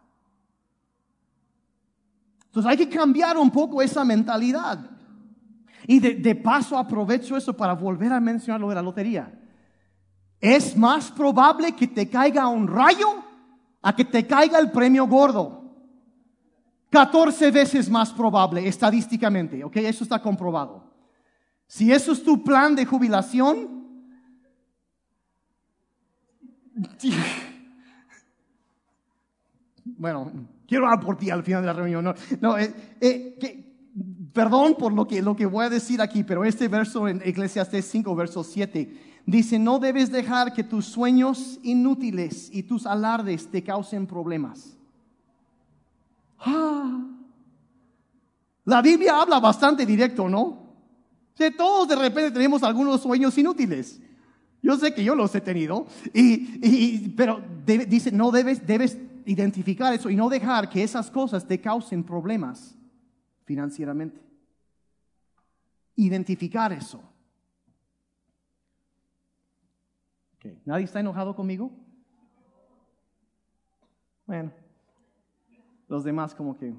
Entonces 2.46 2.70
hay 2.70 2.76
que 2.76 2.88
cambiar 2.88 3.36
un 3.36 3.50
poco 3.50 3.82
esa 3.82 4.04
mentalidad. 4.04 4.78
Y 5.86 5.98
de, 5.98 6.34
paso 6.36 6.78
aprovecho 6.78 7.36
eso 7.36 7.54
para 7.54 7.74
volver 7.74 8.12
a 8.12 8.20
mencionar 8.20 8.60
lo 8.60 8.68
de 8.68 8.76
la 8.76 8.82
lotería. 8.82 9.30
Es 10.40 10.76
más 10.76 11.10
probable 11.10 11.72
que 11.72 11.88
te 11.88 12.08
caiga 12.08 12.48
un 12.48 12.66
rayo 12.66 13.08
a 13.82 13.94
que 13.94 14.04
te 14.04 14.26
caiga 14.26 14.58
el 14.58 14.70
premio 14.70 15.06
gordo. 15.06 15.63
14 16.94 17.50
veces 17.50 17.90
más 17.90 18.12
probable 18.12 18.68
estadísticamente, 18.68 19.64
¿ok? 19.64 19.78
Eso 19.78 20.04
está 20.04 20.22
comprobado. 20.22 20.84
Si 21.66 21.90
eso 21.90 22.12
es 22.12 22.22
tu 22.22 22.44
plan 22.44 22.76
de 22.76 22.86
jubilación, 22.86 23.82
bueno, 29.84 30.30
quiero 30.68 30.84
hablar 30.84 31.04
por 31.04 31.16
ti 31.16 31.30
al 31.30 31.42
final 31.42 31.62
de 31.62 31.66
la 31.66 31.72
reunión. 31.72 32.04
No, 32.04 32.14
no 32.40 32.56
eh, 32.56 32.72
eh, 33.00 33.74
perdón 34.32 34.76
por 34.78 34.92
lo 34.92 35.04
que, 35.08 35.20
lo 35.20 35.34
que 35.34 35.46
voy 35.46 35.64
a 35.64 35.70
decir 35.70 36.00
aquí, 36.00 36.22
pero 36.22 36.44
este 36.44 36.68
verso 36.68 37.08
en 37.08 37.20
Eclesiastes 37.24 37.86
5, 37.86 38.14
verso 38.14 38.44
7, 38.44 39.22
dice, 39.26 39.58
no 39.58 39.80
debes 39.80 40.12
dejar 40.12 40.52
que 40.52 40.62
tus 40.62 40.84
sueños 40.84 41.58
inútiles 41.64 42.50
y 42.52 42.62
tus 42.62 42.86
alardes 42.86 43.50
te 43.50 43.64
causen 43.64 44.06
problemas. 44.06 44.78
Ah. 46.44 47.00
la 48.64 48.82
Biblia 48.82 49.20
habla 49.20 49.40
bastante 49.40 49.86
directo, 49.86 50.28
¿no? 50.28 50.64
Que 51.34 51.50
todos 51.50 51.88
de 51.88 51.96
repente 51.96 52.30
tenemos 52.30 52.62
algunos 52.62 53.00
sueños 53.00 53.36
inútiles. 53.38 54.00
Yo 54.62 54.76
sé 54.76 54.94
que 54.94 55.04
yo 55.04 55.14
los 55.14 55.34
he 55.34 55.40
tenido, 55.40 55.86
y, 56.14 57.10
pero 57.10 57.42
dice, 57.66 58.10
no 58.10 58.30
debes, 58.30 58.66
debes 58.66 58.96
identificar 59.26 59.92
eso 59.92 60.08
y 60.08 60.16
no 60.16 60.28
dejar 60.28 60.70
que 60.70 60.82
esas 60.82 61.10
cosas 61.10 61.46
te 61.46 61.60
causen 61.60 62.02
problemas 62.02 62.74
financieramente. 63.44 64.20
Identificar 65.96 66.72
eso. 66.72 67.02
¿Nadie 70.64 70.84
está 70.84 71.00
enojado 71.00 71.34
conmigo? 71.34 71.70
Bueno, 74.26 74.50
los 75.88 76.04
demás 76.04 76.34
como 76.34 76.56
que... 76.56 76.74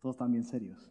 Todos 0.00 0.16
también 0.16 0.44
serios. 0.44 0.90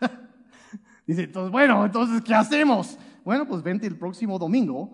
Dice, 1.06 1.24
entonces, 1.24 1.52
bueno, 1.52 1.84
entonces, 1.84 2.22
¿qué 2.22 2.34
hacemos? 2.34 2.98
Bueno, 3.24 3.46
pues 3.46 3.62
vente 3.62 3.86
el 3.86 3.98
próximo 3.98 4.38
domingo, 4.38 4.90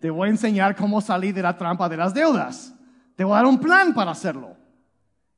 te 0.00 0.10
voy 0.10 0.28
a 0.28 0.30
enseñar 0.30 0.74
cómo 0.74 1.00
salir 1.00 1.34
de 1.34 1.42
la 1.42 1.56
trampa 1.56 1.88
de 1.88 1.96
las 1.96 2.14
deudas. 2.14 2.74
Te 3.14 3.24
voy 3.24 3.34
a 3.34 3.36
dar 3.36 3.46
un 3.46 3.58
plan 3.58 3.94
para 3.94 4.10
hacerlo. 4.12 4.56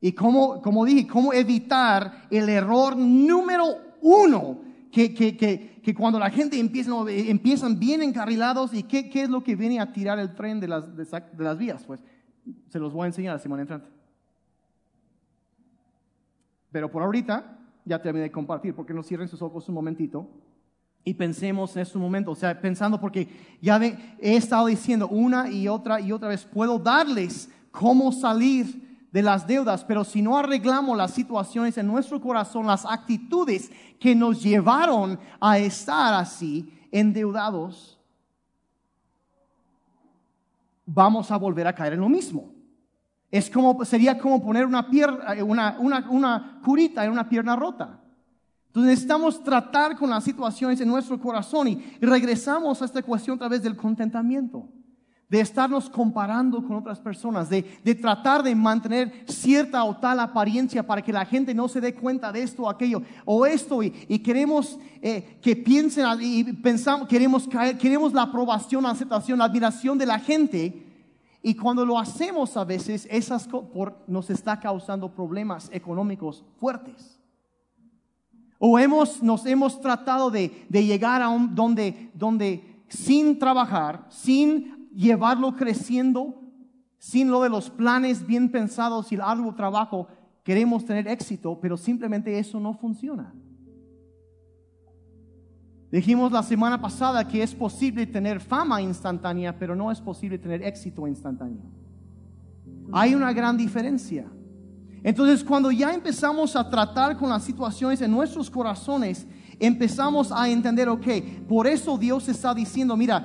Y 0.01 0.13
cómo, 0.13 0.61
como 0.63 0.85
dije, 0.85 1.07
cómo 1.07 1.33
evitar 1.33 2.27
el 2.31 2.49
error 2.49 2.97
número 2.97 3.97
uno, 4.01 4.61
que, 4.93 5.13
que, 5.13 5.37
que, 5.37 5.74
que 5.85 5.95
cuando 5.95 6.19
la 6.19 6.31
gente 6.31 6.59
empieza, 6.59 6.91
empiezan 7.09 7.79
bien 7.79 8.03
encarrilados 8.03 8.73
y 8.73 8.83
qué, 8.85 9.11
es 9.13 9.29
lo 9.29 9.45
que 9.45 9.55
viene 9.55 9.79
a 9.79 9.93
tirar 9.93 10.19
el 10.19 10.35
tren 10.35 10.59
de 10.59 10.67
las, 10.67 10.97
de, 10.97 11.07
las 11.39 11.59
vías. 11.59 11.85
Pues 11.85 12.01
se 12.69 12.79
los 12.79 12.93
voy 12.93 13.05
a 13.05 13.07
enseñar 13.09 13.35
la 13.35 13.39
semana 13.39 13.63
entrante. 13.63 13.91
Pero 16.73 16.91
por 16.91 17.03
ahorita, 17.03 17.59
ya 17.85 18.01
terminé 18.01 18.25
de 18.25 18.33
compartir, 18.33 18.75
porque 18.75 18.95
no 18.95 19.03
cierren 19.03 19.29
sus 19.29 19.43
ojos 19.43 19.69
un 19.69 19.75
momentito 19.75 20.27
y 21.05 21.13
pensemos 21.13 21.77
en 21.77 21.83
este 21.83 21.99
momento, 21.99 22.31
o 22.31 22.35
sea, 22.35 22.59
pensando 22.59 22.99
porque 22.99 23.29
ya 23.61 23.79
he 24.19 24.37
estado 24.37 24.67
diciendo 24.67 25.07
una 25.09 25.51
y 25.51 25.69
otra 25.69 26.01
y 26.01 26.13
otra 26.13 26.29
vez, 26.31 26.47
puedo 26.47 26.79
darles 26.79 27.51
cómo 27.71 28.11
salir 28.11 28.94
de 29.15 29.23
las 29.23 29.47
deudas, 29.47 29.85
pero 29.85 30.03
si 30.03 30.21
no 30.21 30.37
arreglamos 30.37 30.97
las 30.97 31.13
situaciones 31.13 31.79
en 31.79 31.87
nuestro 31.87 32.21
corazón, 32.21 32.67
las 32.67 32.85
actitudes 32.85 33.71
que 34.01 34.13
nos 34.13 34.43
llevaron 34.43 35.21
a 35.41 35.57
estar 35.57 36.15
así, 36.15 36.69
endeudados, 36.91 37.97
vamos 40.85 41.31
a 41.31 41.37
volver 41.37 41.65
a 41.69 41.73
caer 41.73 41.93
en 41.93 42.01
lo 42.01 42.09
mismo. 42.09 42.51
Es 43.31 43.49
como, 43.49 43.85
sería 43.85 44.19
como 44.19 44.43
poner 44.43 44.67
una, 44.67 44.91
pierna, 44.91 45.45
una, 45.45 45.77
una, 45.79 46.11
una 46.11 46.61
curita 46.65 47.05
en 47.05 47.13
una 47.13 47.29
pierna 47.29 47.55
rota. 47.55 48.01
Entonces 48.67 48.91
necesitamos 48.91 49.45
tratar 49.45 49.97
con 49.97 50.11
las 50.11 50.25
situaciones 50.25 50.81
en 50.81 50.89
nuestro 50.89 51.21
corazón 51.21 51.69
y 51.69 51.77
regresamos 52.01 52.83
a 52.83 52.87
esta 52.87 53.01
cuestión 53.01 53.37
a 53.37 53.39
través 53.39 53.63
del 53.63 53.77
contentamiento. 53.77 54.69
De 55.29 55.41
estarnos 55.41 55.89
comparando 55.89 56.63
con 56.63 56.77
otras 56.77 57.01
personas, 57.01 57.49
de, 57.49 57.65
de, 57.83 57.95
tratar 57.95 58.43
de 58.43 58.55
mantener 58.55 59.25
cierta 59.27 59.83
o 59.85 59.97
tal 59.97 60.21
apariencia 60.21 60.87
para 60.87 61.03
que 61.03 61.13
la 61.13 61.25
gente 61.25 61.55
no 61.55 61.67
se 61.67 61.81
dé 61.81 61.95
cuenta 61.95 62.31
de 62.31 62.43
esto 62.43 62.63
o 62.63 62.69
aquello, 62.69 63.03
o 63.25 63.47
esto, 63.47 63.83
y, 63.83 63.93
y 64.09 64.19
queremos 64.19 64.79
eh, 65.01 65.39
que 65.41 65.57
piensen, 65.57 66.07
y 66.21 66.45
pensamos, 66.53 67.09
queremos 67.09 67.49
queremos 67.81 68.13
la 68.13 68.23
aprobación, 68.23 68.83
la 68.85 68.91
aceptación, 68.91 69.39
la 69.39 69.47
admiración 69.47 69.99
de 69.99 70.07
la 70.07 70.19
gente, 70.19 70.85
y 71.43 71.55
cuando 71.55 71.85
lo 71.85 71.99
hacemos 71.99 72.57
a 72.57 72.65
veces, 72.65 73.07
esas 73.11 73.47
por, 73.47 74.03
nos 74.07 74.31
está 74.31 74.59
causando 74.61 75.15
problemas 75.15 75.69
económicos 75.73 76.43
fuertes. 76.59 77.21
O 78.59 78.79
hemos, 78.79 79.23
nos 79.23 79.45
hemos 79.45 79.79
tratado 79.79 80.31
de, 80.31 80.65
de 80.71 80.87
llegar 80.87 81.21
a 81.21 81.29
un, 81.29 81.55
donde, 81.55 82.11
donde 82.15 82.83
sin 82.89 83.39
trabajar, 83.39 84.07
sin 84.09 84.74
llevarlo 84.95 85.57
creciendo 85.57 86.41
sin 86.99 87.31
lo 87.31 87.43
de 87.43 87.51
los 87.51 87.69
planes 87.69 88.27
bien 88.27 88.51
pensados 88.51 89.13
y 89.13 89.17
el 89.17 89.23
trabajo. 89.57 90.09
Queremos 90.43 90.85
tener 90.85 91.09
éxito, 91.09 91.59
pero 91.61 91.77
simplemente 91.77 92.39
eso 92.39 92.61
no 92.61 92.75
funciona. 92.75 93.35
Dijimos 95.91 96.33
la 96.33 96.43
semana 96.43 96.81
pasada 96.81 97.27
que 97.27 97.43
es 97.43 97.55
posible 97.55 98.07
tener 98.07 98.41
fama 98.41 98.83
instantánea, 98.83 99.57
pero 99.57 99.77
no 99.77 99.93
es 99.93 100.01
posible 100.01 100.39
tener 100.39 100.63
éxito 100.63 101.07
instantáneo. 101.07 101.63
Hay 102.93 103.15
una 103.15 103.33
gran 103.33 103.57
diferencia. 103.57 104.27
Entonces, 105.03 105.45
cuando 105.45 105.71
ya 105.71 105.93
empezamos 105.93 106.57
a 106.57 106.69
tratar 106.69 107.17
con 107.17 107.29
las 107.29 107.45
situaciones 107.45 108.01
en 108.01 108.11
nuestros 108.11 108.51
corazones, 108.51 109.27
empezamos 109.61 110.33
a 110.33 110.49
entender, 110.49 110.89
ok, 110.89 111.07
por 111.47 111.67
eso 111.67 111.99
Dios 111.99 112.29
está 112.29 112.55
diciendo, 112.55 112.97
mira, 112.97 113.25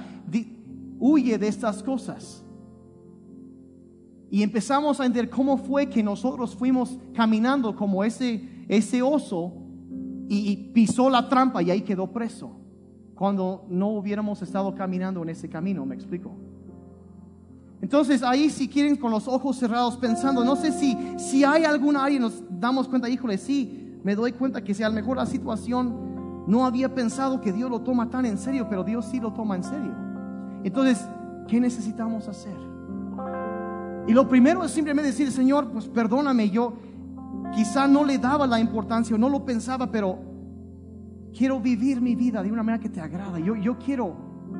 huye 0.99 1.37
de 1.37 1.47
estas 1.47 1.81
cosas. 1.81 2.43
Y 4.31 4.43
empezamos 4.43 4.99
a 4.99 5.05
entender 5.05 5.29
cómo 5.29 5.57
fue 5.57 5.89
que 5.89 6.03
nosotros 6.03 6.55
fuimos 6.55 6.99
caminando 7.13 7.75
como 7.75 8.03
ese, 8.03 8.47
ese 8.67 9.01
oso 9.01 9.53
y, 10.27 10.71
pisó 10.73 11.09
la 11.09 11.27
trampa 11.27 11.63
y 11.63 11.71
ahí 11.71 11.81
quedó 11.81 12.07
preso. 12.07 12.51
Cuando 13.15 13.65
no 13.69 13.89
hubiéramos 13.89 14.41
estado 14.41 14.75
caminando 14.75 15.23
en 15.23 15.29
ese 15.29 15.49
camino, 15.49 15.85
me 15.85 15.95
explico. 15.95 16.31
Entonces 17.81 18.21
ahí 18.21 18.49
si 18.49 18.67
quieren 18.67 18.95
con 18.95 19.09
los 19.09 19.27
ojos 19.27 19.57
cerrados 19.57 19.97
pensando, 19.97 20.43
no 20.43 20.55
sé 20.55 20.71
si, 20.71 20.95
si 21.17 21.43
hay 21.43 21.63
alguna 21.63 22.03
área, 22.03 22.19
nos 22.19 22.43
damos 22.49 22.87
cuenta, 22.87 23.09
híjole, 23.09 23.37
sí, 23.37 23.97
me 24.03 24.15
doy 24.15 24.33
cuenta 24.33 24.63
que 24.63 24.73
si 24.73 24.83
a 24.83 24.89
lo 24.89 24.95
mejor 24.95 25.17
la 25.17 25.25
situación 25.25 26.45
no 26.45 26.65
había 26.65 26.93
pensado 26.93 27.41
que 27.41 27.51
Dios 27.51 27.69
lo 27.69 27.81
toma 27.81 28.09
tan 28.09 28.25
en 28.25 28.37
serio, 28.37 28.67
pero 28.69 28.83
Dios 28.83 29.05
sí 29.05 29.19
lo 29.19 29.33
toma 29.33 29.55
en 29.55 29.63
serio. 29.63 30.08
Entonces, 30.63 31.07
¿qué 31.47 31.59
necesitamos 31.59 32.27
hacer? 32.27 32.55
Y 34.07 34.13
lo 34.13 34.27
primero 34.27 34.63
es 34.63 34.71
simplemente 34.71 35.11
decir, 35.11 35.31
Señor, 35.31 35.69
pues 35.71 35.87
perdóname, 35.87 36.49
yo 36.49 36.73
quizá 37.53 37.87
no 37.87 38.03
le 38.03 38.17
daba 38.17 38.47
la 38.47 38.59
importancia 38.59 39.15
o 39.15 39.19
no 39.19 39.29
lo 39.29 39.45
pensaba, 39.45 39.91
pero 39.91 40.19
quiero 41.35 41.59
vivir 41.59 42.01
mi 42.01 42.15
vida 42.15 42.41
de 42.41 42.51
una 42.51 42.63
manera 42.63 42.81
que 42.81 42.89
te 42.89 43.01
agrada. 43.01 43.39
Yo, 43.39 43.55
yo 43.55 43.77
quiero, 43.77 44.15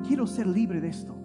quiero 0.07 0.27
ser 0.27 0.47
libre 0.47 0.79
de 0.79 0.89
esto. 0.89 1.15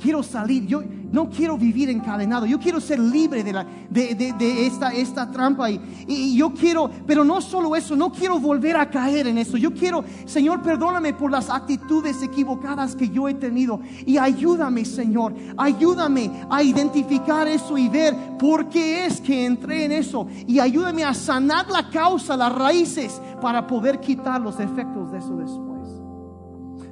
Quiero 0.00 0.22
salir, 0.22 0.66
yo 0.66 0.82
no 1.12 1.28
quiero 1.30 1.56
vivir 1.56 1.90
encadenado, 1.90 2.46
yo 2.46 2.58
quiero 2.58 2.80
ser 2.80 2.98
libre 2.98 3.42
de, 3.44 3.52
la, 3.52 3.66
de, 3.90 4.66
esta, 4.66 4.92
esta 4.92 5.30
trampa 5.30 5.70
y, 5.70 5.80
y, 6.06 6.36
yo 6.36 6.52
quiero, 6.52 6.90
pero 7.06 7.24
no 7.24 7.40
solo 7.40 7.76
eso, 7.76 7.96
no 7.96 8.12
quiero 8.12 8.38
volver 8.38 8.76
a 8.76 8.90
caer 8.90 9.26
en 9.26 9.38
eso, 9.38 9.56
yo 9.56 9.72
quiero, 9.72 10.04
Señor, 10.24 10.62
perdóname 10.62 11.12
por 11.14 11.30
las 11.30 11.50
actitudes 11.50 12.22
equivocadas 12.22 12.94
que 12.94 13.08
yo 13.08 13.28
he 13.28 13.34
tenido 13.34 13.80
y 14.04 14.18
ayúdame, 14.18 14.84
Señor, 14.84 15.34
ayúdame 15.56 16.30
a 16.50 16.62
identificar 16.62 17.48
eso 17.48 17.78
y 17.78 17.88
ver 17.88 18.14
por 18.38 18.68
qué 18.68 19.06
es 19.06 19.20
que 19.20 19.44
entré 19.44 19.84
en 19.84 19.92
eso. 19.92 20.26
Y 20.46 20.58
ayúdame 20.58 21.04
a 21.04 21.14
sanar 21.14 21.68
la 21.70 21.88
causa, 21.90 22.36
las 22.36 22.52
raíces 22.52 23.20
para 23.40 23.66
poder 23.66 24.00
quitar 24.00 24.40
los 24.40 24.60
efectos 24.60 25.12
de 25.12 25.18
eso 25.18 25.36
después. 25.36 25.75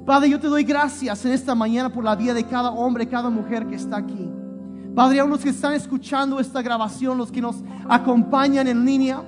Padre, 0.05 0.29
yo 0.29 0.39
te 0.39 0.47
doy 0.47 0.63
gracias 0.63 1.25
en 1.25 1.31
esta 1.31 1.55
mañana 1.55 1.91
por 1.91 2.03
la 2.03 2.15
vida 2.15 2.35
de 2.35 2.43
cada 2.43 2.69
hombre, 2.69 3.07
cada 3.07 3.31
mujer 3.31 3.65
que 3.65 3.73
está 3.73 3.97
aquí. 3.97 4.29
Padre, 4.93 5.19
a 5.19 5.25
los 5.25 5.41
que 5.41 5.49
están 5.49 5.73
escuchando 5.73 6.39
esta 6.39 6.61
grabación, 6.61 7.17
los 7.17 7.31
que 7.31 7.41
nos 7.41 7.55
acompañan 7.89 8.67
en 8.67 8.85
línea. 8.85 9.23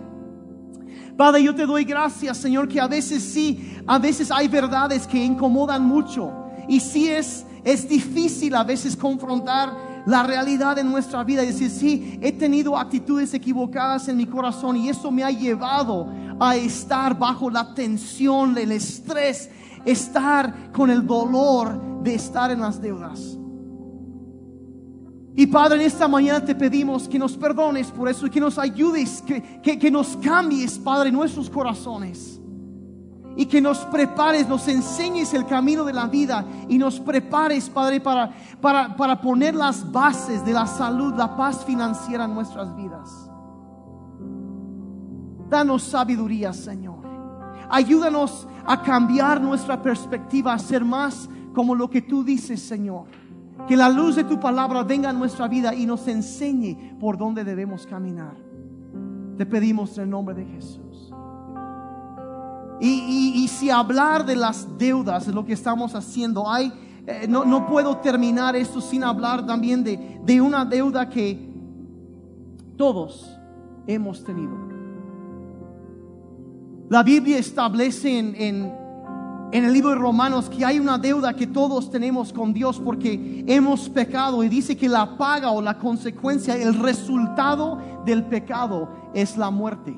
Padre, 1.17 1.41
yo 1.43 1.55
te 1.55 1.65
doy 1.65 1.84
gracias, 1.84 2.38
Señor, 2.38 2.67
que 2.67 2.80
a 2.80 2.88
veces 2.88 3.23
sí, 3.23 3.75
a 3.88 3.97
veces 3.97 4.30
hay 4.30 4.47
verdades 4.47 5.07
que 5.07 5.17
incomodan 5.17 5.84
mucho. 5.84 6.32
Y 6.67 6.80
sí 6.80 7.09
es, 7.09 7.43
es 7.63 7.89
difícil 7.89 8.53
a 8.53 8.63
veces 8.63 8.95
confrontar 8.95 9.73
la 10.08 10.24
realidad 10.24 10.80
en 10.80 10.89
nuestra 10.89 11.22
vida 11.26 11.43
y 11.43 11.47
decir, 11.47 11.70
sí, 11.70 12.18
he 12.22 12.32
tenido 12.32 12.78
actitudes 12.78 13.34
equivocadas 13.34 14.08
en 14.08 14.16
mi 14.16 14.26
corazón 14.26 14.78
y 14.78 14.88
eso 14.88 15.12
me 15.12 15.22
ha 15.22 15.32
llevado 15.32 16.08
a 16.39 16.55
estar 16.55 17.20
bajo 17.20 17.49
la 17.49 17.74
tensión, 17.74 18.58
el 18.58 18.72
estrés 18.72 19.49
estar 19.84 20.72
con 20.72 20.89
el 20.89 21.05
dolor 21.05 22.03
de 22.03 22.16
estar 22.16 22.51
en 22.51 22.62
las 22.62 22.82
deudas. 22.82 23.38
Y 25.36 25.45
Padre, 25.47 25.82
en 25.82 25.88
esta 25.88 26.08
mañana 26.08 26.43
te 26.43 26.55
pedimos 26.55 27.10
que 27.10 27.20
nos 27.20 27.36
perdones 27.36 27.91
por 27.91 28.08
eso 28.08 28.28
y 28.28 28.30
que 28.30 28.39
nos 28.39 28.58
ayudes, 28.58 29.22
que, 29.22 29.78
que, 29.78 29.91
nos 29.91 30.16
cambies, 30.18 30.80
Padre, 30.80 31.12
nuestros 31.12 31.49
corazones. 31.49 32.39
Y 33.38 33.46
que 33.46 33.62
nos 33.62 33.86
prepares, 33.86 34.50
nos 34.50 34.68
enseñes 34.68 35.34
el 35.34 35.46
camino 35.46 35.86
de 35.86 35.94
la 35.94 36.08
vida 36.08 36.44
y 36.68 36.78
nos 36.78 37.00
prepares, 37.00 37.70
Padre, 37.70 38.02
para, 38.02 38.32
para, 38.60 38.98
para 38.98 39.22
poner 39.22 39.56
las 39.56 39.90
bases 39.90 40.44
de 40.44 40.52
la 40.52 40.68
salud, 40.68 41.14
la 41.16 41.38
paz 41.38 41.64
financiera 41.64 42.26
en 42.26 42.34
nuestras 42.34 42.76
vidas. 42.76 43.30
Danos 45.50 45.84
sabiduría, 45.84 46.52
Señor. 46.52 46.98
Ayúdanos 47.70 48.48
a 48.66 48.82
cambiar 48.82 49.40
nuestra 49.40 49.82
perspectiva, 49.82 50.54
a 50.54 50.60
ser 50.60 50.84
más 50.84 51.30
como 51.54 51.74
lo 51.76 51.90
que 51.90 52.02
tú 52.02 52.24
dices, 52.24 52.62
Señor. 52.62 53.06
Que 53.68 53.76
la 53.76 53.90
luz 53.90 54.16
de 54.16 54.24
tu 54.24 54.40
palabra 54.40 54.84
venga 54.84 55.10
a 55.10 55.14
nuestra 55.14 55.48
vida 55.48 55.74
y 55.74 55.86
nos 55.86 56.08
enseñe 56.08 56.98
por 57.00 57.18
dónde 57.18 57.44
debemos 57.44 57.86
caminar. 57.88 58.36
Te 59.38 59.46
pedimos 59.46 59.98
en 59.98 60.06
el 60.06 60.10
nombre 60.10 60.36
de 60.36 60.46
Jesús. 60.46 60.87
Y, 62.80 63.47
si 63.47 63.69
hablar 63.69 64.25
de 64.25 64.36
las 64.36 64.67
deudas 64.78 65.28
es 65.28 65.34
lo 65.34 65.45
que 65.45 65.53
estamos 65.53 65.95
haciendo, 65.95 66.49
hay, 66.49 66.71
eh, 67.07 67.25
no, 67.28 67.43
no, 67.43 67.65
puedo 67.65 67.97
terminar 67.97 68.55
esto 68.55 68.82
sin 68.82 69.03
hablar 69.03 69.45
también 69.45 69.84
de, 69.84 70.19
de 70.23 70.41
una 70.41 70.63
deuda 70.63 71.09
que 71.09 71.47
todos 72.78 73.28
hemos 73.88 74.23
tenido. 74.23 74.67
La 76.89 77.03
Biblia 77.03 77.38
establece 77.38 78.17
en, 78.17 78.36
en, 78.38 79.65
el 79.65 79.73
libro 79.73 79.89
de 79.89 79.95
Romanos 79.95 80.49
que 80.49 80.63
hay 80.63 80.80
una 80.80 80.97
deuda 80.97 81.34
que 81.34 81.47
todos 81.47 81.89
tenemos 81.89 82.32
con 82.32 82.53
Dios 82.53 82.80
porque 82.80 83.43
hemos 83.47 83.89
pecado 83.89 84.43
y 84.43 84.49
dice 84.49 84.78
que 84.78 84.88
la 84.88 85.17
paga 85.17 85.51
o 85.51 85.61
la 85.61 85.78
consecuencia, 85.78 86.55
el 86.55 86.75
resultado 86.75 87.78
del 88.05 88.23
pecado 88.23 88.89
es 89.13 89.36
la 89.36 89.49
muerte. 89.49 89.97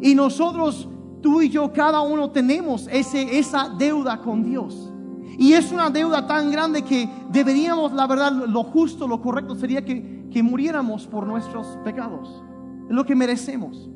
Y 0.00 0.14
nosotros, 0.14 0.88
tú 1.24 1.40
y 1.40 1.48
yo, 1.48 1.72
cada 1.72 2.02
uno 2.02 2.30
tenemos 2.30 2.86
ese, 2.92 3.38
esa 3.38 3.70
deuda 3.70 4.20
con 4.20 4.44
Dios. 4.44 4.92
Y 5.38 5.54
es 5.54 5.72
una 5.72 5.88
deuda 5.88 6.26
tan 6.26 6.50
grande 6.50 6.82
que 6.82 7.08
deberíamos, 7.30 7.94
la 7.94 8.06
verdad, 8.06 8.30
lo 8.30 8.62
justo, 8.62 9.08
lo 9.08 9.22
correcto 9.22 9.54
sería 9.54 9.82
que, 9.82 10.26
que 10.30 10.42
muriéramos 10.42 11.06
por 11.06 11.26
nuestros 11.26 11.78
pecados. 11.82 12.44
Es 12.90 12.94
lo 12.94 13.06
que 13.06 13.16
merecemos. 13.16 13.88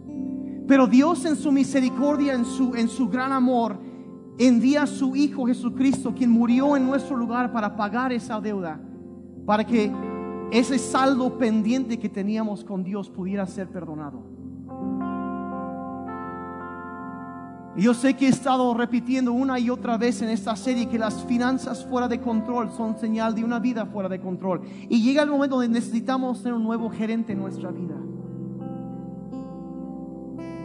Pero 0.67 0.87
Dios 0.87 1.27
en 1.27 1.37
su 1.37 1.53
misericordia, 1.53 2.33
en 2.33 2.47
su, 2.47 2.75
en 2.75 2.89
su 2.89 3.11
gran 3.11 3.33
amor, 3.33 3.79
envía 4.39 4.85
a 4.85 4.87
su 4.87 5.15
Hijo 5.15 5.45
Jesucristo, 5.45 6.15
quien 6.15 6.31
murió 6.31 6.79
en 6.79 6.87
nuestro 6.87 7.15
lugar 7.15 7.53
para 7.53 7.77
pagar 7.77 8.11
esa 8.11 8.41
deuda, 8.41 8.81
para 9.45 9.65
que 9.65 9.93
ese 10.51 10.79
saldo 10.79 11.37
pendiente 11.37 11.99
que 11.99 12.09
teníamos 12.09 12.65
con 12.65 12.83
Dios 12.83 13.11
pudiera 13.11 13.45
ser 13.45 13.69
perdonado. 13.69 14.38
Yo 17.79 17.95
sé 17.95 18.15
que 18.15 18.27
he 18.27 18.29
estado 18.29 18.75
repitiendo 18.75 19.33
una 19.33 19.59
y 19.61 19.71
otra 19.71 19.97
vez 19.97 20.21
en 20.21 20.31
esta 20.31 20.57
serie 20.57 20.89
que 20.89 20.99
las 20.99 21.25
finanzas 21.25 21.87
fuera 21.87 22.09
de 22.09 22.21
control 22.21 22.73
son 22.77 22.99
señal 22.99 23.37
de 23.37 23.45
una 23.45 23.61
vida 23.61 23.87
fuera 23.87 24.09
de 24.09 24.21
control. 24.21 24.63
Y 24.89 25.01
llega 25.01 25.23
el 25.23 25.31
momento 25.31 25.57
donde 25.57 25.69
necesitamos 25.69 26.43
tener 26.43 26.55
un 26.55 26.65
nuevo 26.65 26.91
gerente 26.91 27.35
en 27.35 27.39
nuestra 27.39 27.71
vida. 27.71 27.95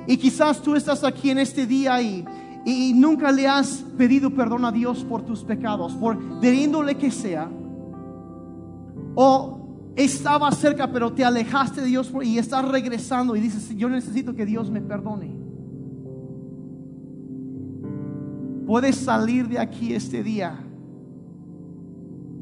Y 0.08 0.18
quizás 0.18 0.60
tú 0.60 0.76
estás 0.76 1.04
aquí 1.04 1.30
en 1.30 1.38
este 1.38 1.68
día 1.68 2.02
y, 2.02 2.26
y 2.66 2.94
nunca 2.96 3.32
le 3.32 3.48
has 3.48 3.86
pedido 3.96 4.32
perdón 4.32 4.66
a 4.66 4.72
Dios 4.72 5.04
por 5.04 5.22
tus 5.22 5.44
pecados, 5.44 5.94
por 5.94 6.18
de 6.42 6.98
que 6.98 7.12
sea. 7.12 7.48
O 9.14 9.60
estaba 9.96 10.52
cerca 10.52 10.92
pero 10.92 11.14
te 11.14 11.24
alejaste 11.24 11.82
de 11.82 11.88
Dios 11.88 12.12
y 12.24 12.40
estás 12.40 12.68
regresando 12.68 13.36
y 13.36 13.40
dices, 13.40 13.70
yo 13.78 13.88
necesito 13.88 14.34
que 14.34 14.48
Dios 14.48 14.72
me 14.72 14.82
perdone. 14.82 15.53
Puedes 18.66 18.96
salir 18.96 19.48
de 19.48 19.60
aquí 19.60 19.94
este 19.94 20.24
día 20.24 20.58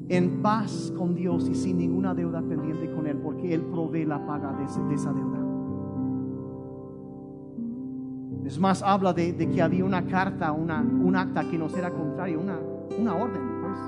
en 0.10 0.42
paz 0.42 0.94
con 0.98 1.16
Dios 1.16 1.48
y 1.50 1.56
sin 1.56 1.78
ninguna 1.78 2.14
deuda 2.14 2.42
pendiente 2.42 2.92
con 2.92 3.08
Él, 3.08 3.18
porque 3.18 3.54
Él 3.54 3.62
provee 3.62 4.06
la 4.06 4.26
paga 4.26 4.54
de, 4.54 4.66
esa 4.66 5.14
deuda. 5.14 5.40
Es 8.46 8.60
más, 8.60 8.84
habla 8.84 9.14
de, 9.14 9.34
de 9.34 9.50
que 9.50 9.62
había 9.62 9.86
una 9.86 10.06
carta, 10.06 10.52
una, 10.52 10.82
un 10.82 11.16
acta 11.16 11.50
que 11.50 11.58
nos 11.58 11.74
era 11.76 11.92
contrario, 11.92 12.42
una, 12.42 12.60
una 13.00 13.16
orden, 13.16 13.42
pues. 13.62 13.80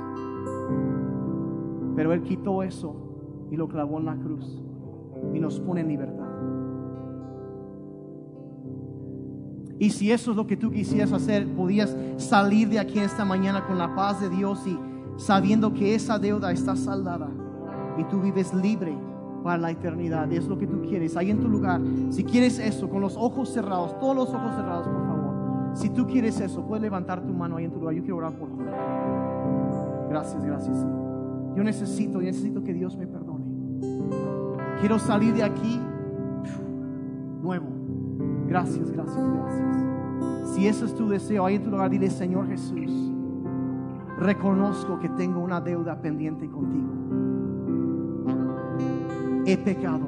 Pero 1.95 2.13
Él 2.13 2.21
quitó 2.23 2.63
eso 2.63 2.95
y 3.51 3.57
lo 3.57 3.67
clavó 3.67 3.99
en 3.99 4.05
la 4.05 4.15
cruz 4.15 4.63
y 5.33 5.39
nos 5.39 5.59
pone 5.59 5.81
en 5.81 5.89
libertad. 5.89 6.22
Y 9.83 9.89
si 9.89 10.13
eso 10.13 10.31
es 10.31 10.37
lo 10.37 10.47
que 10.47 10.55
tú 10.55 10.71
quisieras 10.71 11.11
hacer, 11.11 11.45
podías 11.45 11.93
salir 12.15 12.69
de 12.69 12.79
aquí 12.79 12.99
esta 12.99 13.25
mañana 13.25 13.67
con 13.67 13.77
la 13.77 13.93
paz 13.93 14.21
de 14.21 14.29
Dios 14.29 14.65
y 14.65 14.79
sabiendo 15.17 15.73
que 15.73 15.93
esa 15.93 16.17
deuda 16.17 16.53
está 16.53 16.77
saldada 16.77 17.29
y 17.97 18.05
tú 18.05 18.21
vives 18.21 18.53
libre 18.53 18.97
para 19.43 19.57
la 19.57 19.71
eternidad. 19.71 20.31
Es 20.31 20.47
lo 20.47 20.57
que 20.57 20.67
tú 20.67 20.83
quieres. 20.83 21.17
Ahí 21.17 21.31
en 21.31 21.41
tu 21.41 21.49
lugar, 21.49 21.81
si 22.11 22.23
quieres 22.23 22.59
eso, 22.59 22.89
con 22.89 23.01
los 23.01 23.17
ojos 23.17 23.49
cerrados, 23.49 23.99
todos 23.99 24.15
los 24.15 24.29
ojos 24.29 24.55
cerrados, 24.55 24.87
por 24.87 25.05
favor. 25.05 25.71
Si 25.73 25.89
tú 25.89 26.07
quieres 26.07 26.39
eso, 26.39 26.65
puedes 26.65 26.81
levantar 26.81 27.21
tu 27.21 27.33
mano 27.33 27.57
ahí 27.57 27.65
en 27.65 27.71
tu 27.71 27.79
lugar. 27.79 27.93
Yo 27.93 28.03
quiero 28.03 28.15
orar 28.15 28.37
por 28.37 28.47
ti. 28.51 28.63
Gracias, 30.09 30.45
gracias. 30.45 30.77
Yo 31.57 31.61
necesito, 31.61 32.21
yo 32.21 32.27
necesito 32.27 32.63
que 32.63 32.73
Dios 32.73 32.95
me 32.95 33.05
perdone. 33.05 33.43
Quiero 34.79 34.97
salir 34.97 35.33
de 35.33 35.43
aquí 35.43 35.77
nuevo. 37.41 37.72
Gracias, 38.53 38.91
gracias, 38.91 39.17
gracias. 39.17 40.53
Si 40.53 40.67
ese 40.67 40.85
es 40.85 40.93
tu 40.93 41.09
deseo, 41.09 41.43
ahí 41.43 41.55
en 41.55 41.63
tu 41.63 41.71
lugar, 41.71 41.89
dile, 41.89 42.07
Señor 42.11 42.47
Jesús, 42.47 43.11
reconozco 44.19 44.99
que 44.99 45.09
tengo 45.09 45.39
una 45.39 45.59
deuda 45.59 45.99
pendiente 45.99 46.47
contigo. 46.47 46.93
He 49.47 49.57
pecado 49.57 50.07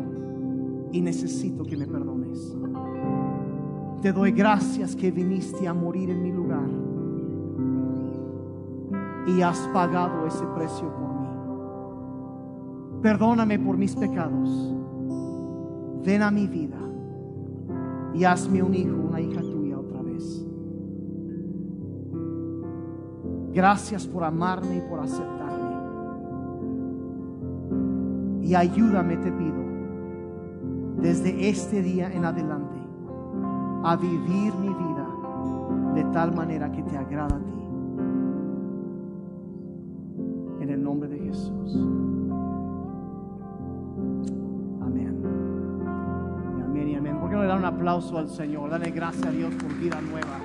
y 0.91 1.02
necesito 1.02 1.64
que 1.64 1.76
me 1.76 1.88
perdones. 1.88 2.56
Te 4.04 4.14
doy 4.14 4.32
gracias 4.32 4.96
que 4.96 5.10
viniste 5.10 5.68
a 5.68 5.74
morir 5.74 6.12
en 6.12 6.22
mi 6.22 6.32
lugar 6.32 6.70
y 9.26 9.41
has 9.41 9.58
pagado 9.74 10.28
ese 10.28 10.46
precio 10.56 10.93
por 10.93 11.10
mí. 11.20 11.28
Perdóname 13.02 13.58
por 13.58 13.76
mis 13.76 13.96
pecados. 13.96 14.72
Ven 16.04 16.22
a 16.22 16.30
mi 16.30 16.46
vida 16.46 16.86
y 18.16 18.24
hazme 18.24 18.63
un 18.63 18.74
hijo, 18.74 18.95
una 18.95 19.20
hija 19.20 19.41
tuya 19.41 19.78
otra 19.78 20.01
vez. 20.01 20.45
Gracias 23.53 24.07
por 24.07 24.24
amarme 24.24 24.78
y 24.78 24.82
por 24.82 25.01
aceptarme. 25.01 25.36
Y 28.41 28.55
ayúdame, 28.55 29.18
te 29.18 29.32
pido, 29.32 29.66
desde 31.01 31.49
este 31.49 31.82
día 31.82 32.11
en 32.11 32.24
adelante, 32.26 32.78
a 33.84 33.95
vivir 33.97 34.53
mi 34.61 34.70
vida 34.70 35.07
de 35.95 36.03
tal 36.13 36.34
manera 36.34 36.72
que 36.72 36.84
te 36.84 36.97
agrada 36.97 37.36
a 37.36 37.39
ti. 37.39 37.55
Aplauso 47.96 48.18
al 48.18 48.30
Señor? 48.30 48.70
Dale 48.70 48.91
gracias 48.91 49.26
a 49.26 49.32
Dios 49.32 49.54
por 49.56 49.74
vida 49.80 50.02
nueva. 50.02 50.45